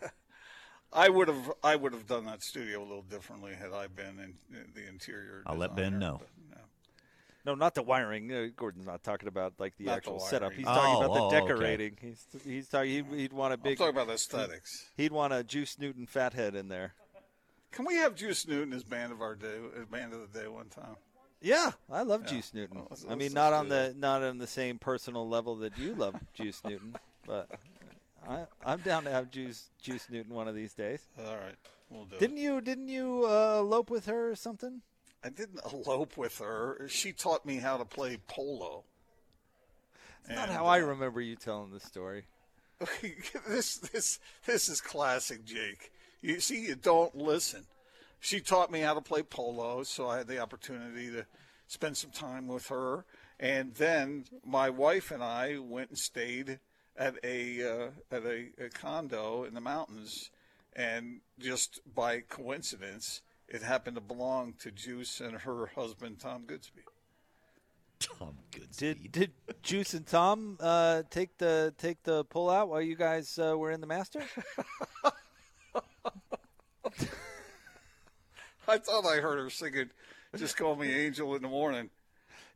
I 0.93 1.09
would 1.09 1.29
have. 1.29 1.53
I 1.65 1.77
would 1.77 1.95
have 1.95 2.07
done 2.07 2.27
that 2.27 2.43
studio 2.43 2.81
a 2.81 2.83
little 2.83 3.03
differently 3.03 3.55
had 3.55 3.73
I 3.73 3.87
been 3.87 4.19
in, 4.19 4.35
in 4.55 4.67
the 4.75 4.87
interior. 4.87 5.43
I'll 5.47 5.57
let 5.57 5.75
Ben 5.75 5.99
know. 5.99 6.21
but, 6.21 6.57
no. 6.59 6.63
No, 7.45 7.55
not 7.55 7.75
the 7.75 7.83
wiring. 7.83 8.31
Uh, 8.33 8.49
Gordon's 8.55 8.87
not 8.87 9.03
talking 9.03 9.29
about 9.29 9.55
like 9.59 9.77
the 9.79 9.85
Not 9.85 9.91
the 9.93 9.97
actual 9.97 10.21
setup. 10.21 10.51
wiring. 10.51 10.57
He's 10.59 10.67
talking 10.67 10.95
Oh, 10.95 11.01
about 11.05 11.15
the 11.15 11.21
oh, 11.21 11.27
okay. 11.29 11.41
decorating. 11.49 11.97
He's 12.01 12.27
he's 12.45 12.69
talking. 12.69 12.91
He'd, 12.91 13.07
he'd 13.19 13.33
want 13.33 13.55
a 13.55 13.57
big. 13.57 13.79
talking 13.79 13.95
about 13.97 14.11
aesthetics. 14.13 14.91
He'd 14.97 15.13
want 15.13 15.33
a 15.33 15.43
Juice 15.43 15.79
Newton 15.79 16.07
fathead 16.07 16.55
in 16.55 16.69
there. 16.69 16.95
Can 17.73 17.85
we 17.87 17.95
have 17.97 18.15
Juice 18.15 18.47
Newton 18.47 18.73
as 18.73 18.83
band 18.85 19.13
of 19.13 19.21
our 19.23 19.35
day, 19.35 19.55
as 19.79 19.87
band 19.87 20.13
of 20.13 20.21
the 20.33 20.39
day 20.41 20.49
one 20.49 20.69
time? 20.69 20.97
Yeah, 21.41 21.71
I 21.91 22.03
love 22.03 22.23
Yeah. 22.25 22.33
Juice 22.33 22.53
Newton. 22.53 22.77
Well, 22.79 22.87
let's- 22.91 23.05
I 23.05 23.09
let's 23.11 23.19
mean, 23.19 23.33
not 23.33 23.51
do 23.51 23.57
on 23.57 23.69
the 23.69 23.95
not 23.97 24.23
on 24.23 24.39
the 24.39 24.47
same 24.47 24.79
personal 24.79 25.27
level 25.29 25.57
that 25.57 25.79
you 25.79 25.95
love 25.95 26.15
Juice 26.35 26.61
Newton, 26.65 26.95
but 27.27 27.49
I, 28.29 28.45
I'm 28.67 28.81
down 28.81 29.05
to 29.05 29.11
have 29.11 29.31
Juice 29.31 29.71
Juice 29.81 30.09
Newton 30.11 30.35
one 30.35 30.47
of 30.49 30.55
these 30.55 30.75
days. 30.75 31.01
All 31.19 31.37
right, 31.37 31.55
we'll 31.89 32.05
do. 32.05 32.19
Didn't 32.19 32.37
it. 32.37 32.43
you? 32.43 32.61
Didn't 32.61 32.89
you 32.89 33.25
uh, 33.27 33.61
elope 33.61 33.89
with 33.89 34.05
her 34.07 34.31
or 34.31 34.37
something? 34.37 34.83
I 35.23 35.29
didn't 35.29 35.61
elope 35.71 36.17
with 36.17 36.39
her. 36.39 36.87
She 36.89 37.13
taught 37.13 37.45
me 37.45 37.57
how 37.57 37.77
to 37.77 37.85
play 37.85 38.19
polo. 38.27 38.85
It's 40.21 40.31
not 40.31 40.49
And, 40.49 40.57
how 40.57 40.67
I 40.67 40.81
uh, 40.81 40.87
remember 40.87 41.21
you 41.21 41.37
telling 41.37 41.71
the 41.71 41.81
story. 41.81 42.25
this 43.49 43.77
this 43.77 44.19
this 44.47 44.69
is 44.69 44.81
classic, 44.81 45.45
Jake. 45.45 45.93
You 46.23 46.41
see, 46.41 46.67
you 46.67 46.75
don't 46.75 47.15
listen. 47.15 47.67
She 48.21 48.41
taught 48.41 48.71
me 48.71 48.81
how 48.81 48.95
to 48.95 49.01
play 49.01 49.23
polo, 49.23 49.83
so 49.83 50.09
I 50.09 50.19
had 50.19 50.27
the 50.27 50.39
opportunity 50.39 51.11
to 51.11 51.27
spend 51.67 51.97
some 51.97 52.11
time 52.11 52.47
with 52.49 52.69
her. 52.69 53.05
And 53.39 53.75
then 53.75 54.25
my 54.45 54.69
wife 54.69 55.11
and 55.11 55.23
I 55.23 55.59
went 55.59 55.91
and 55.91 55.99
stayed 55.99 56.59
at 56.97 57.17
a 57.25 57.63
uh, 57.63 57.91
at 58.11 58.25
a, 58.25 58.49
a 58.59 58.69
condo 58.69 59.45
in 59.45 59.55
the 59.55 59.61
mountains, 59.61 60.31
and 60.75 61.21
just 61.39 61.81
by 61.95 62.21
coincidence, 62.21 63.23
it 63.51 63.63
happened 63.63 63.97
to 63.97 64.01
belong 64.01 64.55
to 64.61 64.71
Juice 64.71 65.21
and 65.21 65.37
her 65.39 65.67
husband 65.75 66.21
Tom 66.21 66.45
Goodsby. 66.47 66.85
Tom 67.99 68.37
Goodsby. 68.53 68.77
Did 68.79 69.13
did 69.13 69.31
Juice 69.63 69.93
and 69.95 70.07
Tom 70.07 70.57
uh, 70.61 71.03
take 71.11 71.37
the 71.39 71.75
take 71.77 72.03
the 72.03 72.25
pull 72.25 72.49
out 72.49 72.69
while 72.69 72.81
you 72.81 72.97
guys 72.97 73.39
uh, 73.39 73.57
were 73.59 73.71
in 73.71 73.81
the 73.81 73.87
Master? 73.87 74.23
I 78.69 78.79
thought 78.79 79.05
I 79.07 79.17
heard 79.17 79.39
her 79.39 79.51
singing 79.51 79.91
"Just 80.37 80.57
Call 80.57 80.77
Me 80.77 80.93
Angel" 80.93 81.35
in 81.35 81.43
the 81.43 81.49
morning. 81.49 81.91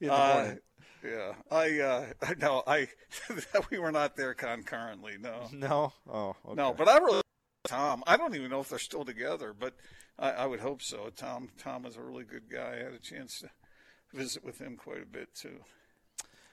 In 0.00 0.08
the 0.08 0.14
Uh, 0.14 0.34
morning. 0.34 0.58
Yeah, 1.04 1.32
I 1.50 1.80
uh, 1.80 2.06
no, 2.38 2.62
I 2.66 2.88
we 3.70 3.78
were 3.78 3.92
not 3.92 4.16
there 4.16 4.32
concurrently. 4.34 5.16
No, 5.20 5.48
No. 5.52 5.92
Oh. 6.10 6.36
Okay. 6.46 6.54
no, 6.54 6.72
but 6.72 6.88
I 6.88 6.98
really 6.98 7.22
Tom. 7.66 8.02
I 8.06 8.16
don't 8.16 8.34
even 8.34 8.50
know 8.50 8.60
if 8.60 8.68
they're 8.68 8.78
still 8.78 9.04
together, 9.04 9.52
but 9.58 9.74
I, 10.18 10.30
I 10.30 10.46
would 10.46 10.60
hope 10.60 10.82
so. 10.82 11.10
Tom 11.14 11.50
Tom 11.58 11.82
was 11.82 11.96
a 11.96 12.02
really 12.02 12.24
good 12.24 12.50
guy. 12.50 12.76
I 12.80 12.84
had 12.84 12.92
a 12.92 12.98
chance 12.98 13.40
to 13.40 13.50
visit 14.12 14.44
with 14.44 14.60
him 14.60 14.76
quite 14.76 15.02
a 15.02 15.06
bit 15.06 15.34
too. 15.34 15.60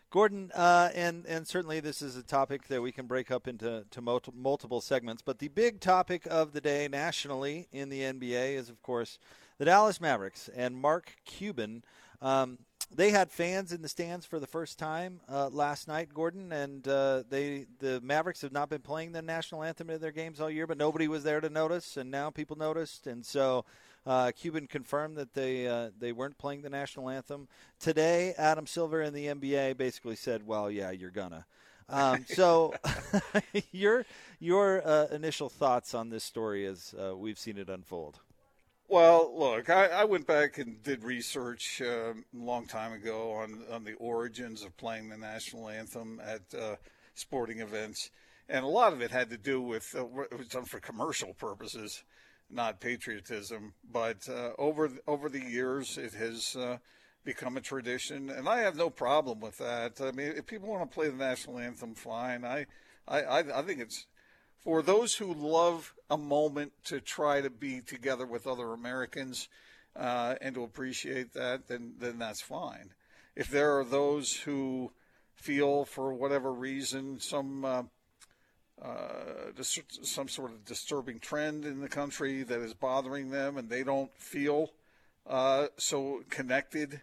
Gordon, 0.10 0.52
uh, 0.54 0.90
and 0.94 1.26
and 1.26 1.48
certainly 1.48 1.80
this 1.80 2.02
is 2.02 2.18
a 2.18 2.24
topic 2.24 2.68
that 2.68 2.82
we 2.82 2.92
can 2.92 3.08
break 3.08 3.32
up 3.32 3.48
into 3.48 3.86
to 3.90 4.02
multi- 4.02 4.34
multiple 4.36 4.82
segments. 4.82 5.22
But 5.22 5.40
the 5.40 5.48
big 5.48 5.80
topic 5.80 6.28
of 6.30 6.52
the 6.52 6.60
day 6.60 6.90
nationally 6.90 7.70
in 7.72 7.88
the 7.88 8.02
NBA 8.02 8.56
is, 8.56 8.70
of 8.70 8.82
course, 8.82 9.20
the 9.58 9.66
Dallas 9.66 10.02
Mavericks 10.02 10.50
and 10.54 10.76
Mark 10.76 11.16
Cuban. 11.24 11.86
Um, 12.22 12.60
they 12.94 13.12
had 13.12 13.32
fans 13.32 13.72
in 13.72 13.82
the 13.82 13.88
stands 13.88 14.26
for 14.26 14.40
the 14.40 14.48
first 14.48 14.78
time 14.78 15.22
uh, 15.30 15.50
last 15.50 15.88
night, 15.88 16.10
Gordon, 16.14 16.52
and 16.52 16.88
uh, 16.88 17.24
they 17.30 17.66
the 17.80 18.02
Mavericks 18.02 18.42
have 18.42 18.52
not 18.52 18.70
been 18.70 18.82
playing 18.82 19.12
the 19.12 19.22
national 19.22 19.64
anthem 19.64 19.90
in 19.90 20.02
their 20.02 20.12
games 20.12 20.42
all 20.42 20.50
year, 20.50 20.68
but 20.68 20.78
nobody 20.78 21.08
was 21.08 21.24
there 21.24 21.42
to 21.42 21.50
notice, 21.50 21.98
and 21.98 22.12
now 22.12 22.30
people 22.30 22.58
noticed, 22.58 23.08
and 23.08 23.26
so 23.26 23.66
uh, 24.06 24.32
Cuban 24.36 24.68
confirmed 24.68 25.18
that 25.18 25.34
they 25.34 25.68
uh, 25.68 25.92
they 26.00 26.12
weren't 26.12 26.38
playing 26.38 26.62
the 26.62 26.70
national 26.70 27.10
anthem 27.10 27.48
today. 27.80 28.34
Adam 28.38 28.66
Silver 28.66 29.02
in 29.02 29.14
the 29.14 29.28
NBA 29.28 29.78
basically 29.78 30.16
said, 30.16 30.46
"Well, 30.46 30.70
yeah, 30.70 30.92
you're 30.92 31.12
gonna." 31.12 31.46
Um, 31.88 32.26
so, 32.28 32.74
your 33.72 34.06
your 34.40 34.86
uh, 34.86 35.08
initial 35.12 35.50
thoughts 35.50 35.94
on 35.94 36.10
this 36.10 36.24
story 36.24 36.66
as 36.66 36.96
uh, 37.00 37.16
we've 37.16 37.40
seen 37.40 37.58
it 37.58 37.70
unfold? 37.70 38.20
Well, 38.92 39.32
look, 39.34 39.70
I, 39.70 39.86
I 39.86 40.04
went 40.04 40.28
back 40.28 40.58
and 40.58 40.84
did 40.84 41.06
research 41.06 41.82
um, 41.82 42.26
a 42.38 42.44
long 42.44 42.66
time 42.66 42.92
ago 42.92 43.32
on, 43.32 43.64
on 43.72 43.86
the 43.86 43.94
origins 43.94 44.64
of 44.64 44.76
playing 44.76 45.08
the 45.08 45.16
national 45.16 45.70
anthem 45.70 46.20
at 46.22 46.42
uh, 46.54 46.76
sporting 47.14 47.62
events, 47.62 48.12
and 48.50 48.66
a 48.66 48.68
lot 48.68 48.92
of 48.92 49.02
it 49.02 49.10
had 49.10 49.30
to 49.30 49.38
do 49.38 49.62
with 49.62 49.96
uh, 49.98 50.04
it 50.30 50.38
was 50.38 50.50
done 50.50 50.66
for 50.66 50.82
commercial 50.82 51.34
purposes, 51.36 52.04
not 52.50 52.82
patriotism. 52.82 53.76
But 53.90 54.28
uh, 54.28 54.50
over 54.58 54.92
over 55.08 55.30
the 55.30 55.40
years, 55.40 55.98
it 55.98 56.14
has 56.16 56.58
uh, 56.58 56.76
become 57.24 57.56
a 57.56 57.62
tradition, 57.62 58.30
and 58.30 58.50
I 58.50 58.60
have 58.60 58.76
no 58.76 58.90
problem 58.90 59.40
with 59.40 59.58
that. 59.60 60.02
I 60.02 60.12
mean, 60.12 60.34
if 60.36 60.46
people 60.48 60.68
want 60.68 60.92
to 60.92 60.94
play 60.94 61.08
the 61.08 61.16
national 61.16 61.60
anthem, 61.60 61.96
fine. 61.96 62.44
I, 62.44 62.66
I, 63.08 63.40
I 63.40 63.62
think 63.62 63.80
it's 63.80 64.06
for 64.64 64.82
those 64.82 65.16
who 65.16 65.34
love 65.34 65.94
a 66.10 66.18
moment 66.18 66.72
to 66.86 67.02
try 67.02 67.42
to 67.42 67.50
be 67.50 67.82
together 67.82 68.26
with 68.26 68.48
other 68.48 68.74
Americans 68.74 69.50
uh, 69.96 70.36
and 70.40 70.56
to 70.56 70.64
appreciate 70.64 71.34
that, 71.34 71.68
then 71.68 71.94
then 72.00 72.20
that's 72.20 72.42
fine. 72.42 72.94
If 73.36 73.50
there 73.50 73.78
are 73.80 73.86
those 73.86 74.34
who 74.34 74.92
feel, 75.36 75.86
for 75.86 76.14
whatever 76.14 76.54
reason, 76.54 77.20
some 77.20 77.66
uh, 77.66 77.84
uh, 78.82 79.52
dis- 79.56 79.80
some 80.04 80.28
sort 80.28 80.52
of 80.52 80.66
disturbing 80.66 81.20
trend 81.20 81.66
in 81.66 81.82
the 81.82 81.90
country 81.90 82.44
that 82.44 82.60
is 82.62 82.74
bothering 82.74 83.30
them, 83.30 83.58
and 83.58 83.70
they 83.70 83.84
don't 83.84 84.16
feel 84.18 84.72
uh, 85.28 85.68
so 85.78 86.24
connected, 86.30 87.02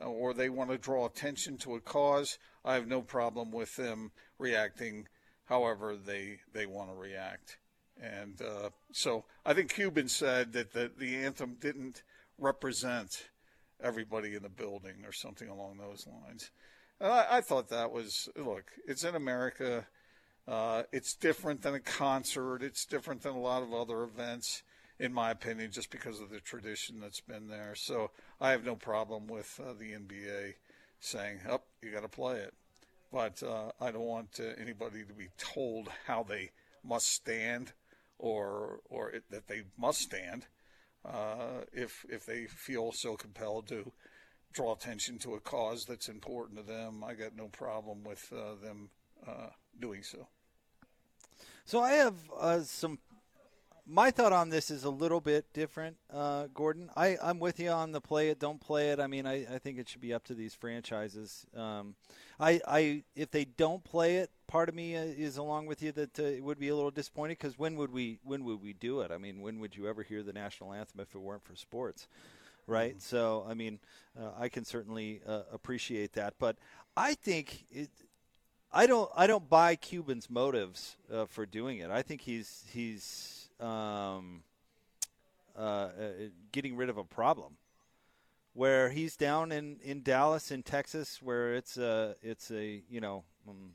uh, 0.00 0.06
or 0.06 0.34
they 0.34 0.48
want 0.48 0.70
to 0.70 0.78
draw 0.78 1.06
attention 1.06 1.56
to 1.58 1.74
a 1.74 1.80
cause, 1.80 2.38
I 2.64 2.74
have 2.74 2.86
no 2.86 3.02
problem 3.02 3.50
with 3.50 3.76
them 3.76 4.12
reacting 4.38 5.08
however 5.46 5.96
they 5.96 6.38
they 6.52 6.66
want 6.66 6.90
to 6.90 6.96
react. 6.96 7.58
And 8.00 8.40
uh, 8.40 8.70
so 8.92 9.24
I 9.44 9.54
think 9.54 9.72
Cuban 9.72 10.08
said 10.08 10.52
that 10.54 10.72
the, 10.72 10.90
the 10.96 11.16
anthem 11.16 11.56
didn't 11.60 12.02
represent 12.38 13.28
everybody 13.82 14.34
in 14.34 14.42
the 14.42 14.48
building 14.48 15.04
or 15.04 15.12
something 15.12 15.48
along 15.48 15.76
those 15.76 16.06
lines. 16.06 16.50
And 17.00 17.12
I, 17.12 17.26
I 17.30 17.40
thought 17.40 17.68
that 17.68 17.92
was 17.92 18.28
look, 18.36 18.64
it's 18.86 19.04
in 19.04 19.14
America. 19.14 19.86
Uh, 20.46 20.82
it's 20.90 21.14
different 21.14 21.62
than 21.62 21.74
a 21.74 21.80
concert. 21.80 22.62
It's 22.62 22.84
different 22.84 23.22
than 23.22 23.34
a 23.34 23.40
lot 23.40 23.62
of 23.62 23.72
other 23.72 24.02
events, 24.02 24.64
in 24.98 25.12
my 25.12 25.30
opinion, 25.30 25.70
just 25.70 25.90
because 25.90 26.20
of 26.20 26.30
the 26.30 26.40
tradition 26.40 26.98
that's 27.00 27.20
been 27.20 27.46
there. 27.46 27.74
So 27.76 28.10
I 28.40 28.50
have 28.50 28.64
no 28.64 28.74
problem 28.74 29.28
with 29.28 29.60
uh, 29.62 29.72
the 29.72 29.92
NBA 29.92 30.54
saying, 30.98 31.40
"Oh, 31.48 31.60
you 31.80 31.92
got 31.92 32.02
to 32.02 32.08
play 32.08 32.38
it." 32.38 32.54
But 33.12 33.42
uh, 33.42 33.70
I 33.80 33.90
don't 33.90 34.06
want 34.06 34.40
uh, 34.40 34.60
anybody 34.60 35.04
to 35.04 35.12
be 35.12 35.28
told 35.38 35.88
how 36.06 36.22
they 36.22 36.50
must 36.82 37.08
stand 37.08 37.72
or 38.18 38.80
or 38.88 39.10
it, 39.10 39.24
that 39.30 39.48
they 39.48 39.62
must 39.78 40.00
stand 40.00 40.46
uh, 41.04 41.64
if 41.72 42.04
if 42.08 42.24
they 42.24 42.46
feel 42.46 42.92
so 42.92 43.16
compelled 43.16 43.68
to 43.68 43.92
draw 44.52 44.72
attention 44.72 45.18
to 45.18 45.34
a 45.34 45.40
cause 45.40 45.84
that's 45.84 46.08
important 46.08 46.58
to 46.58 46.64
them. 46.64 47.02
I 47.04 47.14
got 47.14 47.36
no 47.36 47.48
problem 47.48 48.04
with 48.04 48.32
uh, 48.32 48.54
them 48.62 48.90
uh, 49.26 49.48
doing 49.80 50.02
so. 50.02 50.28
So 51.64 51.80
I 51.80 51.92
have 51.92 52.14
uh, 52.38 52.60
some. 52.60 52.98
My 53.92 54.10
thought 54.10 54.32
on 54.32 54.48
this 54.48 54.70
is 54.70 54.84
a 54.84 54.90
little 54.90 55.20
bit 55.20 55.52
different, 55.52 55.98
uh, 56.10 56.46
Gordon. 56.54 56.88
I, 56.96 57.18
I'm 57.22 57.38
with 57.38 57.60
you 57.60 57.68
on 57.68 57.92
the 57.92 58.00
play 58.00 58.30
it, 58.30 58.38
don't 58.38 58.58
play 58.58 58.88
it. 58.88 58.98
I 58.98 59.06
mean, 59.06 59.26
I, 59.26 59.44
I 59.54 59.58
think 59.58 59.78
it 59.78 59.86
should 59.86 60.00
be 60.00 60.14
up 60.14 60.24
to 60.24 60.34
these 60.34 60.54
franchises. 60.54 61.44
Um, 61.54 61.94
I, 62.40 62.58
I, 62.66 63.02
if 63.14 63.30
they 63.30 63.44
don't 63.44 63.84
play 63.84 64.16
it, 64.16 64.30
part 64.46 64.70
of 64.70 64.74
me 64.74 64.96
uh, 64.96 65.02
is 65.02 65.36
along 65.36 65.66
with 65.66 65.82
you 65.82 65.92
that 65.92 66.18
uh, 66.18 66.22
it 66.22 66.42
would 66.42 66.58
be 66.58 66.70
a 66.70 66.74
little 66.74 66.90
disappointed 66.90 67.36
because 67.36 67.58
when 67.58 67.76
would 67.76 67.92
we, 67.92 68.18
when 68.24 68.44
would 68.44 68.62
we 68.62 68.72
do 68.72 69.02
it? 69.02 69.10
I 69.10 69.18
mean, 69.18 69.42
when 69.42 69.58
would 69.60 69.76
you 69.76 69.86
ever 69.86 70.02
hear 70.02 70.22
the 70.22 70.32
national 70.32 70.72
anthem 70.72 71.00
if 71.00 71.14
it 71.14 71.18
weren't 71.20 71.44
for 71.44 71.54
sports? 71.54 72.08
right? 72.66 73.02
So 73.02 73.44
I 73.46 73.52
mean, 73.52 73.78
uh, 74.18 74.30
I 74.38 74.48
can 74.48 74.64
certainly 74.64 75.20
uh, 75.28 75.42
appreciate 75.52 76.14
that, 76.14 76.34
but 76.38 76.56
I 76.96 77.12
think 77.12 77.66
it. 77.70 77.90
I 78.72 78.86
don't. 78.86 79.10
I 79.14 79.26
don't 79.26 79.50
buy 79.50 79.74
Cuban's 79.76 80.30
motives 80.30 80.96
uh, 81.12 81.26
for 81.26 81.44
doing 81.44 81.78
it. 81.80 81.90
I 81.90 82.00
think 82.00 82.22
he's 82.22 82.64
he's 82.72 83.41
um, 83.60 84.42
uh, 85.56 85.58
uh, 85.58 85.90
getting 86.52 86.76
rid 86.76 86.88
of 86.88 86.96
a 86.96 87.04
problem. 87.04 87.56
Where 88.54 88.90
he's 88.90 89.16
down 89.16 89.50
in, 89.50 89.78
in 89.82 90.02
Dallas 90.02 90.50
in 90.50 90.62
Texas, 90.62 91.20
where 91.22 91.54
it's 91.54 91.78
a 91.78 92.16
it's 92.22 92.50
a 92.50 92.82
you 92.90 93.00
know 93.00 93.24
um, 93.48 93.72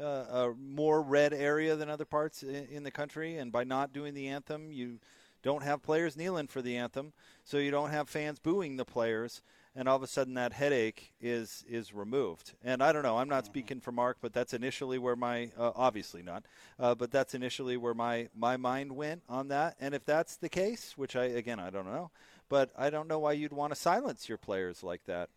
uh, 0.00 0.02
a 0.02 0.54
more 0.60 1.00
red 1.02 1.32
area 1.32 1.76
than 1.76 1.88
other 1.88 2.04
parts 2.04 2.42
in, 2.42 2.66
in 2.66 2.82
the 2.82 2.90
country, 2.90 3.36
and 3.36 3.52
by 3.52 3.62
not 3.62 3.92
doing 3.92 4.14
the 4.14 4.26
anthem, 4.26 4.72
you 4.72 4.98
don't 5.42 5.62
have 5.62 5.82
players 5.82 6.16
kneeling 6.16 6.48
for 6.48 6.62
the 6.62 6.76
anthem, 6.76 7.12
so 7.44 7.58
you 7.58 7.70
don't 7.70 7.90
have 7.90 8.08
fans 8.08 8.38
booing 8.38 8.76
the 8.76 8.84
players, 8.84 9.40
and 9.78 9.88
all 9.88 9.94
of 9.94 10.02
a 10.02 10.08
sudden 10.08 10.34
that 10.34 10.52
headache 10.52 11.12
is 11.20 11.64
is 11.68 11.94
removed. 11.94 12.52
And 12.64 12.82
I 12.82 12.92
don't 12.92 13.04
know, 13.04 13.16
I'm 13.18 13.28
not 13.28 13.46
speaking 13.46 13.80
for 13.80 13.92
Mark, 13.92 14.18
but 14.20 14.32
that's 14.32 14.52
initially 14.52 14.98
where 14.98 15.14
my 15.14 15.52
uh, 15.56 15.70
obviously 15.76 16.20
not, 16.20 16.44
uh, 16.80 16.96
but 16.96 17.12
that's 17.12 17.32
initially 17.32 17.76
where 17.76 17.94
my 17.94 18.28
my 18.36 18.56
mind 18.56 18.90
went 18.96 19.22
on 19.28 19.48
that. 19.48 19.76
And 19.80 19.94
if 19.94 20.04
that's 20.04 20.36
the 20.36 20.48
case, 20.48 20.94
which 20.98 21.14
I 21.14 21.26
again 21.26 21.60
I 21.60 21.70
don't 21.70 21.86
know, 21.86 22.10
but 22.48 22.70
I 22.76 22.90
don't 22.90 23.06
know 23.06 23.20
why 23.20 23.32
you'd 23.32 23.52
want 23.52 23.72
to 23.72 23.78
silence 23.78 24.28
your 24.28 24.36
players 24.38 24.82
like 24.82 25.04
that. 25.04 25.30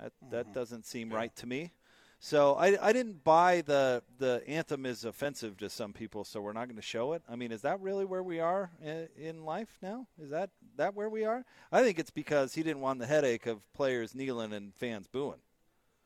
That, 0.00 0.12
that 0.30 0.54
doesn't 0.54 0.86
seem 0.86 1.10
right 1.10 1.36
to 1.36 1.46
me. 1.46 1.72
So 2.24 2.54
I, 2.54 2.78
I 2.80 2.92
didn't 2.92 3.24
buy 3.24 3.62
the 3.62 4.00
the 4.18 4.44
anthem 4.46 4.86
is 4.86 5.04
offensive 5.04 5.56
to 5.56 5.68
some 5.68 5.92
people, 5.92 6.22
so 6.22 6.40
we're 6.40 6.52
not 6.52 6.68
going 6.68 6.76
to 6.76 6.80
show 6.80 7.14
it. 7.14 7.22
I 7.28 7.34
mean, 7.34 7.50
is 7.50 7.62
that 7.62 7.80
really 7.80 8.04
where 8.04 8.22
we 8.22 8.38
are 8.38 8.70
in, 8.80 9.08
in 9.18 9.44
life 9.44 9.76
now? 9.82 10.06
Is 10.22 10.30
that 10.30 10.50
that 10.76 10.94
where 10.94 11.08
we 11.08 11.24
are? 11.24 11.44
I 11.72 11.82
think 11.82 11.98
it's 11.98 12.12
because 12.12 12.54
he 12.54 12.62
didn't 12.62 12.80
want 12.80 13.00
the 13.00 13.06
headache 13.06 13.46
of 13.46 13.60
players 13.72 14.14
kneeling 14.14 14.52
and 14.52 14.72
fans 14.72 15.08
booing. 15.08 15.40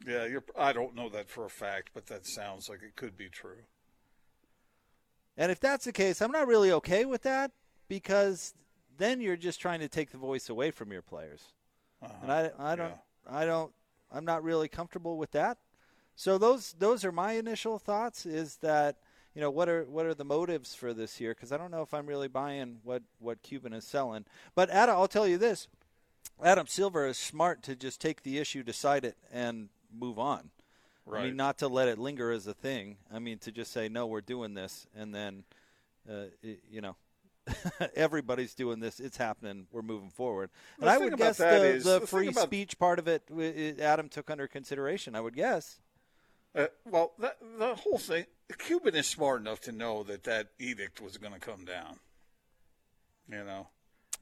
Yeah, 0.06 0.24
you're, 0.24 0.42
I 0.58 0.72
don't 0.72 0.94
know 0.94 1.10
that 1.10 1.28
for 1.28 1.44
a 1.44 1.50
fact, 1.50 1.90
but 1.92 2.06
that 2.06 2.26
sounds 2.26 2.70
like 2.70 2.82
it 2.82 2.96
could 2.96 3.18
be 3.18 3.28
true. 3.28 3.64
And 5.36 5.52
if 5.52 5.60
that's 5.60 5.84
the 5.84 5.92
case, 5.92 6.22
I'm 6.22 6.32
not 6.32 6.46
really 6.48 6.72
okay 6.72 7.04
with 7.04 7.24
that 7.24 7.50
because 7.88 8.54
then 8.96 9.20
you're 9.20 9.36
just 9.36 9.60
trying 9.60 9.80
to 9.80 9.88
take 9.88 10.12
the 10.12 10.18
voice 10.18 10.48
away 10.48 10.70
from 10.70 10.92
your 10.92 11.02
players. 11.02 11.42
Uh-huh. 12.02 12.14
And 12.22 12.32
I, 12.32 12.50
I 12.58 12.74
don't, 12.74 12.94
I 13.30 13.44
don't, 13.44 13.72
I'm 14.10 14.24
not 14.24 14.42
really 14.42 14.68
comfortable 14.68 15.18
with 15.18 15.32
that. 15.32 15.58
So 16.16 16.38
those, 16.38 16.74
those 16.78 17.04
are 17.04 17.12
my 17.12 17.32
initial 17.32 17.78
thoughts. 17.78 18.26
Is 18.26 18.56
that 18.56 18.96
you 19.34 19.40
know 19.42 19.50
what 19.50 19.68
are 19.68 19.84
what 19.84 20.06
are 20.06 20.14
the 20.14 20.24
motives 20.24 20.74
for 20.74 20.94
this 20.94 21.20
year? 21.20 21.34
Because 21.34 21.52
I 21.52 21.58
don't 21.58 21.70
know 21.70 21.82
if 21.82 21.92
I'm 21.92 22.06
really 22.06 22.26
buying 22.28 22.78
what 22.82 23.02
what 23.18 23.42
Cuban 23.42 23.72
is 23.74 23.84
selling. 23.84 24.24
But 24.54 24.70
Adam, 24.70 24.96
I'll 24.96 25.08
tell 25.08 25.28
you 25.28 25.36
this: 25.36 25.68
Adam 26.42 26.66
Silver 26.66 27.06
is 27.06 27.18
smart 27.18 27.62
to 27.64 27.76
just 27.76 28.00
take 28.00 28.22
the 28.22 28.38
issue, 28.38 28.62
decide 28.62 29.04
it, 29.04 29.16
and 29.30 29.68
move 29.94 30.18
on. 30.18 30.50
Right. 31.04 31.20
I 31.20 31.24
mean, 31.26 31.36
not 31.36 31.58
to 31.58 31.68
let 31.68 31.86
it 31.86 31.98
linger 31.98 32.32
as 32.32 32.46
a 32.46 32.54
thing. 32.54 32.96
I 33.12 33.18
mean, 33.20 33.38
to 33.40 33.52
just 33.52 33.70
say 33.72 33.88
no, 33.88 34.06
we're 34.06 34.22
doing 34.22 34.54
this, 34.54 34.86
and 34.96 35.14
then, 35.14 35.44
uh, 36.10 36.24
it, 36.42 36.60
you 36.68 36.80
know, 36.80 36.96
everybody's 37.94 38.54
doing 38.54 38.80
this. 38.80 38.98
It's 38.98 39.16
happening. 39.16 39.66
We're 39.70 39.82
moving 39.82 40.10
forward. 40.10 40.50
And 40.80 40.90
I 40.90 40.98
would 40.98 41.16
guess 41.16 41.36
the, 41.36 41.64
is- 41.64 41.84
the 41.84 42.00
the 42.00 42.06
free 42.06 42.28
about- 42.28 42.44
speech 42.44 42.78
part 42.78 42.98
of 42.98 43.06
it, 43.06 43.22
Adam 43.80 44.08
took 44.08 44.30
under 44.30 44.48
consideration. 44.48 45.14
I 45.14 45.20
would 45.20 45.36
guess. 45.36 45.78
Uh, 46.57 46.66
well, 46.86 47.12
that, 47.18 47.36
the 47.59 47.74
whole 47.74 47.98
thing, 47.98 48.24
Cuban 48.59 48.94
is 48.94 49.07
smart 49.07 49.40
enough 49.40 49.61
to 49.62 49.72
know 49.72 50.02
that 50.04 50.24
that 50.24 50.48
edict 50.59 51.00
was 51.02 51.18
going 51.18 51.34
to 51.34 51.38
come 51.38 51.64
down. 51.66 51.98
You 53.30 53.44
know, 53.44 53.68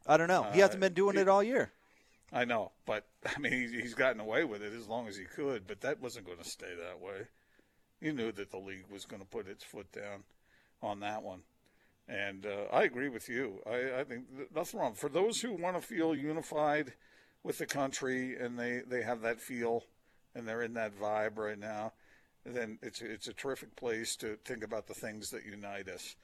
I 0.07 0.17
don't 0.17 0.29
know. 0.29 0.45
He 0.53 0.61
Uh, 0.61 0.67
hasn't 0.67 0.81
been 0.81 0.95
doing 0.95 1.17
it 1.17 1.29
all 1.29 1.43
year. 1.43 1.71
I 2.33 2.45
know, 2.45 2.73
but 2.87 3.07
I 3.37 3.39
mean, 3.39 3.53
he's, 3.53 3.71
he's 3.71 3.95
gotten 3.95 4.21
away 4.21 4.45
with 4.45 4.63
it 4.63 4.73
as 4.73 4.89
long 4.89 5.07
as 5.07 5.17
he 5.17 5.25
could. 5.25 5.67
But 5.67 5.81
that 5.83 6.01
wasn't 6.01 6.27
going 6.27 6.39
to 6.39 6.49
stay 6.49 6.75
that 6.75 7.01
way. 7.01 7.29
You 8.01 8.13
knew 8.13 8.33
that 8.33 8.51
the 8.51 8.59
league 8.59 8.87
was 8.91 9.05
going 9.05 9.23
to 9.23 9.29
put 9.29 9.47
its 9.49 9.63
foot 9.63 9.91
down 9.93 10.25
on 10.83 11.01
that 11.01 11.23
one, 11.23 11.43
and 12.09 12.45
uh, 12.45 12.65
I 12.73 12.83
agree 12.83 13.09
with 13.09 13.29
you. 13.29 13.61
I, 13.67 14.01
I 14.01 14.05
think 14.05 14.37
th- 14.37 14.49
nothing 14.55 14.81
wrong 14.81 14.95
for 14.95 15.09
those 15.09 15.41
who 15.41 15.53
want 15.55 15.81
to 15.81 15.87
feel 15.87 16.15
unified 16.15 16.93
with 17.43 17.59
the 17.59 17.67
country 17.67 18.37
and 18.37 18.59
they, 18.59 18.81
they 18.87 19.03
have 19.03 19.21
that 19.23 19.41
feel 19.41 19.85
and 20.35 20.47
they're 20.47 20.63
in 20.63 20.75
that 20.75 20.99
vibe 20.99 21.39
right 21.39 21.59
now. 21.59 21.93
Then 22.45 22.79
it's 22.83 23.01
it's 23.01 23.29
a 23.29 23.33
terrific 23.33 23.75
place 23.77 24.17
to 24.17 24.37
think 24.45 24.63
about 24.63 24.87
the 24.87 24.95
things 24.95 25.31
that 25.31 25.45
unite 25.45 25.89
us. 25.89 26.17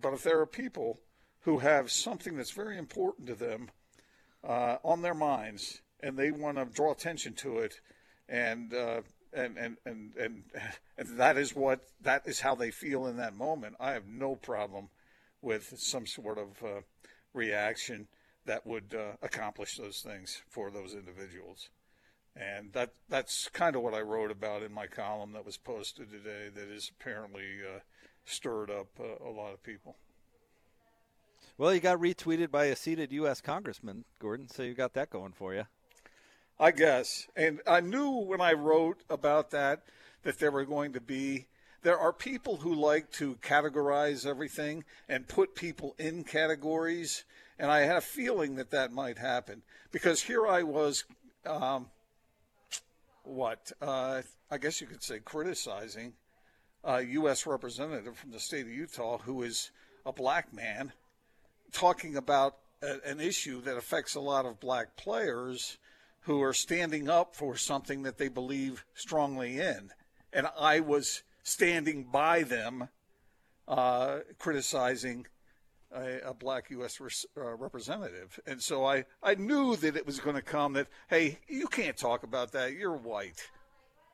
But 0.00 0.12
if 0.12 0.22
there 0.22 0.40
are 0.40 0.46
people 0.46 1.00
who 1.40 1.58
have 1.58 1.90
something 1.90 2.36
that's 2.36 2.50
very 2.50 2.78
important 2.78 3.26
to 3.28 3.34
them 3.34 3.70
uh, 4.42 4.76
on 4.84 5.02
their 5.02 5.14
minds, 5.14 5.80
and 6.00 6.18
they 6.18 6.30
want 6.30 6.58
to 6.58 6.64
draw 6.66 6.92
attention 6.92 7.34
to 7.34 7.58
it, 7.58 7.80
and 8.28 8.74
uh, 8.74 9.02
and, 9.32 9.56
and 9.56 9.76
and 9.84 10.12
and 10.16 10.42
and 10.98 11.18
that 11.18 11.36
is 11.36 11.54
what 11.54 11.80
that 12.02 12.22
is 12.26 12.40
how 12.40 12.54
they 12.54 12.70
feel 12.70 13.06
in 13.06 13.16
that 13.16 13.34
moment. 13.34 13.76
I 13.80 13.92
have 13.92 14.06
no 14.06 14.36
problem 14.36 14.88
with 15.42 15.74
some 15.78 16.06
sort 16.06 16.38
of 16.38 16.62
uh, 16.62 16.80
reaction 17.32 18.08
that 18.46 18.66
would 18.66 18.94
uh, 18.94 19.16
accomplish 19.22 19.76
those 19.76 20.00
things 20.00 20.42
for 20.48 20.70
those 20.70 20.94
individuals. 20.94 21.70
And 22.36 22.72
that 22.72 22.92
that's 23.08 23.48
kind 23.48 23.76
of 23.76 23.82
what 23.82 23.94
I 23.94 24.00
wrote 24.00 24.30
about 24.30 24.62
in 24.62 24.72
my 24.72 24.86
column 24.86 25.32
that 25.32 25.46
was 25.46 25.56
posted 25.56 26.10
today. 26.10 26.48
That 26.52 26.68
has 26.68 26.90
apparently 26.90 27.60
uh, 27.62 27.80
stirred 28.24 28.70
up 28.70 28.88
uh, 28.98 29.24
a 29.24 29.30
lot 29.30 29.52
of 29.52 29.62
people. 29.62 29.96
Well, 31.56 31.72
you 31.72 31.78
got 31.78 32.00
retweeted 32.00 32.50
by 32.50 32.64
a 32.64 32.76
seated 32.76 33.12
U.S. 33.12 33.40
congressman, 33.40 34.04
Gordon. 34.18 34.48
So 34.48 34.64
you 34.64 34.74
got 34.74 34.94
that 34.94 35.10
going 35.10 35.32
for 35.32 35.54
you. 35.54 35.66
I 36.58 36.70
guess. 36.70 37.28
And 37.36 37.60
I 37.66 37.80
knew 37.80 38.10
when 38.10 38.40
I 38.40 38.52
wrote 38.52 39.02
about 39.08 39.50
that 39.50 39.84
that 40.22 40.38
there 40.38 40.50
were 40.50 40.64
going 40.64 40.92
to 40.92 41.00
be. 41.00 41.46
There 41.82 41.98
are 41.98 42.12
people 42.12 42.56
who 42.56 42.74
like 42.74 43.10
to 43.12 43.36
categorize 43.36 44.24
everything 44.24 44.84
and 45.06 45.28
put 45.28 45.54
people 45.54 45.94
in 45.98 46.24
categories. 46.24 47.24
And 47.58 47.70
I 47.70 47.80
had 47.80 47.96
a 47.96 48.00
feeling 48.00 48.56
that 48.56 48.70
that 48.70 48.90
might 48.90 49.18
happen 49.18 49.62
because 49.92 50.22
here 50.22 50.46
I 50.46 50.62
was, 50.62 51.04
um, 51.44 51.90
what, 53.24 53.72
uh, 53.80 54.22
I 54.50 54.58
guess 54.58 54.80
you 54.80 54.86
could 54.86 55.02
say 55.02 55.18
criticizing 55.18 56.14
a 56.82 57.02
U.S. 57.02 57.46
representative 57.46 58.16
from 58.16 58.30
the 58.30 58.40
state 58.40 58.66
of 58.66 58.72
Utah 58.72 59.18
who 59.18 59.42
is 59.42 59.70
a 60.06 60.12
black 60.12 60.52
man 60.52 60.92
talking 61.72 62.16
about 62.16 62.56
a, 62.82 62.98
an 63.08 63.20
issue 63.20 63.60
that 63.62 63.76
affects 63.76 64.14
a 64.14 64.20
lot 64.20 64.46
of 64.46 64.60
black 64.60 64.96
players 64.96 65.78
who 66.20 66.42
are 66.42 66.54
standing 66.54 67.08
up 67.08 67.34
for 67.34 67.56
something 67.56 68.02
that 68.02 68.18
they 68.18 68.28
believe 68.28 68.84
strongly 68.94 69.58
in. 69.58 69.90
And 70.32 70.46
I 70.58 70.80
was 70.80 71.22
standing 71.42 72.04
by 72.04 72.42
them, 72.42 72.88
uh, 73.68 74.20
criticizing 74.38 75.26
a, 75.94 76.30
a 76.30 76.34
black 76.34 76.70
U.S. 76.70 77.00
Res, 77.00 77.26
uh, 77.36 77.54
representative. 77.54 78.38
And 78.46 78.60
so 78.60 78.84
I, 78.84 79.04
I 79.22 79.34
knew 79.34 79.76
that 79.76 79.96
it 79.96 80.06
was 80.06 80.20
going 80.20 80.36
to 80.36 80.42
come 80.42 80.74
that, 80.74 80.88
hey, 81.08 81.38
you 81.48 81.66
can't 81.66 81.96
talk 81.96 82.22
about 82.22 82.52
that. 82.52 82.72
You're 82.72 82.96
white, 82.96 83.48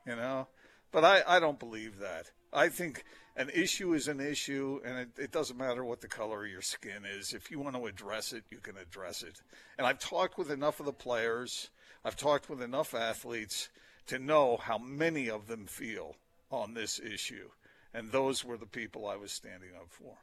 you 0.05 0.15
know? 0.15 0.47
But 0.91 1.05
I, 1.05 1.23
I 1.27 1.39
don't 1.39 1.59
believe 1.59 1.99
that. 1.99 2.31
I 2.53 2.67
think 2.69 3.05
an 3.37 3.49
issue 3.49 3.93
is 3.93 4.07
an 4.07 4.19
issue, 4.19 4.81
and 4.83 4.99
it, 4.99 5.09
it 5.17 5.31
doesn't 5.31 5.57
matter 5.57 5.85
what 5.85 6.01
the 6.01 6.07
color 6.07 6.43
of 6.43 6.51
your 6.51 6.61
skin 6.61 7.05
is. 7.05 7.33
If 7.33 7.49
you 7.49 7.59
want 7.59 7.75
to 7.75 7.85
address 7.85 8.33
it, 8.33 8.43
you 8.49 8.57
can 8.57 8.77
address 8.77 9.23
it. 9.23 9.41
And 9.77 9.87
I've 9.87 9.99
talked 9.99 10.37
with 10.37 10.51
enough 10.51 10.79
of 10.79 10.85
the 10.85 10.93
players, 10.93 11.69
I've 12.03 12.17
talked 12.17 12.49
with 12.49 12.61
enough 12.61 12.93
athletes 12.93 13.69
to 14.07 14.19
know 14.19 14.57
how 14.57 14.77
many 14.77 15.29
of 15.29 15.47
them 15.47 15.65
feel 15.65 16.17
on 16.51 16.73
this 16.73 16.99
issue. 16.99 17.49
And 17.93 18.11
those 18.11 18.43
were 18.43 18.57
the 18.57 18.65
people 18.65 19.07
I 19.07 19.15
was 19.15 19.31
standing 19.31 19.69
up 19.75 19.87
for. 19.89 20.17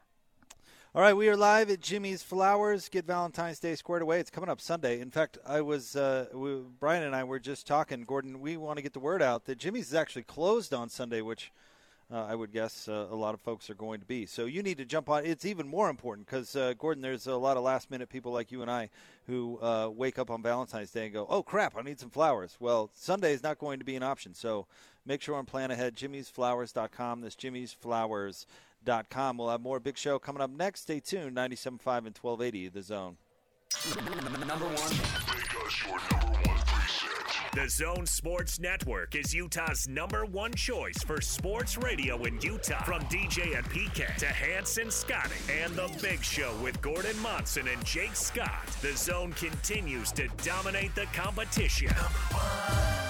All 0.95 1.03
right, 1.03 1.15
we 1.15 1.29
are 1.29 1.37
live 1.37 1.69
at 1.69 1.81
Jimmy's 1.81 2.23
Flowers. 2.23 2.89
Get 2.89 3.05
Valentine's 3.05 3.59
Day 3.59 3.75
squared 3.75 4.01
away. 4.01 4.19
It's 4.19 4.31
coming 4.31 4.49
up 4.49 4.59
Sunday. 4.59 4.99
In 4.99 5.11
fact, 5.11 5.37
I 5.45 5.61
was 5.61 5.95
uh, 5.95 6.25
we, 6.33 6.61
Brian 6.79 7.03
and 7.03 7.15
I 7.15 7.25
were 7.25 7.37
just 7.37 7.67
talking. 7.67 8.05
Gordon, 8.05 8.41
we 8.41 8.57
want 8.57 8.77
to 8.77 8.81
get 8.81 8.93
the 8.93 8.99
word 8.99 9.21
out 9.21 9.45
that 9.45 9.59
Jimmy's 9.59 9.89
is 9.89 9.93
actually 9.93 10.23
closed 10.23 10.73
on 10.73 10.89
Sunday, 10.89 11.21
which 11.21 11.51
uh, 12.11 12.25
I 12.25 12.33
would 12.33 12.51
guess 12.51 12.87
uh, 12.87 13.05
a 13.11 13.15
lot 13.15 13.35
of 13.35 13.41
folks 13.41 13.69
are 13.69 13.75
going 13.75 13.99
to 13.99 14.05
be. 14.07 14.25
So 14.25 14.45
you 14.45 14.63
need 14.63 14.79
to 14.79 14.85
jump 14.85 15.09
on. 15.09 15.25
It's 15.25 15.45
even 15.45 15.67
more 15.67 15.91
important 15.91 16.25
because 16.25 16.55
uh, 16.55 16.73
Gordon, 16.75 17.03
there's 17.03 17.27
a 17.27 17.35
lot 17.35 17.55
of 17.55 17.61
last 17.61 17.91
minute 17.91 18.09
people 18.09 18.31
like 18.31 18.51
you 18.51 18.63
and 18.63 18.71
I 18.71 18.89
who 19.27 19.59
uh, 19.61 19.91
wake 19.95 20.17
up 20.17 20.31
on 20.31 20.41
Valentine's 20.41 20.89
Day 20.89 21.03
and 21.03 21.13
go, 21.13 21.27
"Oh 21.29 21.43
crap, 21.43 21.77
I 21.77 21.83
need 21.83 21.99
some 21.99 22.09
flowers." 22.09 22.57
Well, 22.59 22.89
Sunday 22.95 23.33
is 23.33 23.43
not 23.43 23.59
going 23.59 23.77
to 23.77 23.85
be 23.85 23.95
an 23.95 24.01
option. 24.01 24.33
So 24.33 24.65
make 25.05 25.21
sure 25.21 25.37
and 25.37 25.47
plan 25.47 25.69
ahead. 25.69 25.95
Jimmy'sFlowers.com. 25.95 27.21
This 27.21 27.35
Jimmy's 27.35 27.73
Flowers. 27.73 28.47
Com. 29.09 29.37
We'll 29.37 29.49
have 29.49 29.61
more 29.61 29.79
big 29.79 29.97
show 29.97 30.19
coming 30.19 30.41
up 30.41 30.49
next. 30.49 30.81
Stay 30.81 30.99
tuned. 30.99 31.35
97.5 31.35 31.67
and 32.07 32.17
1280 32.17 32.69
The 32.69 32.81
Zone. 32.81 33.17
Number 34.47 34.65
one. 34.65 34.93
The 37.55 37.67
Zone 37.67 38.05
Sports 38.05 38.59
Network 38.59 39.15
is 39.15 39.33
Utah's 39.33 39.87
number 39.87 40.23
one 40.25 40.53
choice 40.53 41.03
for 41.03 41.19
sports 41.19 41.77
radio 41.77 42.23
in 42.23 42.39
Utah. 42.41 42.83
From 42.83 43.01
DJ 43.03 43.57
and 43.57 43.65
PK 43.67 44.15
to 44.17 44.27
Hans 44.27 44.77
and 44.77 44.91
Scotty 44.91 45.35
and 45.61 45.73
The 45.75 45.89
Big 46.01 46.23
Show 46.23 46.55
with 46.63 46.79
Gordon 46.81 47.19
Monson 47.19 47.67
and 47.67 47.83
Jake 47.83 48.15
Scott. 48.15 48.65
The 48.81 48.95
Zone 48.95 49.33
continues 49.33 50.11
to 50.13 50.27
dominate 50.43 50.93
the 50.95 51.05
competition. 51.13 51.89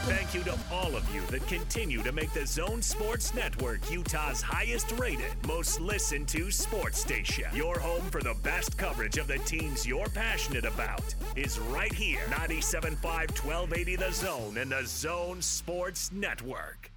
Thank 0.04 0.34
you 0.34 0.44
to 0.44 0.58
all 0.72 0.96
of 0.96 1.14
you 1.14 1.22
that 1.28 1.46
continue 1.48 2.02
to 2.04 2.12
make 2.12 2.32
the 2.32 2.46
Zone 2.46 2.82
Sports 2.82 3.34
Network 3.34 3.92
Utah's 3.92 4.42
highest 4.42 4.92
rated, 4.94 5.32
most 5.46 5.80
listened 5.80 6.28
to 6.30 6.50
sports 6.52 7.00
station. 7.00 7.46
Your 7.54 7.78
home 7.80 8.10
for 8.10 8.22
the 8.22 8.36
best 8.42 8.78
coverage 8.78 9.18
of 9.18 9.28
the 9.28 9.38
teams 9.40 9.86
you're 9.86 10.08
passionate 10.10 10.66
about 10.66 11.14
is 11.36 11.60
right 11.60 11.94
here 11.94 12.22
97.5 12.30 13.04
1280 13.04 13.96
The 13.98 14.12
Zone 14.12 14.58
and 14.58 14.72
the 14.72 14.86
Zone 14.86 15.42
Sports 15.42 16.12
Network. 16.12 16.89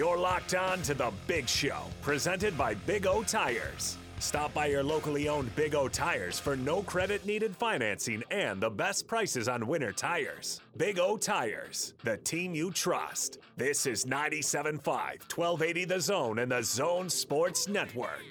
You're 0.00 0.16
locked 0.16 0.54
on 0.54 0.80
to 0.84 0.94
the 0.94 1.12
Big 1.26 1.46
Show, 1.46 1.82
presented 2.00 2.56
by 2.56 2.72
Big 2.72 3.06
O 3.06 3.22
Tires. 3.22 3.98
Stop 4.18 4.54
by 4.54 4.64
your 4.64 4.82
locally 4.82 5.28
owned 5.28 5.54
Big 5.54 5.74
O 5.74 5.88
Tires 5.88 6.40
for 6.40 6.56
no 6.56 6.82
credit 6.84 7.26
needed 7.26 7.54
financing 7.54 8.24
and 8.30 8.62
the 8.62 8.70
best 8.70 9.06
prices 9.06 9.46
on 9.46 9.66
winter 9.66 9.92
tires. 9.92 10.62
Big 10.78 10.98
O 10.98 11.18
Tires, 11.18 11.92
the 12.02 12.16
team 12.16 12.54
you 12.54 12.70
trust. 12.70 13.40
This 13.58 13.84
is 13.84 14.06
97.5, 14.06 14.80
1280 14.86 15.84
The 15.84 16.00
Zone 16.00 16.38
and 16.38 16.50
the 16.50 16.62
Zone 16.62 17.10
Sports 17.10 17.68
Network. 17.68 18.24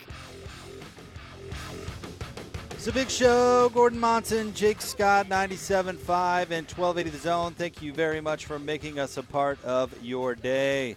It's 2.72 2.88
a 2.88 2.92
big 2.92 3.12
show. 3.12 3.70
Gordon 3.70 4.00
Monson, 4.00 4.56
Jake 4.56 4.82
Scott, 4.82 5.28
97.5 5.30 6.50
and 6.50 6.66
1280 6.66 7.10
The 7.12 7.18
Zone. 7.20 7.54
Thank 7.54 7.84
you 7.84 7.94
very 7.94 8.22
much 8.22 8.48
for 8.48 8.58
making 8.58 8.98
us 8.98 9.18
a 9.18 9.24
part 9.24 9.64
of 9.64 9.94
your 10.02 10.34
day. 10.34 10.96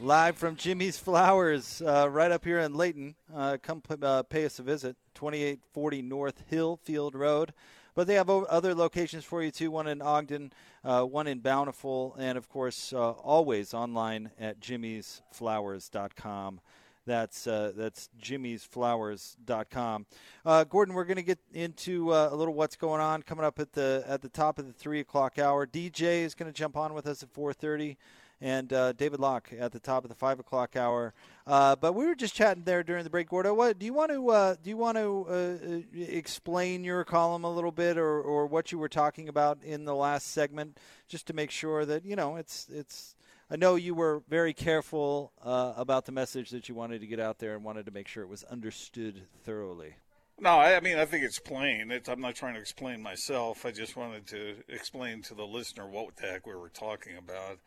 Live 0.00 0.36
from 0.36 0.54
Jimmy's 0.54 0.96
Flowers, 0.96 1.82
uh, 1.84 2.08
right 2.08 2.30
up 2.30 2.44
here 2.44 2.60
in 2.60 2.74
Layton. 2.74 3.16
Uh, 3.34 3.56
come 3.60 3.82
uh, 4.00 4.22
pay 4.22 4.44
us 4.44 4.60
a 4.60 4.62
visit. 4.62 4.94
2840 5.14 6.02
North 6.02 6.44
Hillfield 6.52 7.16
Road. 7.16 7.52
But 7.96 8.06
they 8.06 8.14
have 8.14 8.30
other 8.30 8.76
locations 8.76 9.24
for 9.24 9.42
you 9.42 9.50
too. 9.50 9.72
One 9.72 9.88
in 9.88 10.00
Ogden, 10.00 10.52
uh, 10.84 11.02
one 11.02 11.26
in 11.26 11.40
Bountiful, 11.40 12.14
and 12.16 12.38
of 12.38 12.48
course, 12.48 12.92
uh, 12.92 13.10
always 13.10 13.74
online 13.74 14.30
at 14.38 14.60
jimmysflowers.com. 14.60 16.60
That's 17.04 17.48
uh, 17.48 17.72
that's 17.74 18.08
jimmysflowers.com. 18.22 20.06
Uh, 20.46 20.64
Gordon, 20.64 20.94
we're 20.94 21.06
going 21.06 21.16
to 21.16 21.22
get 21.22 21.40
into 21.52 22.12
uh, 22.12 22.28
a 22.30 22.36
little 22.36 22.54
what's 22.54 22.76
going 22.76 23.00
on 23.00 23.22
coming 23.22 23.44
up 23.44 23.58
at 23.58 23.72
the 23.72 24.04
at 24.06 24.22
the 24.22 24.28
top 24.28 24.60
of 24.60 24.66
the 24.66 24.72
three 24.72 25.00
o'clock 25.00 25.40
hour. 25.40 25.66
DJ 25.66 26.22
is 26.22 26.36
going 26.36 26.52
to 26.52 26.56
jump 26.56 26.76
on 26.76 26.94
with 26.94 27.08
us 27.08 27.24
at 27.24 27.30
four 27.30 27.52
thirty 27.52 27.96
and 28.40 28.72
uh, 28.72 28.92
David 28.92 29.20
Locke 29.20 29.50
at 29.58 29.72
the 29.72 29.80
top 29.80 30.04
of 30.04 30.08
the 30.08 30.14
five 30.14 30.38
o'clock 30.38 30.76
hour. 30.76 31.12
Uh, 31.46 31.74
but 31.76 31.94
we 31.94 32.06
were 32.06 32.14
just 32.14 32.34
chatting 32.34 32.64
there 32.64 32.82
during 32.82 33.04
the 33.04 33.10
break. 33.10 33.28
Gordo, 33.28 33.54
what 33.54 33.78
do 33.78 33.86
you 33.86 33.92
want 33.92 34.10
to 34.12 34.28
uh, 34.30 34.54
do? 34.62 34.70
You 34.70 34.76
want 34.76 34.98
to 34.98 35.26
uh, 35.28 36.00
explain 36.00 36.84
your 36.84 37.04
column 37.04 37.44
a 37.44 37.52
little 37.52 37.72
bit, 37.72 37.98
or, 37.98 38.20
or 38.20 38.46
what 38.46 38.70
you 38.70 38.78
were 38.78 38.88
talking 38.88 39.28
about 39.28 39.62
in 39.64 39.84
the 39.84 39.94
last 39.94 40.32
segment, 40.32 40.78
just 41.08 41.26
to 41.28 41.32
make 41.32 41.50
sure 41.50 41.84
that 41.84 42.04
you 42.04 42.16
know 42.16 42.36
it's 42.36 42.68
it's. 42.72 43.14
I 43.50 43.56
know 43.56 43.76
you 43.76 43.94
were 43.94 44.22
very 44.28 44.52
careful 44.52 45.32
uh, 45.42 45.72
about 45.74 46.04
the 46.04 46.12
message 46.12 46.50
that 46.50 46.68
you 46.68 46.74
wanted 46.74 47.00
to 47.00 47.06
get 47.06 47.18
out 47.18 47.38
there 47.38 47.54
and 47.54 47.64
wanted 47.64 47.86
to 47.86 47.92
make 47.92 48.06
sure 48.06 48.22
it 48.22 48.28
was 48.28 48.44
understood 48.44 49.22
thoroughly. 49.42 49.94
No, 50.38 50.50
I, 50.50 50.76
I 50.76 50.80
mean 50.80 50.98
I 50.98 51.06
think 51.06 51.24
it's 51.24 51.38
plain. 51.38 51.90
It's, 51.90 52.10
I'm 52.10 52.20
not 52.20 52.34
trying 52.34 52.54
to 52.54 52.60
explain 52.60 53.02
myself. 53.02 53.64
I 53.64 53.70
just 53.70 53.96
wanted 53.96 54.26
to 54.28 54.56
explain 54.68 55.22
to 55.22 55.34
the 55.34 55.46
listener 55.46 55.88
what 55.88 56.14
the 56.16 56.26
heck 56.26 56.46
we 56.46 56.54
were 56.54 56.68
talking 56.68 57.16
about. 57.16 57.58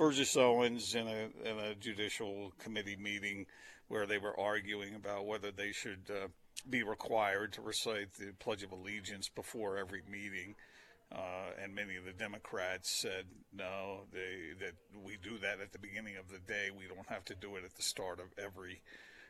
Burgess 0.00 0.34
Owens 0.34 0.94
in 0.94 1.06
a 1.06 1.28
in 1.44 1.58
a 1.58 1.74
judicial 1.74 2.54
committee 2.58 2.96
meeting 2.96 3.44
where 3.88 4.06
they 4.06 4.16
were 4.16 4.38
arguing 4.40 4.94
about 4.94 5.26
whether 5.26 5.50
they 5.50 5.72
should 5.72 6.10
uh, 6.10 6.28
be 6.70 6.82
required 6.82 7.52
to 7.52 7.60
recite 7.60 8.14
the 8.14 8.32
Pledge 8.38 8.62
of 8.62 8.72
Allegiance 8.72 9.28
before 9.28 9.76
every 9.76 10.00
meeting. 10.10 10.54
Uh, 11.14 11.50
and 11.62 11.74
many 11.74 11.96
of 11.96 12.06
the 12.06 12.14
Democrats 12.14 12.90
said 12.90 13.26
no, 13.52 14.04
they 14.10 14.54
that 14.58 14.72
we 15.04 15.18
do 15.22 15.36
that 15.36 15.60
at 15.60 15.70
the 15.70 15.78
beginning 15.78 16.16
of 16.16 16.30
the 16.30 16.38
day. 16.50 16.70
We 16.74 16.86
don't 16.86 17.10
have 17.10 17.26
to 17.26 17.34
do 17.34 17.56
it 17.56 17.64
at 17.66 17.76
the 17.76 17.82
start 17.82 18.20
of 18.20 18.28
every 18.42 18.80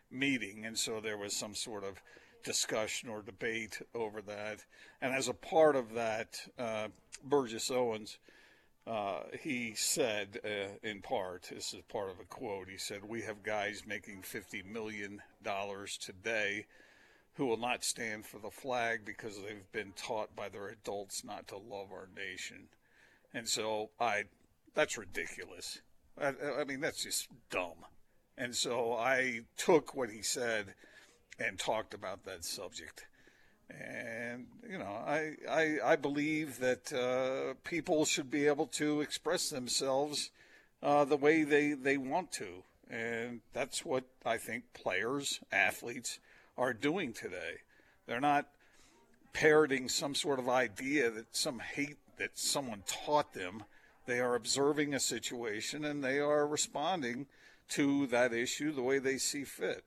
meeting. 0.09 0.67
And 0.67 0.79
so 0.79 1.01
there 1.01 1.19
was 1.19 1.35
some 1.35 1.57
sort 1.57 1.83
of 1.83 2.01
discussion 2.45 3.09
or 3.09 3.23
debate 3.23 3.83
over 3.93 4.23
that. 4.23 4.61
And 5.03 5.17
as 5.17 5.27
a 5.27 5.35
part 5.35 5.75
of 5.75 5.95
that, 5.95 6.39
uh, 6.57 6.89
Burgess 7.25 7.73
Owens 7.73 8.19
uh, 8.87 9.21
he 9.43 9.75
said, 9.75 10.41
uh, 10.45 10.75
in 10.83 11.01
part, 11.01 11.51
this 11.53 11.75
is 11.75 11.83
part 11.89 12.11
of 12.11 12.19
a 12.19 12.25
quote, 12.25 12.69
he 12.69 12.79
said, 12.79 13.05
We 13.05 13.23
have 13.23 13.43
guys 13.43 13.83
making 13.87 14.23
$50 14.23 14.65
million 14.65 15.23
today 16.01 16.67
who 17.35 17.47
will 17.47 17.57
not 17.57 17.85
stand 17.85 18.27
for 18.27 18.39
the 18.39 18.51
flag 18.51 19.05
because 19.05 19.37
they've 19.37 19.71
been 19.73 19.93
taught 19.97 20.35
by 20.35 20.49
their 20.49 20.69
adults 20.69 21.25
not 21.25 21.47
to 21.49 21.57
love 21.57 21.93
our 21.93 22.09
nation. 22.17 22.69
And 23.33 23.49
so 23.49 23.91
I, 24.01 24.25
that's 24.75 24.99
ridiculous. 24.99 25.81
I, 26.21 26.33
I 26.61 26.65
mean, 26.65 26.81
that's 26.81 27.03
just 27.03 27.29
dumb. 27.51 27.87
And 28.37 28.55
so 28.55 28.95
I 28.95 29.43
took 29.57 29.95
what 29.95 30.11
he 30.11 30.23
said 30.23 30.75
and 31.39 31.59
talked 31.59 31.95
about 31.95 32.25
that 32.25 32.45
subject. 32.45 33.07
And 33.79 34.47
you 34.69 34.79
know, 34.79 34.85
I 35.07 35.35
I, 35.49 35.79
I 35.85 35.97
believe 35.97 36.59
that 36.59 36.93
uh, 36.93 37.55
people 37.65 38.05
should 38.05 38.31
be 38.31 38.47
able 38.47 38.67
to 38.67 39.01
express 39.01 39.51
themselves 39.51 40.31
uh, 40.83 41.05
the 41.05 41.17
way 41.17 41.45
they 41.45 41.73
they 41.73 41.97
want 41.97 42.33
to, 42.33 42.65
and 42.91 43.41
that's 43.53 43.85
what 43.85 44.05
I 44.25 44.39
think 44.39 44.65
players, 44.75 45.41
athletes, 45.53 46.19
are 46.59 46.73
doing 46.73 47.13
today. 47.13 47.59
They're 48.07 48.21
not 48.21 48.49
parroting 49.33 49.89
some 49.89 50.15
sort 50.15 50.39
of 50.39 50.49
idea 50.49 51.11
that 51.11 51.37
some 51.37 51.61
hate 51.61 51.99
that 52.19 52.39
someone 52.39 52.83
taught 52.87 53.33
them. 53.33 53.65
They 54.07 54.21
are 54.21 54.35
observing 54.35 54.95
a 54.95 55.01
situation 55.01 55.85
and 55.85 56.03
they 56.03 56.19
are 56.19 56.47
responding 56.47 57.27
to 57.71 58.07
that 58.09 58.33
issue 58.33 58.73
the 58.73 58.83
way 58.83 58.99
they 58.99 59.19
see 59.19 59.45
fit. 59.45 59.85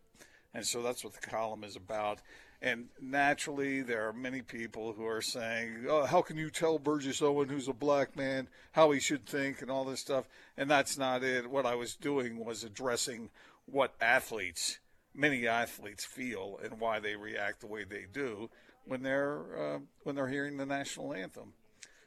And 0.53 0.65
so 0.65 0.81
that's 0.81 1.03
what 1.03 1.13
the 1.13 1.27
column 1.27 1.63
is 1.63 1.75
about. 1.75 2.19
And 2.63 2.87
naturally, 3.01 3.81
there 3.81 4.07
are 4.07 4.13
many 4.13 4.41
people 4.41 4.93
who 4.93 5.05
are 5.05 5.21
saying, 5.21 5.85
oh, 5.89 6.05
how 6.05 6.21
can 6.21 6.37
you 6.37 6.49
tell 6.49 6.79
Burgess 6.79 7.21
Owen, 7.21 7.49
who's 7.49 7.67
a 7.67 7.73
black 7.73 8.15
man, 8.15 8.47
how 8.71 8.91
he 8.91 9.01
should 9.01 9.25
think 9.25 9.61
and 9.61 9.69
all 9.69 9.83
this 9.83 9.99
stuff? 9.99 10.29
And 10.55 10.71
that's 10.71 10.97
not 10.97 11.25
it. 11.25 11.49
What 11.49 11.65
I 11.65 11.75
was 11.75 11.93
doing 11.93 12.43
was 12.43 12.63
addressing 12.63 13.31
what 13.65 13.93
athletes, 13.99 14.79
many 15.13 15.45
athletes, 15.45 16.05
feel 16.05 16.57
and 16.63 16.79
why 16.79 17.01
they 17.01 17.17
react 17.17 17.59
the 17.59 17.67
way 17.67 17.83
they 17.83 18.05
do 18.11 18.49
when 18.85 19.03
they're 19.03 19.41
uh, 19.57 19.79
when 20.03 20.15
they're 20.15 20.29
hearing 20.29 20.55
the 20.55 20.65
national 20.65 21.13
anthem. 21.13 21.51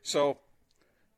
So 0.02 0.38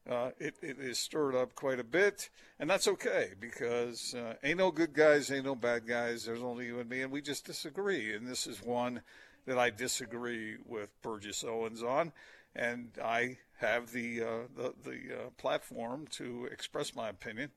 uh, 0.08 0.30
it, 0.40 0.56
it 0.62 0.78
is 0.80 0.98
stirred 0.98 1.36
up 1.36 1.54
quite 1.54 1.78
a 1.78 1.84
bit, 1.84 2.28
and 2.58 2.68
that's 2.68 2.88
okay 2.88 3.34
because 3.38 4.14
uh, 4.14 4.34
ain't 4.42 4.58
no 4.58 4.72
good 4.72 4.94
guys, 4.94 5.30
ain't 5.30 5.44
no 5.44 5.54
bad 5.54 5.86
guys. 5.86 6.24
There's 6.24 6.42
only 6.42 6.66
you 6.66 6.80
and 6.80 6.88
me, 6.88 7.02
and 7.02 7.12
we 7.12 7.20
just 7.20 7.44
disagree. 7.44 8.14
And 8.14 8.26
this 8.26 8.46
is 8.48 8.62
one 8.62 9.02
that 9.48 9.58
I 9.58 9.70
disagree 9.70 10.56
with 10.64 10.90
Burgess 11.02 11.42
Owens 11.42 11.82
on, 11.82 12.12
and 12.54 12.90
I 13.02 13.38
have 13.58 13.90
the 13.92 14.22
uh, 14.22 14.26
the, 14.54 14.74
the 14.84 14.98
uh, 15.14 15.30
platform 15.36 16.06
to 16.12 16.48
express 16.52 16.94
my 16.94 17.08
opinion. 17.08 17.50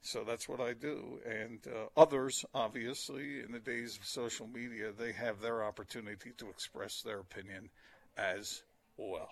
So 0.00 0.22
that's 0.24 0.48
what 0.48 0.60
I 0.60 0.74
do. 0.74 1.18
And 1.26 1.58
uh, 1.66 1.88
others, 2.00 2.44
obviously, 2.54 3.40
in 3.40 3.50
the 3.50 3.58
days 3.58 3.96
of 3.96 4.04
social 4.04 4.46
media, 4.46 4.92
they 4.92 5.12
have 5.12 5.40
their 5.40 5.64
opportunity 5.64 6.30
to 6.38 6.48
express 6.50 7.02
their 7.02 7.18
opinion 7.18 7.70
as 8.16 8.62
well. 8.96 9.30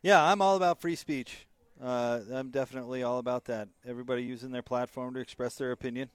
Yeah, 0.00 0.22
I'm 0.24 0.40
all 0.40 0.56
about 0.56 0.80
free 0.80 0.96
speech. 0.96 1.46
Uh, 1.82 2.20
I'm 2.32 2.50
definitely 2.50 3.02
all 3.02 3.18
about 3.18 3.44
that. 3.46 3.68
Everybody 3.86 4.22
using 4.22 4.52
their 4.52 4.62
platform 4.62 5.14
to 5.14 5.20
express 5.20 5.56
their 5.56 5.72
opinion. 5.72 6.10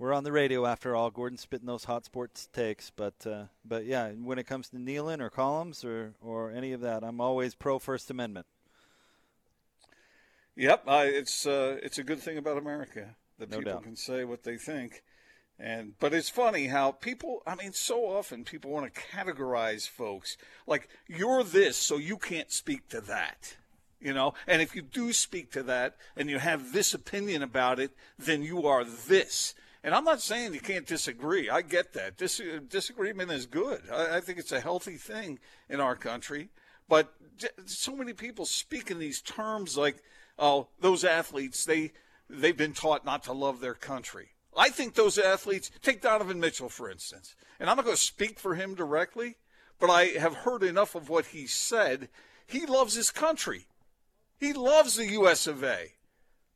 We're 0.00 0.14
on 0.14 0.24
the 0.24 0.32
radio 0.32 0.64
after 0.64 0.96
all. 0.96 1.10
Gordon's 1.10 1.42
spitting 1.42 1.66
those 1.66 1.84
hot 1.84 2.06
sports 2.06 2.48
takes, 2.54 2.88
but 2.88 3.26
uh, 3.26 3.44
but 3.66 3.84
yeah, 3.84 4.08
when 4.12 4.38
it 4.38 4.46
comes 4.46 4.70
to 4.70 4.78
kneeling 4.78 5.20
or 5.20 5.28
columns 5.28 5.84
or 5.84 6.14
or 6.22 6.50
any 6.50 6.72
of 6.72 6.80
that, 6.80 7.04
I'm 7.04 7.20
always 7.20 7.54
pro 7.54 7.78
First 7.78 8.10
Amendment. 8.10 8.46
Yep, 10.56 10.84
I, 10.88 11.04
it's 11.04 11.44
uh, 11.46 11.76
it's 11.82 11.98
a 11.98 12.02
good 12.02 12.18
thing 12.18 12.38
about 12.38 12.56
America 12.56 13.14
that 13.38 13.50
No 13.50 13.58
people 13.58 13.74
doubt. 13.74 13.82
can 13.82 13.94
say 13.94 14.24
what 14.24 14.42
they 14.42 14.56
think, 14.56 15.02
and 15.58 15.92
but 16.00 16.14
it's 16.14 16.30
funny 16.30 16.68
how 16.68 16.92
people. 16.92 17.42
I 17.46 17.54
mean, 17.54 17.74
so 17.74 18.06
often 18.06 18.44
people 18.44 18.70
want 18.70 18.90
to 18.94 19.00
categorize 19.14 19.86
folks 19.86 20.38
like 20.66 20.88
you're 21.08 21.44
this, 21.44 21.76
so 21.76 21.98
you 21.98 22.16
can't 22.16 22.50
speak 22.50 22.88
to 22.88 23.02
that. 23.02 23.58
You 24.00 24.14
know, 24.14 24.32
and 24.46 24.62
if 24.62 24.74
you 24.74 24.80
do 24.80 25.12
speak 25.12 25.52
to 25.52 25.62
that 25.64 25.96
and 26.16 26.30
you 26.30 26.38
have 26.38 26.72
this 26.72 26.94
opinion 26.94 27.42
about 27.42 27.78
it, 27.78 27.90
then 28.18 28.42
you 28.42 28.66
are 28.66 28.82
this. 28.82 29.54
And 29.82 29.94
I'm 29.94 30.04
not 30.04 30.20
saying 30.20 30.52
you 30.52 30.60
can't 30.60 30.86
disagree. 30.86 31.48
I 31.48 31.62
get 31.62 31.94
that. 31.94 32.18
Dis- 32.18 32.42
disagreement 32.68 33.30
is 33.30 33.46
good. 33.46 33.82
I, 33.90 34.16
I 34.16 34.20
think 34.20 34.38
it's 34.38 34.52
a 34.52 34.60
healthy 34.60 34.96
thing 34.96 35.38
in 35.68 35.80
our 35.80 35.96
country. 35.96 36.50
But 36.88 37.14
so 37.64 37.96
many 37.96 38.12
people 38.12 38.44
speak 38.44 38.90
in 38.90 38.98
these 38.98 39.22
terms 39.22 39.76
like, 39.76 40.02
"Oh, 40.38 40.68
those 40.80 41.04
athletes 41.04 41.64
they 41.64 41.92
they've 42.28 42.56
been 42.56 42.74
taught 42.74 43.04
not 43.04 43.22
to 43.24 43.32
love 43.32 43.60
their 43.60 43.74
country." 43.74 44.30
I 44.56 44.70
think 44.70 44.94
those 44.94 45.16
athletes. 45.16 45.70
Take 45.82 46.02
Donovan 46.02 46.40
Mitchell 46.40 46.68
for 46.68 46.90
instance, 46.90 47.34
and 47.58 47.70
I'm 47.70 47.76
not 47.76 47.84
going 47.84 47.96
to 47.96 48.02
speak 48.02 48.38
for 48.38 48.56
him 48.56 48.74
directly, 48.74 49.36
but 49.78 49.88
I 49.88 50.06
have 50.18 50.34
heard 50.34 50.62
enough 50.62 50.94
of 50.94 51.08
what 51.08 51.26
he 51.26 51.46
said. 51.46 52.08
He 52.46 52.66
loves 52.66 52.94
his 52.94 53.10
country. 53.10 53.66
He 54.38 54.52
loves 54.52 54.96
the 54.96 55.06
U.S. 55.12 55.46
of 55.46 55.62
A 55.62 55.92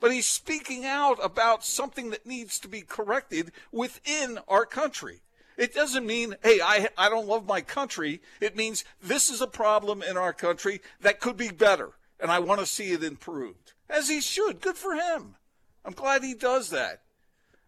but 0.00 0.12
he's 0.12 0.26
speaking 0.26 0.84
out 0.84 1.18
about 1.22 1.64
something 1.64 2.10
that 2.10 2.26
needs 2.26 2.58
to 2.60 2.68
be 2.68 2.82
corrected 2.82 3.52
within 3.72 4.38
our 4.48 4.66
country. 4.66 5.20
It 5.56 5.74
doesn't 5.74 6.06
mean, 6.06 6.34
hey, 6.42 6.60
I, 6.62 6.88
I 6.98 7.08
don't 7.08 7.28
love 7.28 7.46
my 7.46 7.60
country. 7.60 8.20
It 8.40 8.56
means 8.56 8.84
this 9.02 9.30
is 9.30 9.40
a 9.40 9.46
problem 9.46 10.02
in 10.02 10.16
our 10.16 10.32
country 10.32 10.80
that 11.00 11.20
could 11.20 11.36
be 11.36 11.50
better, 11.50 11.92
and 12.18 12.30
I 12.30 12.40
want 12.40 12.60
to 12.60 12.66
see 12.66 12.90
it 12.90 13.04
improved. 13.04 13.72
As 13.88 14.08
he 14.08 14.20
should. 14.20 14.60
Good 14.60 14.76
for 14.76 14.94
him. 14.94 15.36
I'm 15.84 15.92
glad 15.92 16.24
he 16.24 16.34
does 16.34 16.70
that. 16.70 17.02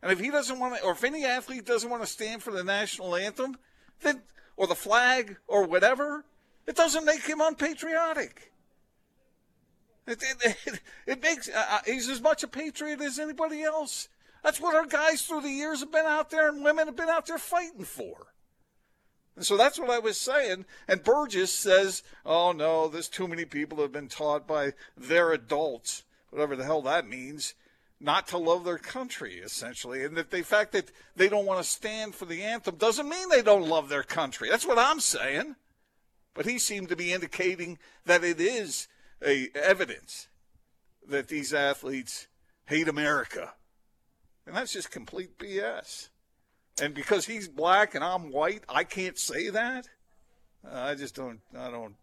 And 0.02 0.10
if 0.10 0.18
he 0.18 0.30
doesn't 0.30 0.58
want 0.58 0.76
to, 0.76 0.82
or 0.82 0.92
if 0.92 1.04
any 1.04 1.24
athlete 1.24 1.64
doesn't 1.64 1.90
want 1.90 2.02
to 2.02 2.08
stand 2.08 2.42
for 2.42 2.50
the 2.50 2.64
national 2.64 3.14
anthem, 3.14 3.56
then, 4.02 4.22
or 4.56 4.66
the 4.66 4.74
flag, 4.74 5.36
or 5.46 5.66
whatever, 5.66 6.24
it 6.66 6.76
doesn't 6.76 7.04
make 7.04 7.22
him 7.22 7.40
unpatriotic. 7.40 8.52
It, 10.06 10.22
it, 10.44 10.80
it, 11.06 11.22
makes 11.22 11.48
uh, 11.48 11.80
he's 11.84 12.08
as 12.08 12.20
much 12.20 12.42
a 12.42 12.48
patriot 12.48 13.00
as 13.00 13.18
anybody 13.18 13.62
else. 13.62 14.08
That's 14.44 14.60
what 14.60 14.76
our 14.76 14.86
guys 14.86 15.22
through 15.22 15.40
the 15.40 15.50
years 15.50 15.80
have 15.80 15.90
been 15.90 16.06
out 16.06 16.30
there, 16.30 16.48
and 16.48 16.62
women 16.62 16.86
have 16.86 16.96
been 16.96 17.08
out 17.08 17.26
there 17.26 17.38
fighting 17.38 17.84
for. 17.84 18.28
And 19.34 19.44
so 19.44 19.56
that's 19.56 19.78
what 19.78 19.90
I 19.90 19.98
was 19.98 20.16
saying. 20.18 20.64
And 20.86 21.02
Burgess 21.02 21.52
says, 21.52 22.02
"Oh 22.24 22.52
no, 22.52 22.88
there's 22.88 23.08
too 23.08 23.26
many 23.26 23.44
people 23.44 23.78
have 23.78 23.92
been 23.92 24.08
taught 24.08 24.46
by 24.46 24.72
their 24.96 25.32
adults, 25.32 26.04
whatever 26.30 26.56
the 26.56 26.64
hell 26.64 26.82
that 26.82 27.08
means." 27.08 27.54
Not 27.98 28.28
to 28.28 28.36
love 28.36 28.64
their 28.64 28.76
country, 28.76 29.38
essentially, 29.38 30.04
and 30.04 30.18
that 30.18 30.30
the 30.30 30.42
fact 30.42 30.72
that 30.72 30.90
they 31.16 31.30
don't 31.30 31.46
want 31.46 31.62
to 31.62 31.68
stand 31.68 32.14
for 32.14 32.26
the 32.26 32.42
anthem 32.42 32.76
doesn't 32.76 33.08
mean 33.08 33.30
they 33.30 33.40
don't 33.40 33.66
love 33.66 33.88
their 33.88 34.02
country. 34.02 34.50
That's 34.50 34.66
what 34.66 34.78
I'm 34.78 35.00
saying. 35.00 35.56
But 36.34 36.44
he 36.44 36.58
seemed 36.58 36.90
to 36.90 36.96
be 36.96 37.14
indicating 37.14 37.78
that 38.04 38.22
it 38.22 38.38
is 38.38 38.86
a 39.24 39.48
evidence 39.54 40.28
that 41.08 41.28
these 41.28 41.54
athletes 41.54 42.26
hate 42.66 42.88
America. 42.88 43.54
And 44.46 44.56
that's 44.56 44.72
just 44.72 44.90
complete 44.90 45.38
BS. 45.38 46.08
And 46.80 46.94
because 46.94 47.26
he's 47.26 47.48
black 47.48 47.94
and 47.94 48.04
I'm 48.04 48.30
white, 48.30 48.64
I 48.68 48.84
can't 48.84 49.18
say 49.18 49.48
that. 49.50 49.88
Uh, 50.64 50.78
I 50.78 50.94
just 50.94 51.14
don't. 51.14 51.40
I 51.56 51.70
don't. 51.70 51.94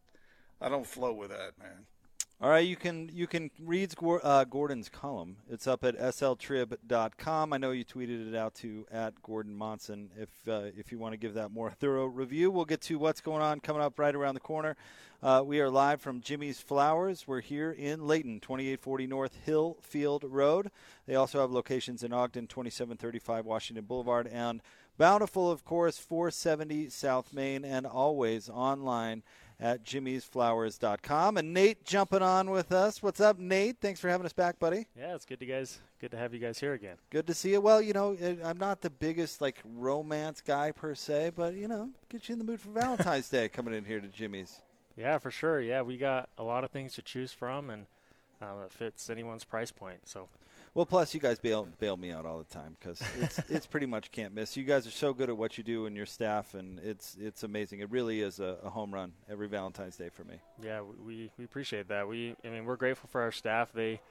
I 0.60 0.70
don't 0.70 0.88
flow 0.88 1.14
with 1.14 1.30
that, 1.30 1.58
man. 1.60 1.86
All 2.44 2.50
right, 2.50 2.68
you 2.68 2.76
can 2.76 3.10
you 3.14 3.26
can 3.26 3.52
read 3.58 3.94
uh, 4.02 4.44
Gordon's 4.44 4.90
column. 4.90 5.38
It's 5.50 5.66
up 5.66 5.86
at 5.86 5.98
sltrib.com. 5.98 7.54
I 7.54 7.58
know 7.58 7.72
you 7.72 7.86
tweeted 7.86 8.28
it 8.28 8.36
out 8.36 8.54
to 8.56 8.86
at 8.92 9.14
Gordon 9.24 9.56
Monson. 9.56 10.10
If 10.20 10.30
uh, 10.46 10.64
if 10.78 10.92
you 10.92 11.00
want 11.00 11.14
to 11.14 11.18
give 11.18 11.36
that 11.36 11.54
more 11.54 11.72
thorough 11.80 12.06
review, 12.06 12.52
we'll 12.52 12.66
get 12.66 12.82
to 12.82 13.00
what's 13.00 13.22
going 13.22 13.42
on 13.42 13.62
coming 13.62 13.82
up 13.82 13.98
right 13.98 14.14
around 14.14 14.34
the 14.34 14.42
corner. 14.42 14.76
Uh, 15.22 15.42
we 15.46 15.62
are 15.62 15.70
live 15.70 16.02
from 16.02 16.20
Jimmy's 16.20 16.60
Flowers. 16.60 17.26
We're 17.26 17.40
here 17.40 17.72
in 17.72 18.06
Layton, 18.08 18.42
2840 18.42 19.08
North 19.08 19.38
Hill 19.46 19.78
Field 19.80 20.26
Road. 20.28 20.70
They 21.08 21.16
also 21.16 21.40
have 21.40 21.50
locations 21.50 22.04
in 22.04 22.12
Ogden, 22.12 22.48
2735 22.48 23.46
Washington 23.46 23.86
Boulevard, 23.86 24.28
and 24.28 24.60
Bountiful, 24.98 25.50
of 25.50 25.66
course, 25.66 25.98
470 25.98 26.90
South 26.90 27.34
Main, 27.34 27.66
and 27.66 27.88
always 27.88 28.48
online 28.48 29.24
at 29.60 29.84
jimmysflowers.com. 29.84 31.38
And 31.38 31.54
Nate 31.54 31.84
jumping 31.86 32.22
on 32.22 32.50
with 32.50 32.72
us. 32.72 33.02
What's 33.02 33.20
up, 33.20 33.38
Nate? 33.38 33.78
Thanks 33.82 34.00
for 34.00 34.10
having 34.10 34.26
us 34.26 34.34
back, 34.34 34.60
buddy. 34.60 34.88
Yeah, 34.98 35.16
it's 35.16 35.26
good 35.26 35.40
to 35.40 35.46
guys. 35.46 35.80
Good 36.00 36.12
to 36.12 36.18
have 36.18 36.34
you 36.34 36.40
guys 36.40 36.60
here 36.60 36.74
again. 36.74 36.98
Good 37.10 37.28
to 37.28 37.34
see 37.34 37.52
you. 37.52 37.62
Well, 37.62 37.82
you 37.82 37.94
know, 37.94 38.18
eh, 38.20 38.36
I'm 38.44 38.58
not 38.58 38.82
the 38.82 38.90
biggest 38.90 39.42
like 39.42 39.60
romance 39.64 40.42
guy 40.42 40.72
per 40.72 40.96
se, 40.96 41.32
but 41.36 41.54
you 41.54 41.68
know, 41.68 41.90
get 42.10 42.28
you 42.28 42.34
in 42.34 42.40
the 42.40 42.46
mood 42.46 42.60
for 42.60 42.70
Valentine's 42.70 43.30
Day 43.30 43.48
coming 43.50 43.74
in 43.74 43.86
here 43.86 44.02
to 44.02 44.08
Jimmy's. 44.08 44.62
Yeah, 44.98 45.18
for 45.18 45.32
sure. 45.32 45.60
Yeah, 45.62 45.82
we 45.82 45.98
got 45.98 46.30
a 46.38 46.44
lot 46.44 46.64
of 46.64 46.72
things 46.72 46.94
to 46.96 47.02
choose 47.02 47.32
from, 47.32 47.70
and 47.70 47.86
uh, 48.42 48.66
it 48.66 48.72
fits 48.72 49.10
anyone's 49.10 49.44
price 49.44 49.72
point. 49.72 50.08
So 50.08 50.28
well, 50.74 50.86
plus 50.86 51.14
you 51.14 51.20
guys 51.20 51.40
bail 51.40 51.68
bail 51.80 51.98
me 51.98 52.12
out 52.12 52.26
all 52.26 52.38
the 52.40 52.44
time 52.46 52.76
because 52.80 53.02
it's 53.20 53.40
it's 53.50 53.66
pretty 53.66 53.86
much 53.86 54.12
can't 54.12 54.34
miss. 54.34 54.58
You 54.58 54.64
guys 54.64 54.88
are 54.88 54.92
so 54.92 55.14
good 55.14 55.30
at 55.30 55.38
what 55.38 55.58
you 55.58 55.64
do 55.64 55.86
and 55.86 55.96
your 55.96 56.06
staff, 56.06 56.54
and 56.54 56.80
it's 56.80 57.16
it's 57.20 57.44
amazing. 57.44 57.80
It 57.80 57.92
really 57.92 58.22
is 58.22 58.40
a, 58.40 58.58
a 58.64 58.70
home 58.70 58.94
run 58.94 59.14
every 59.30 59.48
Valentine's 59.48 59.98
Day 59.98 60.10
for 60.10 60.24
me. 60.24 60.36
Yeah, 60.62 60.82
we 60.82 61.32
we 61.38 61.46
appreciate 61.46 61.88
that. 61.90 62.08
We 62.08 62.36
I 62.44 62.50
mean 62.50 62.66
we're 62.66 62.76
grateful 62.76 63.10
for 63.12 63.22
our 63.22 63.32
staff. 63.32 63.72
They 63.72 64.02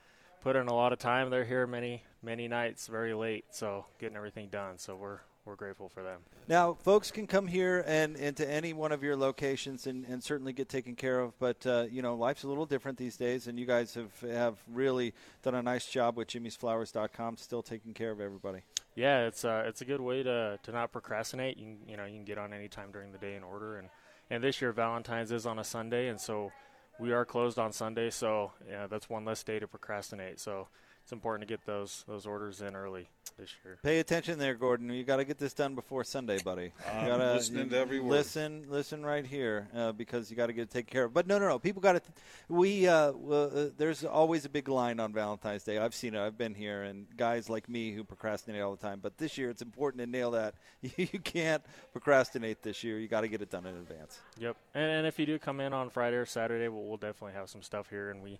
put 0.40 0.56
in 0.56 0.68
a 0.68 0.74
lot 0.74 0.92
of 0.92 0.98
time. 0.98 1.30
They're 1.30 1.44
here 1.44 1.66
many 1.66 2.04
many 2.22 2.48
nights, 2.48 2.86
very 2.86 3.14
late, 3.14 3.46
so 3.50 3.86
getting 3.98 4.16
everything 4.16 4.48
done. 4.48 4.78
So 4.78 4.94
we're 4.94 5.20
we're 5.44 5.56
grateful 5.56 5.88
for 5.88 6.02
them. 6.02 6.20
Now, 6.48 6.74
folks 6.74 7.10
can 7.10 7.26
come 7.26 7.46
here 7.46 7.84
and 7.86 8.16
into 8.16 8.48
any 8.48 8.72
one 8.72 8.92
of 8.92 9.02
your 9.02 9.16
locations 9.16 9.86
and, 9.86 10.04
and 10.06 10.22
certainly 10.22 10.52
get 10.52 10.68
taken 10.68 10.94
care 10.94 11.20
of. 11.20 11.38
But 11.38 11.66
uh, 11.66 11.86
you 11.90 12.02
know, 12.02 12.14
life's 12.14 12.44
a 12.44 12.48
little 12.48 12.66
different 12.66 12.98
these 12.98 13.16
days, 13.16 13.46
and 13.46 13.58
you 13.58 13.66
guys 13.66 13.94
have 13.94 14.20
have 14.20 14.58
really 14.70 15.14
done 15.42 15.54
a 15.54 15.62
nice 15.62 15.86
job 15.86 16.16
with 16.16 16.28
Jimmy'sFlowers.com, 16.28 17.36
still 17.36 17.62
taking 17.62 17.94
care 17.94 18.10
of 18.10 18.20
everybody. 18.20 18.60
Yeah, 18.94 19.26
it's 19.26 19.44
uh, 19.44 19.64
it's 19.66 19.80
a 19.80 19.84
good 19.84 20.00
way 20.00 20.22
to 20.22 20.58
to 20.62 20.72
not 20.72 20.92
procrastinate. 20.92 21.56
You 21.56 21.64
can, 21.64 21.88
you 21.88 21.96
know 21.96 22.04
you 22.04 22.14
can 22.14 22.24
get 22.24 22.38
on 22.38 22.52
any 22.52 22.68
time 22.68 22.92
during 22.92 23.12
the 23.12 23.18
day 23.18 23.34
and 23.34 23.44
order, 23.44 23.78
and 23.78 23.88
and 24.30 24.42
this 24.42 24.60
year 24.60 24.72
Valentine's 24.72 25.32
is 25.32 25.46
on 25.46 25.58
a 25.58 25.64
Sunday, 25.64 26.08
and 26.08 26.20
so 26.20 26.52
we 27.00 27.12
are 27.12 27.24
closed 27.24 27.58
on 27.58 27.72
Sunday, 27.72 28.10
so 28.10 28.52
yeah, 28.68 28.86
that's 28.86 29.08
one 29.08 29.24
less 29.24 29.42
day 29.42 29.58
to 29.58 29.66
procrastinate. 29.66 30.38
So 30.38 30.68
it's 31.02 31.12
important 31.12 31.48
to 31.48 31.52
get 31.52 31.64
those 31.66 32.04
those 32.06 32.26
orders 32.26 32.60
in 32.60 32.76
early 32.76 33.08
this 33.36 33.50
year. 33.64 33.78
Pay 33.82 33.98
attention 33.98 34.38
there, 34.38 34.54
Gordon. 34.54 34.90
You 34.90 35.04
got 35.04 35.16
to 35.16 35.24
get 35.24 35.38
this 35.38 35.52
done 35.52 35.74
before 35.74 36.04
Sunday, 36.04 36.38
buddy. 36.42 36.64
You 36.64 36.72
I'm 36.92 37.06
gotta 37.08 37.34
listening 37.34 37.70
to 37.70 37.78
every 37.78 38.00
word. 38.00 38.10
listen, 38.10 38.66
listen 38.68 39.04
right 39.04 39.24
here 39.24 39.68
uh, 39.74 39.92
because 39.92 40.30
you 40.30 40.36
got 40.36 40.46
to 40.46 40.52
get 40.52 40.62
it 40.62 40.70
taken 40.70 40.92
care 40.92 41.04
of. 41.04 41.14
But 41.14 41.26
no, 41.26 41.38
no, 41.38 41.48
no. 41.48 41.58
People 41.58 41.82
got 41.82 41.92
to. 41.94 42.02
We 42.48 42.86
uh, 42.86 43.12
uh, 43.12 43.70
there's 43.76 44.04
always 44.04 44.44
a 44.44 44.48
big 44.48 44.68
line 44.68 45.00
on 45.00 45.12
Valentine's 45.12 45.64
Day. 45.64 45.78
I've 45.78 45.94
seen 45.94 46.14
it. 46.14 46.20
I've 46.20 46.38
been 46.38 46.54
here, 46.54 46.82
and 46.82 47.06
guys 47.16 47.50
like 47.50 47.68
me 47.68 47.92
who 47.92 48.04
procrastinate 48.04 48.62
all 48.62 48.74
the 48.74 48.82
time. 48.82 49.00
But 49.02 49.18
this 49.18 49.36
year, 49.36 49.50
it's 49.50 49.62
important 49.62 50.02
to 50.02 50.06
nail 50.06 50.30
that. 50.32 50.54
you 50.96 51.18
can't 51.24 51.64
procrastinate 51.92 52.62
this 52.62 52.84
year. 52.84 52.98
You 52.98 53.08
got 53.08 53.22
to 53.22 53.28
get 53.28 53.42
it 53.42 53.50
done 53.50 53.66
in 53.66 53.74
advance. 53.74 54.20
Yep. 54.38 54.56
And, 54.74 54.84
and 54.84 55.06
if 55.06 55.18
you 55.18 55.26
do 55.26 55.38
come 55.38 55.60
in 55.60 55.72
on 55.72 55.90
Friday 55.90 56.16
or 56.16 56.26
Saturday, 56.26 56.68
we'll, 56.68 56.84
we'll 56.84 56.96
definitely 56.96 57.34
have 57.34 57.50
some 57.50 57.62
stuff 57.62 57.90
here, 57.90 58.10
and 58.10 58.22
we 58.22 58.38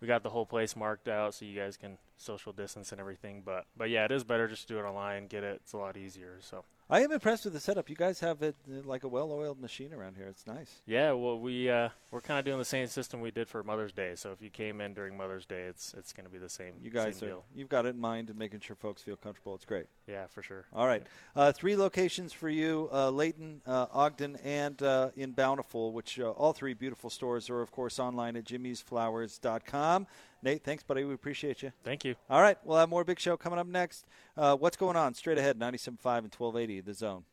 we 0.00 0.06
got 0.06 0.22
the 0.22 0.30
whole 0.30 0.46
place 0.46 0.76
marked 0.76 1.08
out 1.08 1.34
so 1.34 1.44
you 1.44 1.58
guys 1.58 1.76
can 1.76 1.98
social 2.16 2.52
distance 2.52 2.92
and 2.92 3.00
everything. 3.00 3.42
But 3.44 3.66
but 3.76 3.90
yeah, 3.90 4.04
it 4.04 4.12
is 4.12 4.24
better 4.24 4.48
just 4.48 4.68
to 4.68 4.74
do 4.74 4.78
it 4.78 4.82
online, 4.82 5.26
get 5.26 5.44
it. 5.44 5.60
It's 5.62 5.72
a 5.72 5.78
lot 5.78 5.96
easier. 5.96 6.38
So 6.40 6.64
I 6.90 7.00
am 7.02 7.12
impressed 7.12 7.44
with 7.44 7.52
the 7.52 7.60
setup. 7.60 7.90
You 7.90 7.96
guys 7.96 8.20
have 8.20 8.42
it 8.42 8.56
uh, 8.66 8.80
like 8.82 9.04
a 9.04 9.08
well-oiled 9.08 9.60
machine 9.60 9.92
around 9.92 10.16
here. 10.16 10.26
It's 10.26 10.46
nice. 10.46 10.80
yeah, 10.86 11.12
well 11.12 11.38
we 11.38 11.68
uh, 11.68 11.90
we're 12.10 12.22
kind 12.22 12.38
of 12.38 12.46
doing 12.46 12.58
the 12.58 12.64
same 12.64 12.86
system 12.86 13.20
we 13.20 13.30
did 13.30 13.46
for 13.46 13.62
Mother's 13.62 13.92
Day. 13.92 14.12
So 14.14 14.32
if 14.32 14.40
you 14.40 14.48
came 14.48 14.80
in 14.80 14.94
during 14.94 15.14
Mother's 15.14 15.44
Day, 15.44 15.64
it's 15.64 15.92
it's 15.98 16.14
going 16.14 16.24
to 16.24 16.32
be 16.32 16.38
the 16.38 16.48
same. 16.48 16.72
You 16.80 16.90
guys 16.90 17.16
same 17.18 17.28
are 17.28 17.32
deal. 17.32 17.44
you've 17.54 17.68
got 17.68 17.84
it 17.84 17.90
in 17.90 18.00
mind 18.00 18.30
and 18.30 18.38
making 18.38 18.60
sure 18.60 18.74
folks 18.74 19.02
feel 19.02 19.16
comfortable. 19.16 19.54
It's 19.54 19.66
great. 19.66 19.84
Yeah, 20.06 20.28
for 20.28 20.42
sure. 20.42 20.64
All 20.72 20.86
right, 20.86 21.02
uh, 21.36 21.52
three 21.52 21.76
locations 21.76 22.32
for 22.32 22.48
you: 22.48 22.88
uh, 22.90 23.10
Layton, 23.10 23.60
uh, 23.66 23.86
Ogden, 23.92 24.36
and 24.42 24.82
uh, 24.82 25.10
in 25.14 25.32
Bountiful. 25.32 25.92
Which 25.92 26.18
uh, 26.18 26.30
all 26.30 26.54
three 26.54 26.72
beautiful 26.72 27.10
stores 27.10 27.50
are, 27.50 27.60
of 27.60 27.70
course, 27.70 27.98
online 27.98 28.34
at 28.34 28.44
jimmysflowers.com. 28.44 30.06
Nate, 30.42 30.62
thanks, 30.62 30.82
buddy. 30.84 31.04
We 31.04 31.14
appreciate 31.14 31.62
you. 31.62 31.72
Thank 31.82 32.04
you. 32.04 32.14
All 32.30 32.40
right, 32.40 32.56
we'll 32.64 32.78
have 32.78 32.88
more 32.88 33.04
Big 33.04 33.18
Show 33.18 33.36
coming 33.36 33.58
up 33.58 33.66
next. 33.66 34.06
Uh, 34.36 34.56
what's 34.56 34.76
going 34.76 34.96
on? 34.96 35.14
Straight 35.14 35.38
ahead, 35.38 35.58
97.5 35.58 35.88
and 35.88 36.34
1280, 36.34 36.80
The 36.80 36.94
Zone. 36.94 37.24